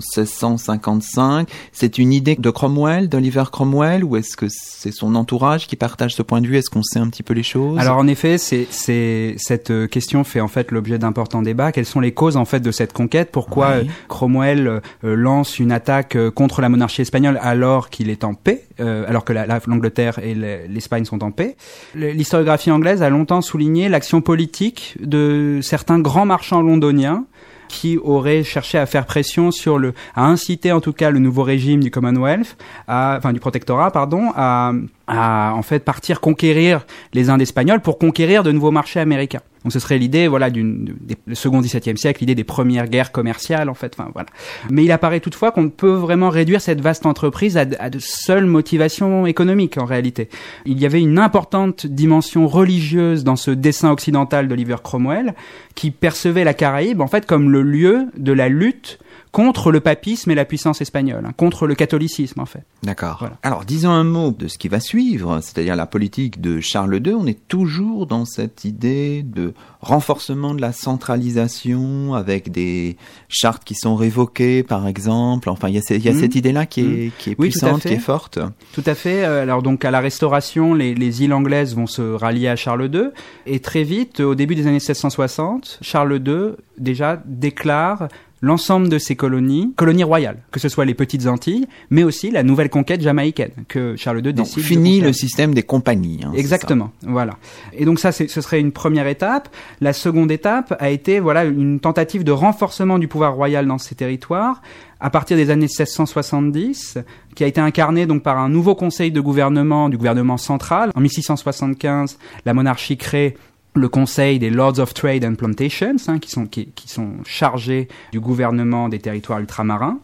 1655. 0.56 1.48
C'est 1.72 1.98
une 1.98 2.14
idée 2.14 2.36
de 2.36 2.50
Cromwell, 2.50 3.10
d'Oliver 3.10 3.44
Cromwell, 3.52 4.04
ou 4.04 4.16
est-ce 4.18 4.36
que 4.36 4.48
c'est 4.50 4.92
son 4.92 5.16
entourage 5.16 5.68
qui 5.68 5.76
partage 5.76 6.14
ce 6.16 6.22
point 6.22 6.42
de 6.42 6.48
vue? 6.48 6.58
Est-ce 6.58 6.70
qu'on 6.70 6.84
sait 6.84 7.00
un 7.00 7.10
petit 7.10 7.24
peu 7.24 7.34
les 7.34 7.44
choses? 7.44 7.80
Alors 7.80 7.98
en 7.98 8.08
effet, 8.08 8.38
c'est, 8.38 8.68
c'est, 8.70 9.36
cette 9.38 9.72
euh, 9.72 9.88
question 9.88 10.24
fait 10.24 10.42
en 10.42 10.48
fait 10.48 10.72
l'objet 10.72 10.98
d'importants 10.98 11.42
débats. 11.42 11.72
Quelles 11.72 11.86
sont 11.86 12.00
les 12.00 12.14
causes 12.14 12.38
en 12.38 12.46
fait 12.46 12.60
de 12.60 12.72
cette 12.72 12.94
conquête? 12.94 13.30
Pourquoi 13.32 13.78
Oui. 13.82 13.88
euh, 13.88 13.92
Cromwell 14.08 14.68
euh, 14.68 14.80
euh, 15.04 15.16
lance 15.16 15.60
une 15.60 15.72
attaque 15.72 16.16
euh, 16.16 16.32
contre 16.32 16.62
la 16.62 16.70
monarchie 16.70 17.02
espagnole 17.02 17.40
alors 17.42 17.90
qu'il 17.90 18.10
est 18.10 18.24
en 18.24 18.34
paix, 18.34 18.64
euh, 18.82 19.06
alors 19.08 19.24
que 19.24 19.32
la- 19.34 19.46
la- 19.46 19.60
l'Angleterre 19.68 20.20
et 20.24 20.34
le- 20.34 20.68
l'Espagne 20.68 21.06
sont 21.06 21.24
en 21.24 21.32
paix 21.32 21.56
L'historiographie 21.96 22.72
anglaise 22.72 23.02
a 23.04 23.10
longtemps 23.10 23.42
souligné 23.42 23.88
l'action 23.90 24.22
politique 24.22 24.98
de 25.02 25.60
certains 25.62 26.00
grands 26.00 26.26
marchands 26.26 26.62
londoniens 26.62 27.26
qui 27.68 27.98
auraient 27.98 28.44
cherché 28.44 28.78
à 28.78 28.86
faire 28.86 29.06
pression 29.06 29.50
sur 29.52 29.78
le, 29.80 29.94
à 30.14 30.26
inciter 30.26 30.74
en 30.74 30.82
tout 30.82 30.92
cas 30.92 31.10
le 31.10 31.20
nouveau 31.20 31.44
régime 31.44 31.82
du 31.82 31.90
Commonwealth, 31.90 32.58
à, 32.90 33.16
enfin 33.18 33.32
du 33.32 33.40
protectorat, 33.40 33.92
pardon, 33.92 34.32
à, 34.36 34.74
à 35.08 35.54
en 35.56 35.62
fait 35.62 35.80
partir 35.80 36.20
conquérir 36.20 36.86
les 37.14 37.30
Indes 37.30 37.42
espagnoles 37.42 37.80
pour 37.80 37.98
conquérir 37.98 38.44
de 38.44 38.52
nouveaux 38.52 38.72
marchés 38.72 39.00
américains. 39.00 39.40
Donc 39.64 39.72
ce 39.72 39.80
serait 39.80 39.98
l'idée, 40.00 40.28
voilà, 40.28 40.50
d'une 40.50 40.86
des- 41.02 41.36
second 41.36 41.62
XVIIe 41.62 41.98
siècle, 41.98 42.20
l'idée 42.22 42.34
des 42.36 42.44
premières 42.44 42.88
guerres 42.88 43.12
commerciales, 43.12 43.70
en 43.70 43.74
fait. 43.76 43.94
Enfin 43.98 44.10
voilà. 44.14 44.28
Mais 44.70 44.84
il 44.84 44.92
apparaît 44.92 45.20
toutefois 45.20 45.52
qu'on 45.52 45.70
peut 45.70 45.94
vraiment 45.94 46.30
réduire 46.30 46.62
cette 46.62 46.82
vaste 46.82 47.06
entreprise 47.06 47.58
à, 47.58 47.66
de- 47.66 47.76
à 47.80 47.90
de 47.90 48.00
seules 48.00 48.46
motivations 48.46 49.26
économiques 49.28 49.78
en 49.78 49.86
réalité. 49.86 50.30
Il 50.66 50.80
y 50.80 50.86
avait 50.86 51.02
une 51.02 51.20
importante 51.20 51.86
dimension 51.86 52.48
religieuse 52.48 53.24
dans 53.24 53.36
ce 53.36 53.52
dessin 53.52 53.92
occidental 53.92 54.48
d'Oliver 54.48 54.78
Cromwell 54.84 55.36
qui 55.76 55.92
percevait 55.92 56.44
la 56.44 56.54
Caraïbe 56.54 57.02
en 57.02 57.08
fait 57.08 57.26
comme 57.26 57.52
le 57.52 57.62
lieu 57.62 58.08
de 58.18 58.32
la 58.34 58.50
lutte 58.50 59.00
contre 59.32 59.72
le 59.72 59.80
papisme 59.80 60.30
et 60.32 60.36
la 60.36 60.44
puissance 60.44 60.82
espagnole, 60.82 61.26
hein, 61.26 61.32
contre 61.38 61.66
le 61.66 61.74
catholicisme 61.76 62.42
en 62.42 62.46
fait. 62.46 62.64
D'accord. 62.84 63.18
Voilà. 63.20 63.38
Alors, 63.44 63.64
disons 63.64 63.90
un 63.92 64.04
mot 64.04 64.32
de 64.32 64.48
ce 64.50 64.58
qui 64.58 64.68
va 64.68 64.80
suivre, 64.82 65.40
c'est-à-dire 65.42 65.78
la 65.78 65.86
politique 65.86 66.42
de 66.42 66.60
Charles 66.60 67.00
II. 67.06 67.14
On 67.14 67.26
est 67.28 67.40
toujours 67.48 68.08
dans 68.08 68.26
cette 68.26 68.66
idée 68.66 69.24
de 69.24 69.54
renforcement 69.80 70.54
de 70.54 70.60
la 70.62 70.74
centralisation 70.74 72.14
avec 72.14 72.52
des 72.52 72.98
chartes 73.30 73.64
qui 73.64 73.76
sont 73.76 73.96
révoquées, 73.96 74.64
par 74.64 74.88
exemple. 74.88 75.50
Enfin, 75.50 75.70
il 75.70 75.76
y 75.76 75.78
a, 75.78 75.82
ce- 75.82 75.94
il 75.94 76.04
y 76.04 76.10
a 76.10 76.14
Mhm. 76.14 76.20
cette 76.20 76.36
idée-là 76.36 76.66
qui 76.66 76.82
est, 76.82 77.12
qui 77.18 77.32
est 77.32 77.36
Oui, 77.40 77.50
puissante, 77.50 77.82
qui 77.82 77.90
est 77.94 77.98
forte. 78.00 78.40
Tout 78.74 78.84
à 78.86 78.96
fait. 78.96 79.24
Euh, 79.24 79.42
Alors 79.42 79.62
donc 79.64 79.86
à 79.86 79.92
la 79.92 80.00
Restauration, 80.02 80.74
les, 80.74 80.94
les 80.94 81.24
îles 81.24 81.34
anglaises 81.34 81.76
vont 81.76 81.88
se 81.88 82.02
rallier 82.02 82.48
à 82.48 82.56
Charles 82.56 82.90
II 82.94 83.10
et 83.46 83.60
très 83.60 83.84
vite, 83.84 84.20
au 84.20 84.36
début 84.36 84.56
des 84.56 84.64
années 84.64 84.74
1660, 84.80 85.80
Charles 85.82 86.22
II 86.26 86.56
déjà 86.78 87.22
déclare 87.26 88.08
l'ensemble 88.42 88.90
de 88.90 88.98
ses 88.98 89.16
colonies, 89.16 89.74
colonies 89.76 90.04
royales, 90.04 90.38
que 90.52 90.60
ce 90.60 90.68
soit 90.70 90.86
les 90.86 90.94
petites 90.94 91.28
Antilles, 91.28 91.68
mais 91.90 92.04
aussi 92.04 92.32
la 92.32 92.44
nouvelle 92.44 92.70
conquête 92.70 93.02
jamaïcaine 93.02 93.52
que 93.68 93.96
Charles 93.96 94.18
II 94.26 94.34
Donc, 94.34 94.46
décide. 94.46 94.58
de 94.58 94.68
fini 94.68 95.02
le 95.02 95.14
système 95.14 95.54
des 95.54 95.64
compagnies. 95.64 96.22
hein, 96.26 96.32
Exactement, 96.36 96.92
voilà. 97.04 97.38
Et 97.74 97.86
donc 97.86 98.00
ça, 98.00 98.12
ce 98.12 98.28
serait 98.28 98.60
une 98.60 98.72
première 98.72 99.08
étape. 99.08 99.50
La 99.80 99.94
seconde 99.94 100.32
étape 100.32 100.76
a 100.80 100.90
été 100.90 101.20
voilà 101.20 101.44
une 101.46 101.80
tentative 101.80 102.24
de 102.24 102.32
renforcement 102.32 102.98
du 103.00 103.08
pouvoir 103.08 103.36
royal 103.36 103.66
dans 103.68 103.78
ces 103.78 103.96
territoires 103.96 104.62
à 105.00 105.10
partir 105.10 105.36
des 105.36 105.50
années 105.50 105.66
1670, 105.68 107.00
qui 107.36 107.44
a 107.44 107.48
été 107.48 107.60
incarné 107.60 108.06
donc 108.06 108.22
par 108.22 108.38
un 108.38 108.50
nouveau 108.50 108.76
conseil 108.76 109.12
de 109.12 109.20
gouvernement 109.20 109.90
du 109.90 109.98
gouvernement 109.98 110.38
central. 110.38 110.92
En 110.96 111.02
1675, 111.02 112.20
la 112.46 112.54
monarchie 112.54 112.98
crée 112.98 113.36
le 113.74 113.88
conseil 113.88 114.38
des 114.40 114.50
Lords 114.50 114.80
of 114.80 114.94
Trade 114.94 115.24
and 115.24 115.36
Plantations, 115.36 115.96
hein, 116.08 116.20
qui, 116.20 116.30
sont, 116.30 116.46
qui, 116.46 116.68
qui 116.76 116.90
sont 116.90 117.12
chargés 117.26 117.88
du 118.12 118.20
gouvernement 118.20 118.90
des 118.90 119.00
territoires 119.00 119.40
ultramarins. 119.40 120.00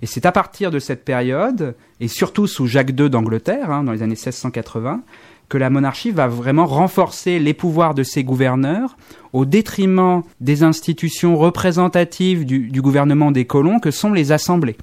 Et 0.00 0.06
c'est 0.06 0.24
à 0.24 0.32
partir 0.32 0.70
de 0.70 0.78
cette 0.78 1.04
période, 1.04 1.74
et 2.00 2.08
surtout 2.08 2.46
sous 2.46 2.66
Jacques 2.66 2.98
II 2.98 3.10
d'Angleterre, 3.10 3.70
hein, 3.70 3.84
dans 3.84 3.92
les 3.92 4.02
années 4.02 4.14
1680, 4.14 5.02
que 5.50 5.58
la 5.58 5.68
monarchie 5.68 6.12
va 6.12 6.28
vraiment 6.28 6.64
renforcer 6.64 7.40
les 7.40 7.54
pouvoirs 7.54 7.94
de 7.94 8.04
ses 8.04 8.22
gouverneurs 8.22 8.96
au 9.32 9.44
détriment 9.44 10.22
des 10.40 10.62
institutions 10.62 11.36
représentatives 11.36 12.46
du, 12.46 12.70
du 12.70 12.80
gouvernement 12.80 13.32
des 13.32 13.44
colons 13.44 13.80
que 13.80 13.90
sont 13.90 14.12
les 14.12 14.32
assemblées. 14.32 14.76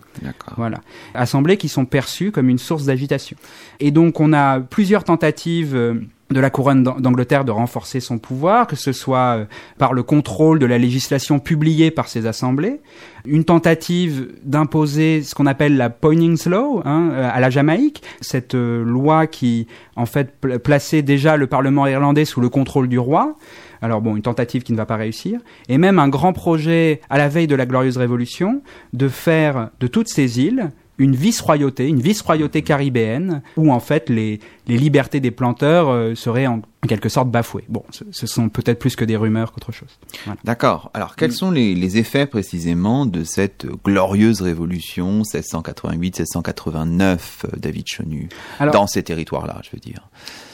Voilà. 0.58 0.82
Assemblées 1.14 1.58
qui 1.58 1.70
sont 1.70 1.86
perçues 1.86 2.32
comme 2.32 2.50
une 2.50 2.58
source 2.58 2.84
d'agitation. 2.86 3.38
Et 3.80 3.92
donc 3.92 4.20
on 4.20 4.34
a 4.34 4.60
plusieurs 4.60 5.06
tentatives 5.06 5.76
euh, 5.76 6.02
de 6.30 6.40
la 6.42 6.50
couronne 6.50 6.84
d'Ang- 6.84 7.00
d'Angleterre 7.00 7.46
de 7.46 7.52
renforcer 7.52 8.00
son 8.02 8.18
pouvoir, 8.18 8.68
que 8.68 8.76
ce 8.76 8.92
soit 8.92 9.38
euh, 9.38 9.46
par 9.78 9.94
le 9.94 10.04
contrôle 10.04 10.60
de 10.60 10.66
la 10.66 10.78
législation 10.78 11.40
publiée 11.40 11.90
par 11.90 12.10
ces 12.10 12.26
assemblées, 12.26 12.82
une 13.26 13.46
tentative 13.46 14.28
d'imposer 14.44 15.22
ce 15.22 15.36
qu'on 15.36 15.46
appelle 15.46 15.78
la 15.78 15.90
Poynings 15.90 16.48
Law 16.48 16.82
hein, 16.84 17.10
euh, 17.14 17.30
à 17.32 17.40
la 17.40 17.50
Jamaïque, 17.50 18.04
cette 18.20 18.56
euh, 18.56 18.84
loi 18.84 19.28
qui 19.28 19.68
en 19.96 20.06
fait 20.06 20.38
pla- 20.40 20.60
plaçait 20.60 21.02
déjà 21.02 21.38
le 21.38 21.48
Parlement 21.48 21.88
irlandais 21.88 22.26
sous 22.26 22.42
le 22.42 22.50
contrôle 22.50 22.90
du 22.90 23.00
roi. 23.00 23.38
Alors 23.82 24.02
bon, 24.02 24.16
une 24.16 24.22
tentative 24.24 24.64
qui 24.64 24.72
ne 24.74 24.78
va 24.78 24.86
pas 24.86 24.96
réussir, 24.96 25.40
et 25.70 25.78
même 25.78 26.00
un 26.00 26.10
grand 26.10 26.34
projet 26.34 27.00
à 27.10 27.18
la 27.18 27.30
veille 27.30 27.48
de 27.48 27.56
la 27.56 27.66
glorieuse 27.66 27.98
révolution 27.98 28.62
de 28.92 29.08
faire 29.08 29.70
de 29.80 29.88
toutes 29.88 30.10
ces 30.10 30.40
îles 30.42 30.72
une 31.00 31.16
vice-royauté, 31.16 31.88
une 31.88 32.02
vice-royauté 32.02 32.64
caribéenne, 32.64 33.42
où 33.56 33.72
en 33.72 33.80
fait 33.80 34.10
les, 34.10 34.40
les 34.68 34.78
libertés 34.78 35.20
des 35.20 35.32
planteurs 35.32 35.90
euh, 35.90 36.16
seraient 36.16 36.48
en, 36.48 36.62
quelque 36.88 37.10
sorte 37.10 37.30
bafouées. 37.30 37.66
Bon, 37.70 37.84
ce, 37.92 38.04
ce 38.12 38.26
sont 38.28 38.50
peut-être 38.50 38.80
plus 38.80 38.96
que 38.96 39.04
des 39.06 39.16
rumeurs 39.18 39.52
qu'autre 39.52 39.72
chose. 39.72 40.00
Voilà. 40.26 40.40
D'accord. 40.44 40.90
Alors, 40.94 41.16
quels 41.16 41.30
Mm. 41.32 41.34
sont 41.34 41.52
les, 41.52 41.76
les 41.76 41.98
effets 41.98 42.26
précisément 42.26 43.06
de 43.06 43.24
cette 43.24 43.66
glorieuse 43.84 44.42
révolution 44.42 45.22
1688-1689, 45.24 47.18
euh, 47.46 47.48
David 47.58 47.86
Chenu, 47.88 48.30
Alors- 48.60 48.74
dans 48.74 48.88
ces 48.88 49.04
territoires-là, 49.04 49.62
je 49.64 49.70
veux 49.74 49.80
dire? 49.80 50.10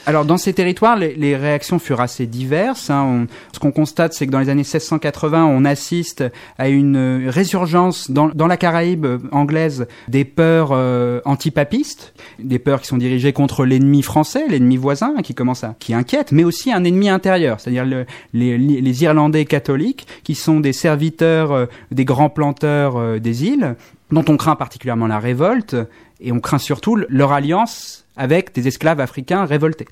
Alors 0.06 0.26
dans 0.26 0.36
ces 0.36 0.52
territoires, 0.52 0.96
les, 0.96 1.36
réactions 1.36 1.78
furent 1.78 2.02
assez 2.02 2.26
diverses. 2.26 2.90
hein. 2.90 3.26
Ce 3.52 3.58
qu'on 3.58 3.72
constate, 3.72 4.12
c'est 4.12 4.26
que 4.26 4.30
dans 4.30 4.38
les 4.38 4.50
années 4.50 4.62
1680, 4.62 5.46
on 5.46 5.64
assiste 5.64 6.24
à 6.58 6.68
une 6.68 6.96
euh, 6.96 7.30
résurgence 7.30 8.10
dans, 8.10 8.46
la 8.46 8.56
Caraïbe 8.58 9.06
euh, 9.06 9.18
anglaise 9.32 9.86
des 10.08 10.26
peurs 10.26 10.70
euh, 10.72 11.20
antipapistes, 11.24 12.14
des 12.38 12.58
peurs 12.58 12.82
qui 12.82 12.86
sont 12.86 12.98
dirigées 12.98 13.32
contre 13.32 13.64
l'ennemi 13.64 14.02
français, 14.02 14.44
l'ennemi 14.46 14.76
voisin, 14.76 15.14
qui 15.22 15.34
commence 15.34 15.64
à 15.64 15.74
qui 15.78 15.94
inquiète, 15.94 16.32
mais 16.32 16.44
aussi 16.44 16.70
un 16.70 16.84
ennemi 16.84 17.08
intérieur, 17.08 17.58
c'est-à-dire 17.60 17.86
le- 17.86 18.04
les, 18.34 19.02
Irlandais 19.02 19.46
catholiques, 19.46 20.06
qui 20.22 20.34
sont 20.34 20.60
des 20.60 20.72
serviteurs 20.72 21.68
des 21.90 22.04
grands 22.04 22.30
planteurs 22.30 23.20
des 23.20 23.44
îles, 23.44 23.74
dont 24.10 24.24
on 24.28 24.36
craint 24.36 24.56
particulièrement 24.56 25.06
la 25.06 25.18
révolte, 25.18 25.76
et 26.20 26.32
on 26.32 26.40
craint 26.40 26.58
surtout 26.58 26.96
le- 26.96 27.06
leur 27.10 27.32
alliance 27.32 28.00
avec 28.16 28.54
des 28.54 28.68
esclaves 28.68 29.00
africains 29.00 29.44
révoltés. 29.44 29.88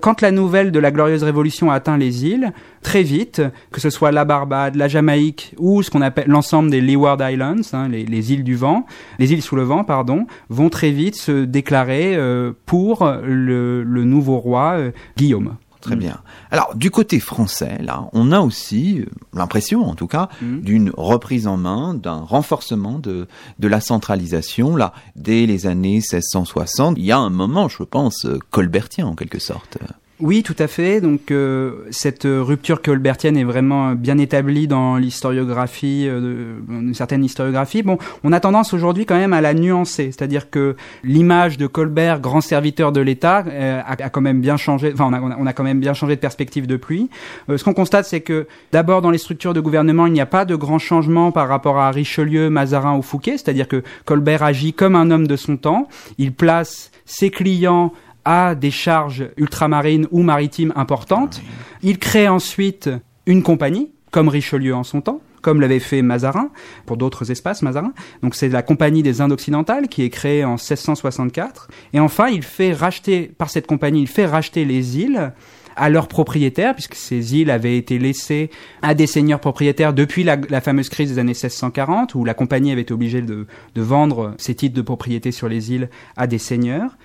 Quand 0.00 0.22
la 0.22 0.30
nouvelle 0.30 0.72
de 0.72 0.78
la 0.78 0.90
glorieuse 0.90 1.22
révolution 1.22 1.70
a 1.70 1.74
atteint 1.74 1.98
les 1.98 2.24
îles, 2.24 2.52
très 2.82 3.02
vite, 3.02 3.42
que 3.70 3.82
ce 3.82 3.90
soit 3.90 4.12
la 4.12 4.24
Barbade, 4.24 4.76
la 4.76 4.88
Jamaïque 4.88 5.54
ou 5.58 5.82
ce 5.82 5.90
qu'on 5.90 6.00
appelle 6.00 6.28
l'ensemble 6.28 6.70
des 6.70 6.80
Leeward 6.80 7.20
Islands, 7.20 7.60
hein, 7.74 7.88
les, 7.88 8.06
les 8.06 8.32
îles 8.32 8.44
du 8.44 8.56
vent, 8.56 8.86
les 9.18 9.32
îles 9.34 9.42
sous 9.42 9.56
le 9.56 9.62
vent, 9.64 9.84
pardon, 9.84 10.26
vont 10.48 10.70
très 10.70 10.90
vite 10.90 11.16
se 11.16 11.44
déclarer 11.44 12.16
euh, 12.16 12.52
pour 12.64 13.06
le, 13.22 13.82
le 13.82 14.04
nouveau 14.04 14.38
roi 14.38 14.76
euh, 14.78 14.90
Guillaume. 15.18 15.56
Très 15.86 15.96
Mm. 15.96 16.00
bien. 16.00 16.18
Alors, 16.50 16.74
du 16.74 16.90
côté 16.90 17.20
français, 17.20 17.78
là, 17.80 18.08
on 18.12 18.32
a 18.32 18.40
aussi 18.40 19.00
euh, 19.00 19.06
l'impression, 19.34 19.84
en 19.88 19.94
tout 19.94 20.06
cas, 20.08 20.28
Mm. 20.42 20.60
d'une 20.60 20.92
reprise 20.96 21.46
en 21.46 21.56
main, 21.56 21.94
d'un 21.94 22.16
renforcement 22.20 22.98
de, 22.98 23.28
de 23.58 23.68
la 23.68 23.80
centralisation. 23.80 24.74
Là, 24.76 24.92
dès 25.14 25.46
les 25.46 25.66
années 25.66 26.00
1660, 26.00 26.98
il 26.98 27.04
y 27.04 27.12
a 27.12 27.18
un 27.18 27.30
moment, 27.30 27.68
je 27.68 27.82
pense, 27.84 28.26
euh, 28.26 28.38
colbertien, 28.50 29.06
en 29.06 29.14
quelque 29.14 29.38
sorte. 29.38 29.78
Oui, 30.18 30.42
tout 30.42 30.56
à 30.58 30.66
fait. 30.66 31.02
Donc 31.02 31.30
euh, 31.30 31.84
cette 31.90 32.24
euh, 32.24 32.42
rupture 32.42 32.80
colbertienne 32.80 33.36
est 33.36 33.44
vraiment 33.44 33.92
bien 33.92 34.16
établie 34.16 34.66
dans 34.66 34.96
l'historiographie, 34.96 36.06
euh, 36.08 36.56
une 36.70 36.94
certaine 36.94 37.22
historiographie. 37.22 37.82
Bon, 37.82 37.98
on 38.24 38.32
a 38.32 38.40
tendance 38.40 38.72
aujourd'hui 38.72 39.04
quand 39.04 39.16
même 39.16 39.34
à 39.34 39.42
la 39.42 39.52
nuancer, 39.52 40.04
c'est-à-dire 40.06 40.48
que 40.48 40.74
l'image 41.04 41.58
de 41.58 41.66
Colbert, 41.66 42.20
grand 42.20 42.40
serviteur 42.40 42.92
de 42.92 43.02
l'État, 43.02 43.44
euh, 43.46 43.82
a, 43.86 44.08
quand 44.08 44.22
même 44.22 44.40
bien 44.40 44.56
changé. 44.56 44.90
Enfin, 44.94 45.10
on 45.10 45.12
a, 45.12 45.36
on 45.38 45.46
a- 45.46 45.52
quand 45.52 45.64
même 45.64 45.80
bien 45.80 45.92
changé 45.92 46.16
de 46.16 46.20
perspective 46.20 46.66
depuis. 46.66 47.10
Euh, 47.50 47.58
ce 47.58 47.64
qu'on 47.64 47.74
constate, 47.74 48.06
c'est 48.06 48.22
que 48.22 48.46
d'abord 48.72 49.02
dans 49.02 49.10
les 49.10 49.18
structures 49.18 49.52
de 49.52 49.60
gouvernement, 49.60 50.06
il 50.06 50.14
n'y 50.14 50.20
a 50.22 50.26
pas 50.26 50.46
de 50.46 50.56
grands 50.56 50.78
changements 50.78 51.30
par 51.30 51.46
rapport 51.46 51.78
à 51.78 51.90
Richelieu, 51.90 52.48
Mazarin 52.48 52.96
ou 52.96 53.02
Fouquet, 53.02 53.32
c'est-à-dire 53.32 53.68
que 53.68 53.82
Colbert 54.06 54.42
agit 54.42 54.72
comme 54.72 54.96
un 54.96 55.10
homme 55.10 55.26
de 55.26 55.36
son 55.36 55.58
temps. 55.58 55.88
Il 56.16 56.32
place 56.32 56.90
ses 57.04 57.30
clients 57.30 57.92
à 58.26 58.56
des 58.56 58.72
charges 58.72 59.30
ultramarines 59.36 60.08
ou 60.10 60.22
maritimes 60.22 60.72
importantes. 60.76 61.40
Il 61.82 61.98
crée 61.98 62.28
ensuite 62.28 62.90
une 63.24 63.42
compagnie, 63.42 63.92
comme 64.10 64.28
Richelieu 64.28 64.74
en 64.74 64.82
son 64.82 65.00
temps, 65.00 65.20
comme 65.42 65.60
l'avait 65.60 65.78
fait 65.78 66.02
Mazarin, 66.02 66.50
pour 66.86 66.96
d'autres 66.96 67.30
espaces, 67.30 67.62
Mazarin. 67.62 67.92
Donc 68.22 68.34
c'est 68.34 68.48
la 68.48 68.62
Compagnie 68.62 69.04
des 69.04 69.20
Indes 69.20 69.30
occidentales 69.30 69.86
qui 69.86 70.02
est 70.02 70.10
créée 70.10 70.44
en 70.44 70.54
1664. 70.54 71.68
Et 71.92 72.00
enfin, 72.00 72.26
il 72.26 72.42
fait 72.42 72.72
racheter, 72.72 73.30
par 73.38 73.48
cette 73.48 73.68
compagnie, 73.68 74.02
il 74.02 74.08
fait 74.08 74.26
racheter 74.26 74.64
les 74.64 74.98
îles 74.98 75.32
à 75.76 75.88
leurs 75.88 76.08
propriétaires, 76.08 76.74
puisque 76.74 76.96
ces 76.96 77.36
îles 77.36 77.50
avaient 77.50 77.76
été 77.76 78.00
laissées 78.00 78.50
à 78.82 78.94
des 78.94 79.06
seigneurs 79.06 79.40
propriétaires 79.40 79.92
depuis 79.92 80.24
la, 80.24 80.60
fameuse 80.60 80.88
crise 80.88 81.12
des 81.12 81.18
années 81.20 81.28
1640, 81.28 82.16
où 82.16 82.24
la 82.24 82.34
compagnie 82.34 82.72
avait 82.72 82.80
été 82.80 82.94
obligée 82.94 83.22
de 83.22 83.46
vendre 83.76 84.34
ses 84.38 84.56
titres 84.56 84.74
de 84.74 84.82
propriété 84.82 85.30
sur 85.30 85.48
les 85.48 85.70
îles 85.72 85.90
à 86.16 86.26
des 86.26 86.38
seigneurs. 86.38 86.96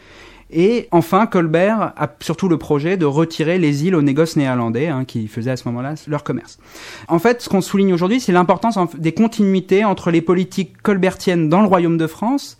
Et 0.53 0.87
enfin, 0.91 1.27
Colbert 1.27 1.93
a 1.95 2.09
surtout 2.19 2.49
le 2.49 2.57
projet 2.57 2.97
de 2.97 3.05
retirer 3.05 3.57
les 3.57 3.85
îles 3.85 3.95
aux 3.95 4.01
négoces 4.01 4.35
néerlandais, 4.35 4.87
hein, 4.87 5.05
qui 5.05 5.27
faisaient 5.27 5.51
à 5.51 5.57
ce 5.57 5.67
moment-là 5.69 5.95
leur 6.07 6.23
commerce. 6.23 6.57
En 7.07 7.19
fait, 7.19 7.41
ce 7.41 7.49
qu'on 7.49 7.61
souligne 7.61 7.93
aujourd'hui, 7.93 8.19
c'est 8.19 8.31
l'importance 8.33 8.77
des 8.97 9.13
continuités 9.13 9.85
entre 9.85 10.11
les 10.11 10.21
politiques 10.21 10.81
colbertiennes 10.81 11.47
dans 11.49 11.61
le 11.61 11.67
Royaume 11.67 11.97
de 11.97 12.07
France 12.07 12.57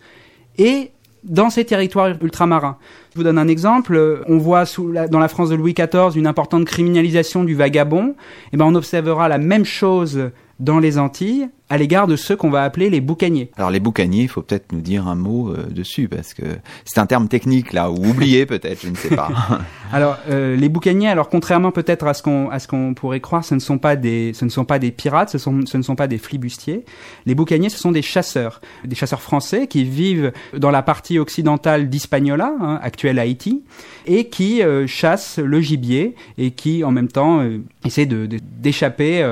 et 0.58 0.90
dans 1.24 1.50
ces 1.50 1.64
territoires 1.64 2.14
ultramarins. 2.20 2.78
Je 3.12 3.18
vous 3.18 3.24
donne 3.24 3.38
un 3.38 3.46
exemple. 3.46 4.22
On 4.26 4.38
voit 4.38 4.66
sous 4.66 4.90
la- 4.90 5.06
dans 5.06 5.20
la 5.20 5.28
France 5.28 5.50
de 5.50 5.54
Louis 5.54 5.74
XIV 5.74 6.16
une 6.16 6.26
importante 6.26 6.64
criminalisation 6.64 7.44
du 7.44 7.54
vagabond. 7.54 8.14
Et 8.52 8.56
ben, 8.56 8.64
on 8.64 8.74
observera 8.74 9.28
la 9.28 9.38
même 9.38 9.64
chose 9.64 10.30
dans 10.58 10.78
les 10.78 10.98
Antilles 10.98 11.48
à 11.72 11.78
l'égard 11.78 12.06
de 12.06 12.16
ceux 12.16 12.36
qu'on 12.36 12.50
va 12.50 12.64
appeler 12.64 12.90
les 12.90 13.00
boucaniers. 13.00 13.50
Alors 13.56 13.70
les 13.70 13.80
boucaniers, 13.80 14.24
il 14.24 14.28
faut 14.28 14.42
peut-être 14.42 14.72
nous 14.72 14.82
dire 14.82 15.08
un 15.08 15.14
mot 15.14 15.48
euh, 15.48 15.70
dessus 15.70 16.06
parce 16.06 16.34
que 16.34 16.42
c'est 16.84 17.00
un 17.00 17.06
terme 17.06 17.28
technique 17.28 17.72
là 17.72 17.90
ou 17.90 17.96
oublié 18.08 18.44
peut-être, 18.52 18.82
je 18.82 18.90
ne 18.90 18.94
sais 18.94 19.16
pas. 19.16 19.30
Alors 19.92 20.18
euh, 20.28 20.54
les 20.54 20.68
boucaniers, 20.68 21.08
alors 21.08 21.28
contrairement 21.28 21.70
peut-être 21.70 22.06
à 22.06 22.14
ce 22.14 22.22
qu'on 22.22 22.48
à 22.48 22.58
ce 22.58 22.66
qu'on 22.68 22.94
pourrait 22.94 23.20
croire, 23.20 23.44
ce 23.44 23.54
ne 23.54 23.60
sont 23.60 23.76
pas 23.76 23.94
des 23.94 24.32
ce 24.34 24.46
ne 24.46 24.50
sont 24.50 24.64
pas 24.64 24.78
des 24.78 24.90
pirates, 24.90 25.30
ce 25.30 25.36
sont 25.36 25.66
ce 25.66 25.76
ne 25.76 25.82
sont 25.82 25.96
pas 25.96 26.06
des 26.06 26.16
flibustiers. 26.16 26.84
Les 27.26 27.34
boucaniers, 27.34 27.68
ce 27.68 27.78
sont 27.78 27.92
des 27.92 28.00
chasseurs, 28.00 28.62
des 28.84 28.94
chasseurs 28.94 29.20
français 29.20 29.66
qui 29.66 29.84
vivent 29.84 30.32
dans 30.56 30.70
la 30.70 30.82
partie 30.82 31.18
occidentale 31.18 31.90
d'Hispaniola, 31.90 32.54
hein, 32.58 32.80
actuelle 32.82 33.18
Haïti, 33.18 33.64
et 34.06 34.28
qui 34.28 34.62
euh, 34.62 34.86
chassent 34.86 35.38
le 35.38 35.60
gibier 35.60 36.14
et 36.38 36.52
qui 36.52 36.84
en 36.84 36.90
même 36.90 37.08
temps 37.08 37.46
essaient 37.84 38.06
de 38.06 38.26
d'échapper 38.26 39.22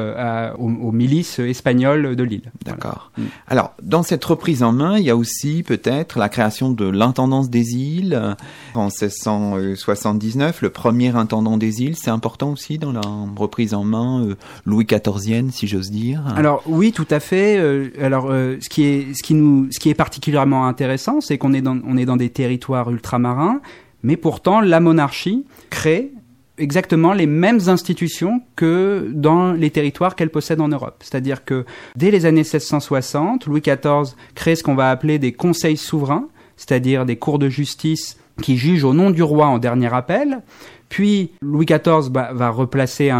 aux, 0.58 0.68
aux 0.68 0.92
milices 0.92 1.38
espagnoles 1.38 2.16
de 2.16 2.24
D'accord. 2.64 3.10
Alors, 3.48 3.74
dans 3.82 4.02
cette 4.02 4.24
reprise 4.24 4.62
en 4.62 4.72
main, 4.72 4.98
il 4.98 5.04
y 5.04 5.10
a 5.10 5.16
aussi 5.16 5.62
peut-être 5.62 6.18
la 6.18 6.28
création 6.28 6.70
de 6.70 6.86
l'intendance 6.86 7.50
des 7.50 7.74
îles 7.74 8.36
en 8.74 8.88
1679. 8.88 10.62
Le 10.62 10.70
premier 10.70 11.08
intendant 11.16 11.56
des 11.56 11.82
îles, 11.82 11.96
c'est 11.96 12.10
important 12.10 12.52
aussi 12.52 12.78
dans 12.78 12.92
la 12.92 13.00
reprise 13.36 13.74
en 13.74 13.84
main 13.84 14.24
euh, 14.24 14.36
Louis 14.64 14.86
XIVienne, 14.86 15.50
si 15.50 15.66
j'ose 15.66 15.90
dire. 15.90 16.22
Alors 16.36 16.62
oui, 16.66 16.92
tout 16.92 17.06
à 17.10 17.20
fait. 17.20 17.58
Euh, 17.58 17.90
alors 18.00 18.28
euh, 18.30 18.56
ce 18.60 18.68
qui 18.68 18.84
est 18.84 19.14
ce 19.14 19.22
qui 19.22 19.34
nous 19.34 19.68
ce 19.70 19.78
qui 19.78 19.88
est 19.88 19.94
particulièrement 19.94 20.66
intéressant, 20.66 21.20
c'est 21.20 21.38
qu'on 21.38 21.52
est 21.52 21.60
dans 21.60 21.78
on 21.86 21.96
est 21.96 22.06
dans 22.06 22.16
des 22.16 22.30
territoires 22.30 22.90
ultramarins, 22.90 23.60
mais 24.02 24.16
pourtant 24.16 24.60
la 24.60 24.80
monarchie 24.80 25.44
crée 25.70 26.12
exactement 26.60 27.12
les 27.12 27.26
mêmes 27.26 27.60
institutions 27.66 28.42
que 28.54 29.10
dans 29.12 29.52
les 29.52 29.70
territoires 29.70 30.14
qu'elle 30.14 30.30
possède 30.30 30.60
en 30.60 30.68
Europe. 30.68 30.96
C'est-à-dire 31.00 31.44
que 31.44 31.64
dès 31.96 32.10
les 32.10 32.26
années 32.26 32.42
1660, 32.42 33.46
Louis 33.46 33.60
XIV 33.60 34.14
crée 34.34 34.54
ce 34.54 34.62
qu'on 34.62 34.74
va 34.74 34.90
appeler 34.90 35.18
des 35.18 35.32
conseils 35.32 35.76
souverains, 35.76 36.28
c'est-à-dire 36.56 37.06
des 37.06 37.16
cours 37.16 37.38
de 37.38 37.48
justice 37.48 38.18
qui 38.42 38.56
jugent 38.56 38.84
au 38.84 38.94
nom 38.94 39.10
du 39.10 39.22
roi 39.22 39.46
en 39.46 39.58
dernier 39.58 39.92
appel. 39.92 40.42
Puis 40.88 41.30
Louis 41.40 41.66
XIV 41.66 42.10
bah, 42.10 42.30
va 42.32 42.50
replacer 42.50 43.12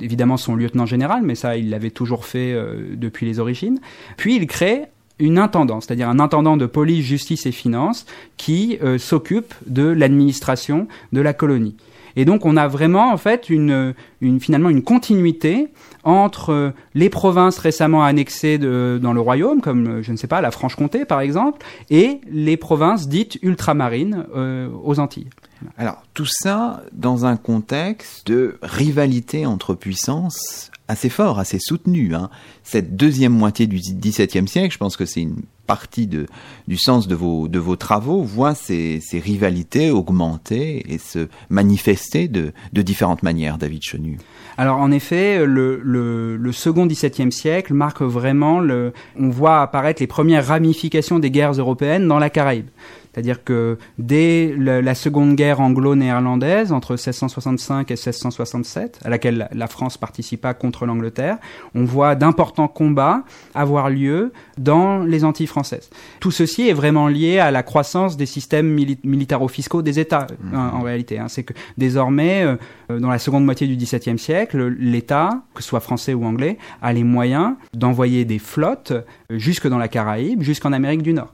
évidemment 0.00 0.36
son 0.36 0.54
lieutenant 0.54 0.86
général, 0.86 1.22
mais 1.22 1.34
ça 1.34 1.56
il 1.56 1.70
l'avait 1.70 1.90
toujours 1.90 2.24
fait 2.24 2.52
euh, 2.52 2.94
depuis 2.96 3.26
les 3.26 3.38
origines. 3.40 3.80
Puis 4.16 4.36
il 4.36 4.46
crée 4.46 4.84
une 5.18 5.38
intendance, 5.38 5.86
c'est-à-dire 5.86 6.08
un 6.08 6.20
intendant 6.20 6.56
de 6.56 6.66
police, 6.66 7.04
justice 7.04 7.46
et 7.46 7.52
finances 7.52 8.06
qui 8.36 8.78
euh, 8.82 8.98
s'occupe 8.98 9.54
de 9.66 9.84
l'administration 9.84 10.86
de 11.12 11.20
la 11.20 11.32
colonie. 11.32 11.76
Et 12.16 12.24
donc 12.24 12.44
on 12.44 12.56
a 12.56 12.68
vraiment 12.68 13.12
en 13.12 13.16
fait 13.16 13.48
une, 13.50 13.94
une 14.22 14.40
finalement 14.40 14.70
une 14.70 14.82
continuité 14.82 15.68
entre 16.04 16.50
euh, 16.50 16.70
les 16.94 17.10
provinces 17.10 17.58
récemment 17.58 18.04
annexées 18.04 18.56
dans 18.56 19.12
le 19.12 19.20
royaume, 19.20 19.60
comme 19.60 19.86
euh, 19.86 20.02
je 20.02 20.12
ne 20.12 20.16
sais 20.16 20.26
pas 20.26 20.40
la 20.40 20.50
Franche-Comté 20.50 21.04
par 21.04 21.20
exemple, 21.20 21.64
et 21.90 22.20
les 22.30 22.56
provinces 22.56 23.08
dites 23.08 23.38
ultramarines 23.42 24.24
euh, 24.34 24.68
aux 24.82 24.98
Antilles. 24.98 25.28
Alors, 25.76 26.02
tout 26.14 26.26
ça 26.26 26.82
dans 26.92 27.24
un 27.24 27.36
contexte 27.36 28.26
de 28.26 28.58
rivalité 28.62 29.46
entre 29.46 29.74
puissances 29.74 30.70
assez 30.88 31.08
fort, 31.08 31.38
assez 31.38 31.58
soutenu. 31.60 32.14
Hein. 32.14 32.30
Cette 32.64 32.96
deuxième 32.96 33.32
moitié 33.32 33.66
du 33.66 33.76
XVIIe 33.76 34.48
siècle, 34.48 34.72
je 34.72 34.78
pense 34.78 34.96
que 34.96 35.04
c'est 35.04 35.22
une 35.22 35.42
partie 35.66 36.06
du 36.06 36.76
sens 36.76 37.08
de 37.08 37.14
vos, 37.14 37.76
travaux, 37.76 38.22
voit 38.22 38.54
ces, 38.54 39.00
ces 39.00 39.18
rivalités 39.18 39.90
augmenter 39.90 40.92
et 40.92 40.98
se 40.98 41.28
manifester 41.48 42.28
de, 42.28 42.52
de 42.72 42.82
différentes 42.82 43.22
manières, 43.22 43.58
David 43.58 43.82
Chenu. 43.82 44.11
Alors 44.58 44.78
en 44.78 44.90
effet, 44.90 45.46
le, 45.46 45.80
le, 45.82 46.36
le 46.36 46.52
second 46.52 46.86
XVIIe 46.86 47.32
siècle 47.32 47.72
marque 47.74 48.02
vraiment 48.02 48.60
le. 48.60 48.92
On 49.18 49.30
voit 49.30 49.62
apparaître 49.62 50.02
les 50.02 50.06
premières 50.06 50.46
ramifications 50.46 51.18
des 51.18 51.30
guerres 51.30 51.52
européennes 51.52 52.06
dans 52.06 52.18
la 52.18 52.30
Caraïbe. 52.30 52.68
C'est-à-dire 53.12 53.44
que 53.44 53.76
dès 53.98 54.54
la 54.56 54.94
seconde 54.94 55.34
guerre 55.34 55.60
anglo-néerlandaise, 55.60 56.72
entre 56.72 56.92
1665 56.92 57.90
et 57.90 57.94
1667, 57.94 59.00
à 59.04 59.10
laquelle 59.10 59.48
la- 59.52 59.66
France 59.66 59.96
participa 59.96 60.52
contre 60.54 60.84
l'Angleterre, 60.86 61.38
on 61.74 61.84
voit 61.84 62.14
d'importants 62.14 62.68
combats 62.68 63.24
avoir 63.54 63.88
lieu 63.90 64.32
dans 64.58 64.98
les 64.98 65.24
Antilles 65.24 65.46
françaises. 65.46 65.88
Tout 66.20 66.30
ceci 66.30 66.68
est 66.68 66.72
vraiment 66.74 67.08
lié 67.08 67.38
à 67.38 67.50
la 67.50 67.62
croissance 67.62 68.16
des 68.18 68.26
systèmes 68.26 68.66
mili- 68.68 68.98
militaro-fiscaux 69.02 69.80
des 69.82 69.98
États, 69.98 70.26
hein, 70.52 70.70
en 70.74 70.80
réalité. 70.82 71.18
hein. 71.18 71.28
C'est 71.28 71.42
que 71.42 71.54
désormais, 71.78 72.44
euh, 72.44 72.56
euh, 72.90 72.98
dans 72.98 73.08
la 73.10 73.18
seconde 73.18 73.44
moitié 73.44 73.66
du 73.66 73.76
XVIIe 73.76 74.18
siècle, 74.18 74.66
l'État, 74.78 75.42
que 75.54 75.62
ce 75.62 75.68
soit 75.68 75.80
français 75.80 76.12
ou 76.12 76.24
anglais, 76.26 76.58
a 76.82 76.92
les 76.92 77.04
moyens 77.04 77.54
d'envoyer 77.74 78.24
des 78.26 78.38
flottes 78.38 78.90
euh, 78.92 79.02
jusque 79.30 79.68
dans 79.68 79.78
la 79.78 79.88
Caraïbe, 79.88 80.42
jusqu'en 80.42 80.72
Amérique 80.72 81.02
du 81.02 81.12
Nord. 81.14 81.32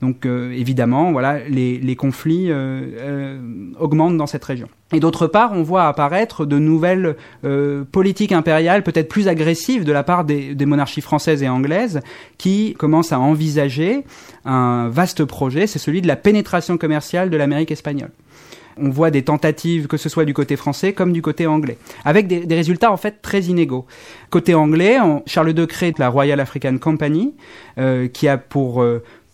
Donc 0.00 0.26
euh, 0.26 0.52
évidemment, 0.52 1.10
voilà, 1.10 1.40
les, 1.48 1.78
les 1.78 1.96
conflits 1.96 2.50
euh, 2.50 2.82
euh, 2.98 3.38
augmentent 3.80 4.16
dans 4.16 4.26
cette 4.26 4.44
région. 4.44 4.68
Et 4.92 5.00
d'autre 5.00 5.26
part, 5.26 5.52
on 5.52 5.62
voit 5.62 5.86
apparaître 5.86 6.46
de 6.46 6.58
nouvelles 6.58 7.16
politiques 7.92 8.32
impériales 8.32 8.82
peut-être 8.82 9.08
plus 9.08 9.28
agressives 9.28 9.84
de 9.84 9.92
la 9.92 10.02
part 10.02 10.24
des, 10.24 10.54
des 10.54 10.66
monarchies 10.66 11.02
françaises 11.02 11.42
et 11.42 11.48
anglaises 11.48 12.00
qui 12.38 12.74
commencent 12.78 13.12
à 13.12 13.20
envisager 13.20 14.04
un 14.46 14.88
vaste 14.88 15.24
projet, 15.26 15.66
c'est 15.66 15.78
celui 15.78 16.00
de 16.00 16.08
la 16.08 16.16
pénétration 16.16 16.78
commerciale 16.78 17.28
de 17.28 17.36
l'Amérique 17.36 17.70
espagnole 17.70 18.10
on 18.80 18.90
voit 18.90 19.10
des 19.10 19.22
tentatives, 19.22 19.86
que 19.86 19.96
ce 19.96 20.08
soit 20.08 20.24
du 20.24 20.34
côté 20.34 20.56
français 20.56 20.92
comme 20.92 21.12
du 21.12 21.22
côté 21.22 21.46
anglais, 21.46 21.78
avec 22.04 22.26
des, 22.26 22.46
des 22.46 22.54
résultats 22.54 22.92
en 22.92 22.96
fait 22.96 23.20
très 23.22 23.42
inégaux. 23.42 23.86
Côté 24.30 24.54
anglais, 24.54 24.98
Charles 25.26 25.50
II 25.58 25.66
crée 25.66 25.92
la 25.98 26.08
Royal 26.08 26.40
African 26.40 26.78
Company, 26.78 27.34
euh, 27.78 28.08
qui 28.08 28.28
a 28.28 28.38
pour 28.38 28.84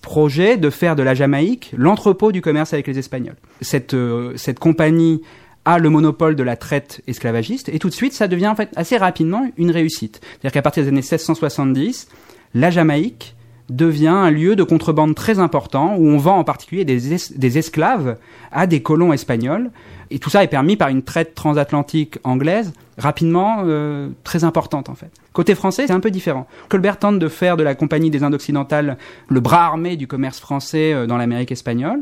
projet 0.05 0.57
de 0.57 0.71
faire 0.71 0.95
de 0.95 1.03
la 1.03 1.15
Jamaïque 1.15 1.73
l'entrepôt 1.77 2.31
du 2.31 2.41
commerce 2.41 2.73
avec 2.73 2.87
les 2.87 2.99
Espagnols. 2.99 3.37
Cette, 3.61 3.95
euh, 3.95 4.33
cette 4.37 4.59
compagnie 4.61 5.23
a 5.65 5.79
le 5.79 5.89
monopole 5.91 6.37
de 6.37 6.43
la 6.43 6.57
traite 6.57 7.01
esclavagiste, 7.07 7.69
et 7.71 7.79
tout 7.79 7.89
de 7.89 7.95
suite, 7.95 8.13
ça 8.13 8.29
devient 8.29 8.49
en 8.49 8.55
fait 8.55 8.69
assez 8.77 8.97
rapidement 8.99 9.49
une 9.57 9.71
réussite. 9.71 10.21
C'est-à-dire 10.23 10.53
qu'à 10.53 10.63
partir 10.63 10.83
des 10.83 10.89
années 10.91 10.99
1670, 11.01 12.09
la 12.55 12.71
Jamaïque 12.71 13.35
devient 13.71 14.09
un 14.09 14.31
lieu 14.31 14.57
de 14.57 14.63
contrebande 14.63 15.15
très 15.15 15.39
important 15.39 15.97
où 15.97 16.07
on 16.07 16.19
vend 16.19 16.37
en 16.39 16.45
particulier 16.45 16.85
des, 16.85 17.15
es- 17.15 17.33
des 17.39 17.57
esclaves 17.59 18.19
à 18.53 18.67
des 18.67 18.83
colons 18.83 19.13
espagnols. 19.15 19.71
Et 20.11 20.19
tout 20.19 20.31
ça 20.31 20.45
est 20.45 20.49
permis 20.49 20.77
par 20.77 20.89
une 20.89 21.03
traite 21.03 21.35
transatlantique 21.35 22.19
anglaise 22.25 22.73
rapidement 22.99 23.63
euh, 23.65 24.09
très 24.23 24.45
importante 24.45 24.89
en 24.89 24.95
fait. 24.95 25.11
Côté 25.33 25.55
français, 25.55 25.87
c'est 25.87 25.93
un 25.93 26.01
peu 26.01 26.11
différent. 26.11 26.47
Colbert 26.69 26.99
tente 26.99 27.19
de 27.19 27.29
faire 27.29 27.57
de 27.57 27.63
la 27.63 27.75
Compagnie 27.75 28.11
des 28.11 28.23
Indes 28.23 28.35
occidentales 28.35 28.99
le 29.29 29.41
bras 29.41 29.65
armé 29.65 29.97
du 29.97 30.07
commerce 30.07 30.39
français 30.39 30.93
euh, 30.93 31.07
dans 31.07 31.17
l'Amérique 31.17 31.53
espagnole. 31.53 32.01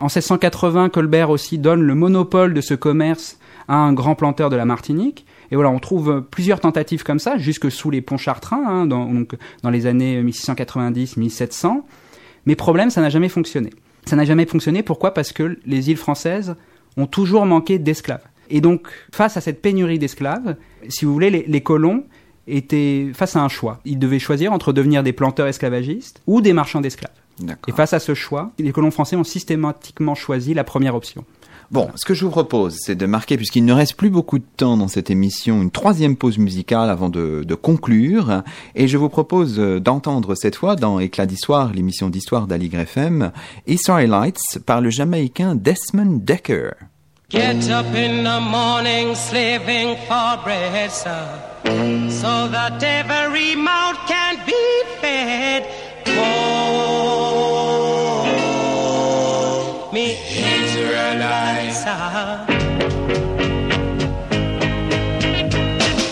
En 0.00 0.06
1680, 0.06 0.90
Colbert 0.90 1.30
aussi 1.30 1.58
donne 1.58 1.82
le 1.82 1.94
monopole 1.94 2.52
de 2.52 2.60
ce 2.60 2.74
commerce 2.74 3.38
à 3.68 3.76
un 3.76 3.92
grand 3.92 4.14
planteur 4.14 4.50
de 4.50 4.56
la 4.56 4.66
Martinique. 4.66 5.24
Et 5.50 5.54
voilà, 5.54 5.70
on 5.70 5.78
trouve 5.78 6.10
euh, 6.10 6.20
plusieurs 6.20 6.60
tentatives 6.60 7.04
comme 7.04 7.18
ça, 7.18 7.38
jusque 7.38 7.70
sous 7.70 7.90
les 7.90 8.02
ponts 8.02 8.18
chartrains, 8.18 8.64
hein, 8.66 8.86
dans, 8.86 9.06
donc, 9.06 9.34
dans 9.62 9.70
les 9.70 9.86
années 9.86 10.22
1690-1700. 10.22 11.82
Mais 12.46 12.56
problème, 12.56 12.90
ça 12.90 13.00
n'a 13.00 13.08
jamais 13.08 13.30
fonctionné. 13.30 13.70
Ça 14.04 14.16
n'a 14.16 14.26
jamais 14.26 14.44
fonctionné, 14.44 14.82
pourquoi? 14.82 15.14
Parce 15.14 15.32
que 15.32 15.58
les 15.64 15.90
îles 15.90 15.96
françaises 15.96 16.56
ont 16.96 17.06
toujours 17.06 17.46
manqué 17.46 17.78
d'esclaves. 17.78 18.24
Et 18.50 18.60
donc, 18.60 18.88
face 19.12 19.36
à 19.36 19.40
cette 19.40 19.62
pénurie 19.62 19.98
d'esclaves, 19.98 20.56
si 20.88 21.04
vous 21.04 21.12
voulez, 21.12 21.30
les, 21.30 21.44
les 21.46 21.60
colons 21.62 22.04
étaient 22.46 23.10
face 23.14 23.36
à 23.36 23.42
un 23.42 23.48
choix. 23.48 23.80
Ils 23.84 23.98
devaient 23.98 24.18
choisir 24.18 24.52
entre 24.52 24.72
devenir 24.72 25.02
des 25.02 25.12
planteurs 25.12 25.46
esclavagistes 25.46 26.20
ou 26.26 26.40
des 26.40 26.52
marchands 26.52 26.80
d'esclaves. 26.80 27.12
Et 27.66 27.72
face 27.72 27.92
à 27.92 27.98
ce 27.98 28.14
choix, 28.14 28.52
les 28.58 28.72
colons 28.72 28.90
français 28.90 29.16
ont 29.16 29.24
systématiquement 29.24 30.14
choisi 30.14 30.54
la 30.54 30.62
première 30.62 30.94
option. 30.94 31.24
Bon, 31.70 31.90
ce 31.94 32.04
que 32.04 32.14
je 32.14 32.24
vous 32.24 32.30
propose, 32.30 32.76
c'est 32.78 32.94
de 32.94 33.06
marquer, 33.06 33.36
puisqu'il 33.36 33.64
ne 33.64 33.72
reste 33.72 33.94
plus 33.94 34.10
beaucoup 34.10 34.38
de 34.38 34.44
temps 34.56 34.76
dans 34.76 34.88
cette 34.88 35.10
émission, 35.10 35.62
une 35.62 35.70
troisième 35.70 36.16
pause 36.16 36.38
musicale 36.38 36.90
avant 36.90 37.08
de, 37.08 37.54
conclure. 37.54 38.42
Et 38.74 38.88
je 38.88 38.98
vous 38.98 39.08
propose 39.08 39.58
euh, 39.58 39.80
d'entendre 39.80 40.34
cette 40.34 40.56
fois, 40.56 40.76
dans 40.76 40.98
Éclat 40.98 41.26
d'Histoire, 41.26 41.72
l'émission 41.72 42.10
d'histoire 42.10 42.46
d'Aligre 42.46 42.80
FM, 42.80 43.32
Israelites 43.66 44.58
par 44.66 44.80
le 44.80 44.90
Jamaïcain 44.90 45.54
Desmond 45.54 46.20
Decker. 46.24 46.72
Get 47.30 47.70
up 47.70 47.86
in 47.94 48.22
the 48.22 48.40
morning 48.40 49.14
slaving 49.14 49.96
for 50.06 50.36
bread, 50.44 50.90
sir, 50.90 51.26
so 51.64 52.48
that 52.48 52.82
every 52.82 53.56
mouth 53.56 53.96
can 54.06 54.36
be 54.46 54.82
fed. 55.00 55.64
Me 59.94 60.16
Sir. 61.14 62.46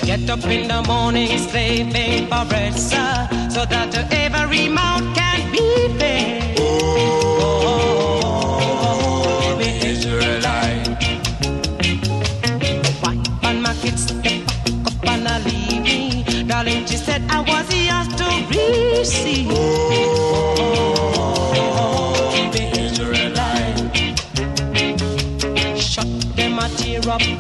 Get 0.04 0.30
up 0.30 0.44
in 0.44 0.68
the 0.68 0.82
morning 0.86 1.38
slaving 1.38 2.26
for 2.28 2.44
bread, 2.44 2.74
sir, 2.74 3.28
so 3.50 3.64
that 3.64 3.94
every 4.12 4.68
mouth 4.68 5.14
can 5.14 5.21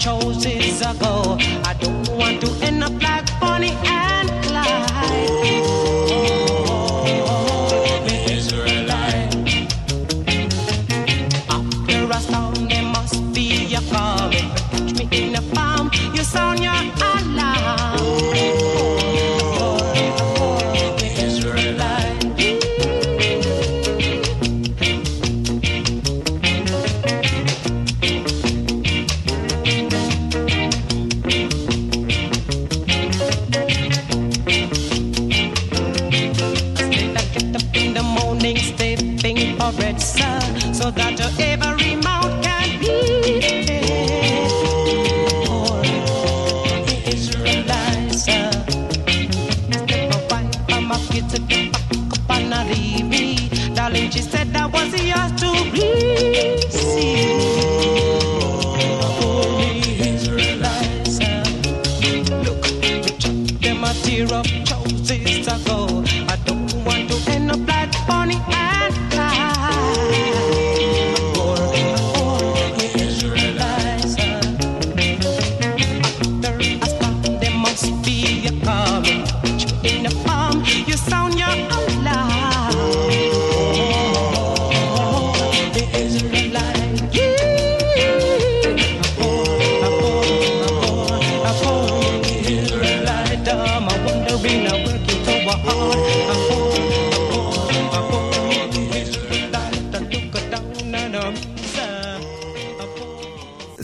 chose 0.02 0.46
is 0.46 0.80
a 0.82 0.92
God. 0.94 1.11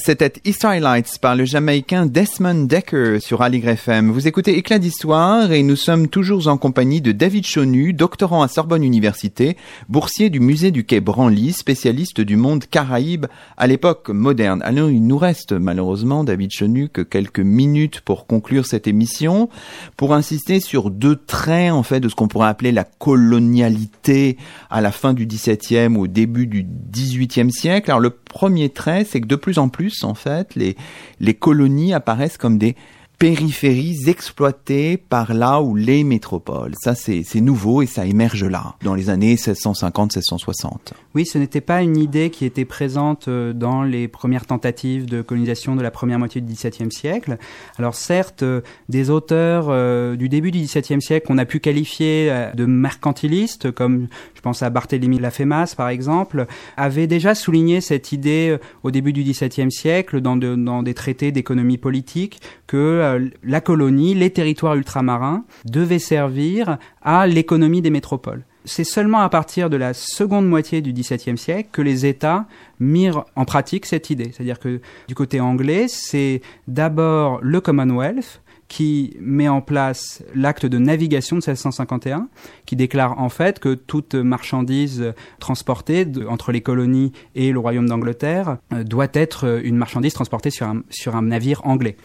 C'était 0.08 0.40
Easter 0.46 0.80
Lights 0.80 1.18
par 1.20 1.36
le 1.36 1.44
Jamaïcain 1.44 2.06
Desmond 2.06 2.64
Decker 2.64 3.20
sur 3.20 3.42
Aligre 3.42 3.68
FM. 3.68 4.10
Vous 4.10 4.26
écoutez 4.26 4.56
Éclat 4.56 4.78
d'Histoire 4.78 5.52
et 5.52 5.62
nous 5.62 5.76
sommes 5.76 6.08
toujours 6.08 6.48
en 6.48 6.56
compagnie 6.56 7.02
de 7.02 7.12
David 7.12 7.44
Chonu, 7.44 7.92
doctorant 7.92 8.40
à 8.40 8.48
Sorbonne 8.48 8.84
Université, 8.84 9.58
boursier 9.90 10.30
du 10.30 10.40
musée 10.40 10.70
du 10.70 10.86
Quai 10.86 11.00
Branly, 11.00 11.52
spécialiste 11.52 12.22
du 12.22 12.36
monde 12.36 12.64
caraïbe 12.64 13.26
à 13.58 13.66
l'époque 13.66 14.08
moderne. 14.08 14.62
Alors 14.64 14.88
il 14.88 15.06
nous 15.06 15.18
reste 15.18 15.52
malheureusement, 15.52 16.24
David 16.24 16.52
Chonu, 16.52 16.88
que 16.88 17.02
quelques 17.02 17.40
minutes 17.40 18.00
pour 18.00 18.26
conclure 18.26 18.64
cette 18.64 18.86
émission, 18.86 19.50
pour 19.98 20.14
insister 20.14 20.60
sur 20.60 20.88
deux 20.88 21.16
traits 21.16 21.70
en 21.70 21.82
fait 21.82 22.00
de 22.00 22.08
ce 22.08 22.14
qu'on 22.14 22.28
pourrait 22.28 22.48
appeler 22.48 22.72
la 22.72 22.84
colonialité 22.84 24.38
à 24.70 24.80
la 24.80 24.90
fin 24.90 25.12
du 25.12 25.26
XVIIe 25.26 25.98
au 25.98 26.06
début 26.06 26.46
du 26.46 26.64
XVIIIe 26.64 27.52
siècle. 27.52 27.90
Alors 27.90 28.00
le 28.00 28.14
premier 28.38 28.68
trait, 28.68 29.04
c'est 29.04 29.20
que 29.20 29.26
de 29.26 29.34
plus 29.34 29.58
en 29.58 29.68
plus, 29.68 30.04
en 30.04 30.14
fait, 30.14 30.54
les, 30.54 30.76
les 31.18 31.34
colonies 31.34 31.92
apparaissent 31.92 32.38
comme 32.38 32.56
des 32.56 32.76
périphéries 33.18 34.08
exploitées 34.08 34.96
par 34.96 35.34
là 35.34 35.60
ou 35.60 35.74
les 35.74 36.04
métropoles. 36.04 36.74
Ça, 36.80 36.94
c'est 36.94 37.40
nouveau 37.40 37.82
et 37.82 37.86
ça 37.86 38.06
émerge 38.06 38.44
là, 38.44 38.76
dans 38.84 38.94
les 38.94 39.10
années 39.10 39.34
1650-1660. 39.34 40.92
Oui, 41.16 41.26
ce 41.26 41.36
n'était 41.38 41.60
pas 41.60 41.82
une 41.82 41.96
idée 41.96 42.30
qui 42.30 42.44
était 42.44 42.64
présente 42.64 43.26
euh, 43.26 43.52
dans 43.52 43.82
les 43.82 44.06
premières 44.06 44.46
tentatives 44.46 45.06
de 45.06 45.20
colonisation 45.20 45.74
de 45.74 45.82
la 45.82 45.90
première 45.90 46.20
moitié 46.20 46.40
du 46.40 46.52
XVIIe 46.52 46.92
siècle. 46.92 47.38
Alors 47.76 47.96
certes, 47.96 48.44
euh, 48.44 48.60
des 48.88 49.10
auteurs 49.10 49.66
euh, 49.68 50.14
du 50.14 50.28
début 50.28 50.52
du 50.52 50.60
XVIIe 50.60 51.02
siècle 51.02 51.26
qu'on 51.26 51.38
a 51.38 51.44
pu 51.44 51.58
qualifier 51.58 52.32
de 52.54 52.66
mercantilistes, 52.66 53.72
comme 53.72 54.06
je 54.38 54.40
pense 54.40 54.62
à 54.62 54.70
Barthélemy 54.70 55.18
Lafémas 55.18 55.74
par 55.76 55.88
exemple, 55.88 56.46
avaient 56.76 57.08
déjà 57.08 57.34
souligné 57.34 57.80
cette 57.80 58.12
idée 58.12 58.50
euh, 58.50 58.58
au 58.84 58.92
début 58.92 59.12
du 59.12 59.24
XVIIe 59.24 59.72
siècle 59.72 60.20
dans 60.20 60.36
des 60.36 60.94
traités 60.94 61.32
d'économie 61.32 61.76
politique 61.76 62.40
que 62.68 62.76
euh, 62.76 63.28
la 63.42 63.60
colonie, 63.60 64.14
les 64.14 64.30
territoires 64.30 64.76
ultramarins 64.76 65.44
devaient 65.64 65.98
servir 65.98 66.78
à 67.02 67.26
l'économie 67.26 67.82
des 67.82 67.90
métropoles. 67.90 68.44
C'est 68.64 68.84
seulement 68.84 69.22
à 69.22 69.28
partir 69.28 69.70
de 69.70 69.76
la 69.76 69.92
seconde 69.92 70.48
moitié 70.48 70.82
du 70.82 70.92
XVIIe 70.92 71.36
siècle 71.36 71.70
que 71.72 71.82
les 71.82 72.06
États 72.06 72.46
mirent 72.78 73.24
en 73.34 73.44
pratique 73.44 73.86
cette 73.86 74.08
idée. 74.08 74.30
C'est-à-dire 74.32 74.60
que 74.60 74.80
du 75.08 75.16
côté 75.16 75.40
anglais, 75.40 75.86
c'est 75.88 76.42
d'abord 76.68 77.40
le 77.42 77.60
Commonwealth 77.60 78.40
qui 78.68 79.16
met 79.18 79.48
en 79.48 79.60
place 79.62 80.22
l'acte 80.34 80.66
de 80.66 80.78
navigation 80.78 81.36
de 81.36 81.42
1651, 81.42 82.28
qui 82.66 82.76
déclare 82.76 83.18
en 83.18 83.30
fait 83.30 83.58
que 83.60 83.74
toute 83.74 84.14
marchandise 84.14 85.14
transportée 85.40 86.04
de- 86.04 86.26
entre 86.26 86.52
les 86.52 86.60
colonies 86.60 87.12
et 87.34 87.50
le 87.50 87.58
royaume 87.58 87.88
d'Angleterre 87.88 88.58
euh, 88.74 88.84
doit 88.84 89.08
être 89.14 89.46
euh, 89.46 89.60
une 89.64 89.76
marchandise 89.76 90.12
transportée 90.12 90.50
sur 90.50 90.66
un, 90.66 90.82
sur 90.90 91.16
un 91.16 91.22
navire 91.22 91.62
anglais. 91.64 91.96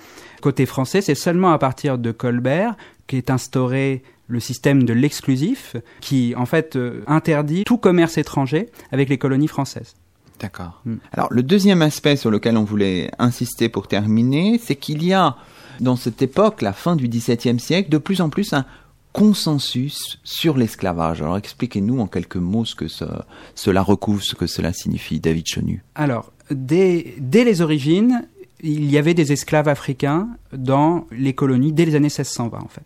Côté 0.41 0.65
français, 0.65 1.01
c'est 1.01 1.15
seulement 1.15 1.51
à 1.51 1.57
partir 1.57 1.97
de 1.97 2.11
Colbert 2.11 2.75
qu'est 3.07 3.29
instauré 3.29 4.01
le 4.27 4.39
système 4.39 4.83
de 4.83 4.93
l'exclusif, 4.93 5.75
qui 5.99 6.33
en 6.37 6.45
fait 6.45 6.77
euh, 6.77 7.03
interdit 7.07 7.65
tout 7.65 7.77
commerce 7.77 8.17
étranger 8.17 8.69
avec 8.93 9.09
les 9.09 9.17
colonies 9.17 9.49
françaises. 9.49 9.95
D'accord. 10.39 10.81
Mm. 10.85 10.95
Alors, 11.11 11.27
le 11.31 11.43
deuxième 11.43 11.81
aspect 11.81 12.15
sur 12.15 12.31
lequel 12.31 12.57
on 12.57 12.63
voulait 12.63 13.11
insister 13.19 13.69
pour 13.69 13.87
terminer, 13.87 14.59
c'est 14.63 14.75
qu'il 14.75 15.03
y 15.03 15.13
a, 15.13 15.35
dans 15.79 15.95
cette 15.95 16.21
époque, 16.21 16.61
la 16.61 16.73
fin 16.73 16.95
du 16.95 17.07
XVIIe 17.07 17.59
siècle, 17.59 17.89
de 17.89 17.97
plus 17.97 18.21
en 18.21 18.29
plus 18.29 18.53
un 18.53 18.65
consensus 19.11 20.19
sur 20.23 20.57
l'esclavage. 20.57 21.21
Alors, 21.21 21.37
expliquez-nous 21.37 21.99
en 21.99 22.07
quelques 22.07 22.35
mots 22.35 22.65
ce 22.65 22.75
que 22.75 22.87
ce- 22.87 23.05
cela 23.55 23.81
recouvre, 23.81 24.23
ce 24.23 24.35
que 24.35 24.47
cela 24.47 24.73
signifie, 24.73 25.19
David 25.19 25.45
Chenu. 25.47 25.83
Alors, 25.95 26.31
dès, 26.51 27.15
les 27.31 27.61
origines, 27.61 28.27
il 28.61 28.89
y 28.89 28.97
avait 28.97 29.13
des 29.13 29.31
esclaves 29.31 29.67
africains 29.67 30.29
dans 30.51 31.05
les 31.11 31.33
colonies 31.33 31.71
dès 31.73 31.85
les 31.85 31.95
années 31.95 32.09
1620 32.09 32.57
en 32.59 32.67
fait. 32.67 32.83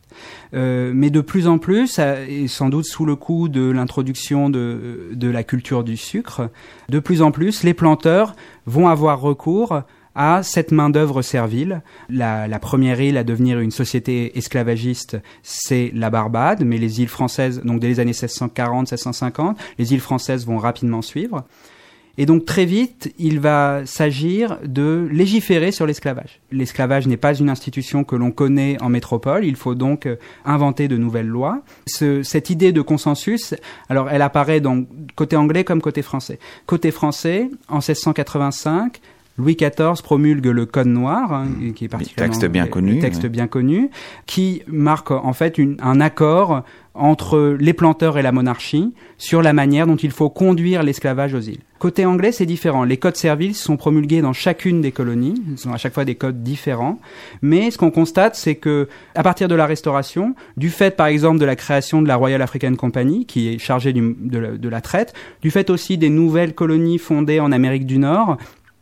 Euh, 0.53 0.91
mais 0.93 1.09
de 1.09 1.21
plus 1.21 1.47
en 1.47 1.59
plus, 1.59 1.97
et 1.99 2.47
sans 2.47 2.69
doute 2.69 2.85
sous 2.85 3.05
le 3.05 3.15
coup 3.15 3.47
de 3.47 3.69
l'introduction 3.69 4.49
de 4.49 5.27
la 5.27 5.43
culture 5.43 5.83
du 5.83 5.95
sucre, 5.97 6.49
de 6.89 6.99
plus 6.99 7.21
en 7.21 7.31
plus, 7.31 7.63
les 7.63 7.73
planteurs 7.73 8.35
vont 8.65 8.87
avoir 8.89 9.21
recours 9.21 9.81
à 10.17 10.41
cette 10.43 10.71
main-d'œuvre 10.71 11.21
servile. 11.21 11.81
La, 12.09 12.59
première 12.59 12.99
île 12.99 13.17
à 13.17 13.23
devenir 13.23 13.59
une 13.59 13.71
société 13.71 14.37
esclavagiste, 14.37 15.17
c'est 15.43 15.91
la 15.93 16.09
Barbade, 16.09 16.65
mais 16.65 16.79
les 16.79 16.99
îles 17.01 17.07
françaises, 17.07 17.61
donc 17.63 17.79
dès 17.79 17.87
les 17.87 17.99
années 17.99 18.11
1640-1650, 18.11 19.55
les 19.77 19.93
îles 19.93 20.01
françaises 20.01 20.45
vont 20.45 20.57
rapidement 20.57 21.03
suivre. 21.03 21.45
Et 22.19 22.25
donc 22.25 22.45
très 22.45 22.65
vite, 22.65 23.13
il 23.19 23.39
va 23.39 23.81
s'agir 23.85 24.57
de 24.65 25.07
légiférer 25.11 25.71
sur 25.71 25.85
l'esclavage. 25.85 26.39
L'esclavage 26.51 27.05
n'est 27.05 27.15
pas 27.15 27.35
une 27.35 27.47
institution 27.47 28.03
que 28.03 28.15
l'on 28.15 28.31
connaît 28.31 28.81
en 28.81 28.89
métropole, 28.89 29.45
il 29.45 29.55
faut 29.55 29.75
donc 29.75 30.07
euh, 30.07 30.15
inventer 30.43 30.87
de 30.87 30.97
nouvelles 30.97 31.27
lois. 31.27 31.61
Ce- 31.85 32.23
cette 32.23 32.49
idée 32.49 32.71
de 32.71 32.81
consensus, 32.81 33.53
alors 33.87 34.09
elle 34.09 34.23
apparaît 34.23 34.61
donc 34.61 34.87
côté 35.15 35.35
anglais 35.35 35.63
comme 35.63 35.79
côté 35.79 36.01
français. 36.01 36.39
Côté 36.65 36.89
français, 36.89 37.51
en 37.69 37.81
1685, 37.81 38.99
Louis 39.37 39.55
XIV 39.55 40.01
promulgue 40.03 40.47
le 40.47 40.65
Code 40.65 40.87
noir, 40.87 41.31
hein, 41.33 41.47
qui 41.75 41.85
est 41.85 41.87
particulièrement 41.87 42.33
texte 42.33 42.45
bien 42.51 42.65
connu, 42.67 42.99
texte 42.99 43.23
ouais. 43.23 43.29
bien 43.29 43.47
connu, 43.47 43.89
qui 44.25 44.63
marque 44.67 45.11
en 45.11 45.33
fait 45.33 45.57
une- 45.57 45.77
un 45.81 46.01
accord 46.01 46.63
entre 46.95 47.55
les 47.59 47.73
planteurs 47.73 48.17
et 48.17 48.23
la 48.23 48.31
monarchie 48.31 48.95
sur 49.19 49.43
la 49.43 49.53
manière 49.53 49.85
dont 49.85 49.95
il 49.97 50.09
faut 50.09 50.31
conduire 50.31 50.81
l'esclavage 50.81 51.35
aux 51.35 51.39
îles. 51.41 51.59
Côté 51.77 52.05
anglais, 52.05 52.31
c'est 52.31 52.47
différent. 52.47 52.83
Les 52.83 52.97
codes 52.97 53.17
serviles 53.17 53.53
sont 53.53 53.77
promulgués 53.77 54.21
dans 54.21 54.33
chacune 54.33 54.81
des 54.81 54.91
colonies. 54.91 55.39
Ce 55.55 55.63
sont 55.65 55.73
à 55.73 55.77
chaque 55.77 55.93
fois 55.93 56.05
des 56.05 56.15
codes 56.15 56.41
différents. 56.41 56.97
Mais 57.43 57.69
ce 57.69 57.77
qu'on 57.77 57.91
constate, 57.91 58.35
c'est 58.35 58.55
que, 58.55 58.87
à 59.13 59.21
partir 59.21 59.47
de 59.47 59.53
la 59.53 59.67
Restauration, 59.67 60.33
du 60.57 60.71
fait, 60.71 60.95
par 60.95 61.05
exemple, 61.05 61.37
de 61.39 61.45
la 61.45 61.55
création 61.55 62.01
de 62.01 62.07
la 62.07 62.15
Royal 62.15 62.41
African 62.41 62.73
Company, 62.73 63.27
qui 63.27 63.49
est 63.53 63.59
chargée 63.59 63.93
du- 63.93 64.15
de, 64.19 64.39
la, 64.39 64.51
de 64.57 64.69
la 64.69 64.81
traite, 64.81 65.13
du 65.43 65.51
fait 65.51 65.69
aussi 65.69 65.99
des 65.99 66.09
nouvelles 66.09 66.55
colonies 66.55 66.97
fondées 66.97 67.39
en 67.39 67.51
Amérique 67.51 67.85
du 67.85 67.99
Nord, 67.99 68.37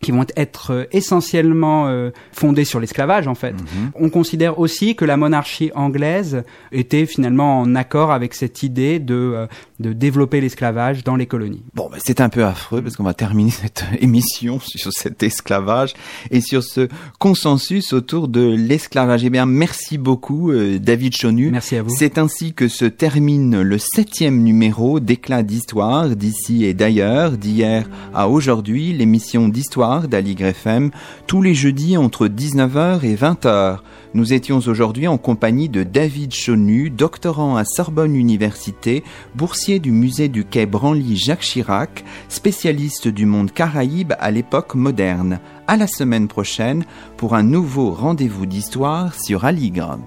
qui 0.05 0.11
vont 0.11 0.25
être 0.35 0.71
euh, 0.71 0.85
essentiellement 0.91 1.87
euh, 1.87 2.11
fondées 2.31 2.63
sur 2.63 2.79
l'esclavage 2.79 3.27
en 3.27 3.33
fait. 3.33 3.53
Mhm. 3.53 3.91
On 3.95 4.09
considère 4.11 4.59
aussi 4.59 4.95
que 4.95 5.03
la 5.03 5.17
monarchie 5.17 5.71
anglaise 5.73 6.43
était 6.71 7.07
finalement 7.07 7.59
en 7.59 7.73
accord 7.73 8.11
avec 8.11 8.35
cette 8.35 8.61
idée 8.61 8.99
de, 8.99 9.15
euh, 9.15 9.47
de 9.79 9.93
développer 9.93 10.41
l'esclavage 10.41 11.03
dans 11.03 11.15
les 11.15 11.25
colonies. 11.25 11.63
Bon, 11.73 11.89
bah, 11.91 11.97
c'est 12.05 12.21
un 12.21 12.29
peu 12.29 12.45
affreux 12.45 12.83
parce 12.83 12.95
qu'on 12.95 13.03
va 13.03 13.15
terminer 13.15 13.49
cette 13.63 13.83
émission 13.99 14.59
sur 14.59 14.91
cet 14.93 15.23
esclavage 15.23 15.93
et 16.29 16.41
sur 16.41 16.63
ce 16.63 16.87
consensus 17.17 17.91
autour 17.93 18.27
de 18.27 18.41
l'esclavage. 18.41 19.23
Eh 19.25 19.29
bien, 19.31 19.47
merci 19.47 19.97
beaucoup, 19.97 20.51
euh, 20.51 20.77
David 20.77 21.15
Chonu. 21.15 21.49
Merci 21.49 21.77
à 21.77 21.81
vous. 21.81 21.89
C'est 21.97 22.19
ainsi 22.19 22.53
que 22.53 22.67
se 22.67 22.85
termine 22.85 23.61
le 23.61 23.77
septième 23.79 24.43
numéro 24.43 24.99
d'Éclat 24.99 25.41
d'Histoire 25.41 26.09
d'ici 26.09 26.63
et 26.63 26.75
d'ailleurs, 26.75 27.31
d'hier 27.31 27.89
à 28.13 28.29
aujourd'hui, 28.29 28.93
l'émission 28.93 29.49
d'Histoire 29.49 29.94
d'Aligre 30.03 30.47
FM, 30.47 30.91
tous 31.27 31.41
les 31.41 31.53
jeudis 31.53 31.97
entre 31.97 32.27
19h 32.27 33.03
et 33.03 33.15
20h. 33.15 33.79
Nous 34.13 34.33
étions 34.33 34.57
aujourd'hui 34.57 35.07
en 35.07 35.17
compagnie 35.17 35.69
de 35.69 35.83
David 35.83 36.33
Chonu, 36.33 36.89
doctorant 36.89 37.57
à 37.57 37.65
Sorbonne 37.65 38.15
Université, 38.15 39.03
boursier 39.35 39.79
du 39.79 39.91
musée 39.91 40.27
du 40.27 40.45
Quai 40.45 40.65
Branly 40.65 41.17
Jacques 41.17 41.41
Chirac, 41.41 42.03
spécialiste 42.29 43.07
du 43.07 43.25
monde 43.25 43.51
caraïbe 43.51 44.13
à 44.19 44.31
l'époque 44.31 44.75
moderne. 44.75 45.39
À 45.67 45.77
la 45.77 45.87
semaine 45.87 46.27
prochaine 46.27 46.85
pour 47.17 47.35
un 47.35 47.43
nouveau 47.43 47.91
rendez-vous 47.91 48.45
d'histoire 48.45 49.13
sur 49.15 49.45
Aligre. 49.45 49.97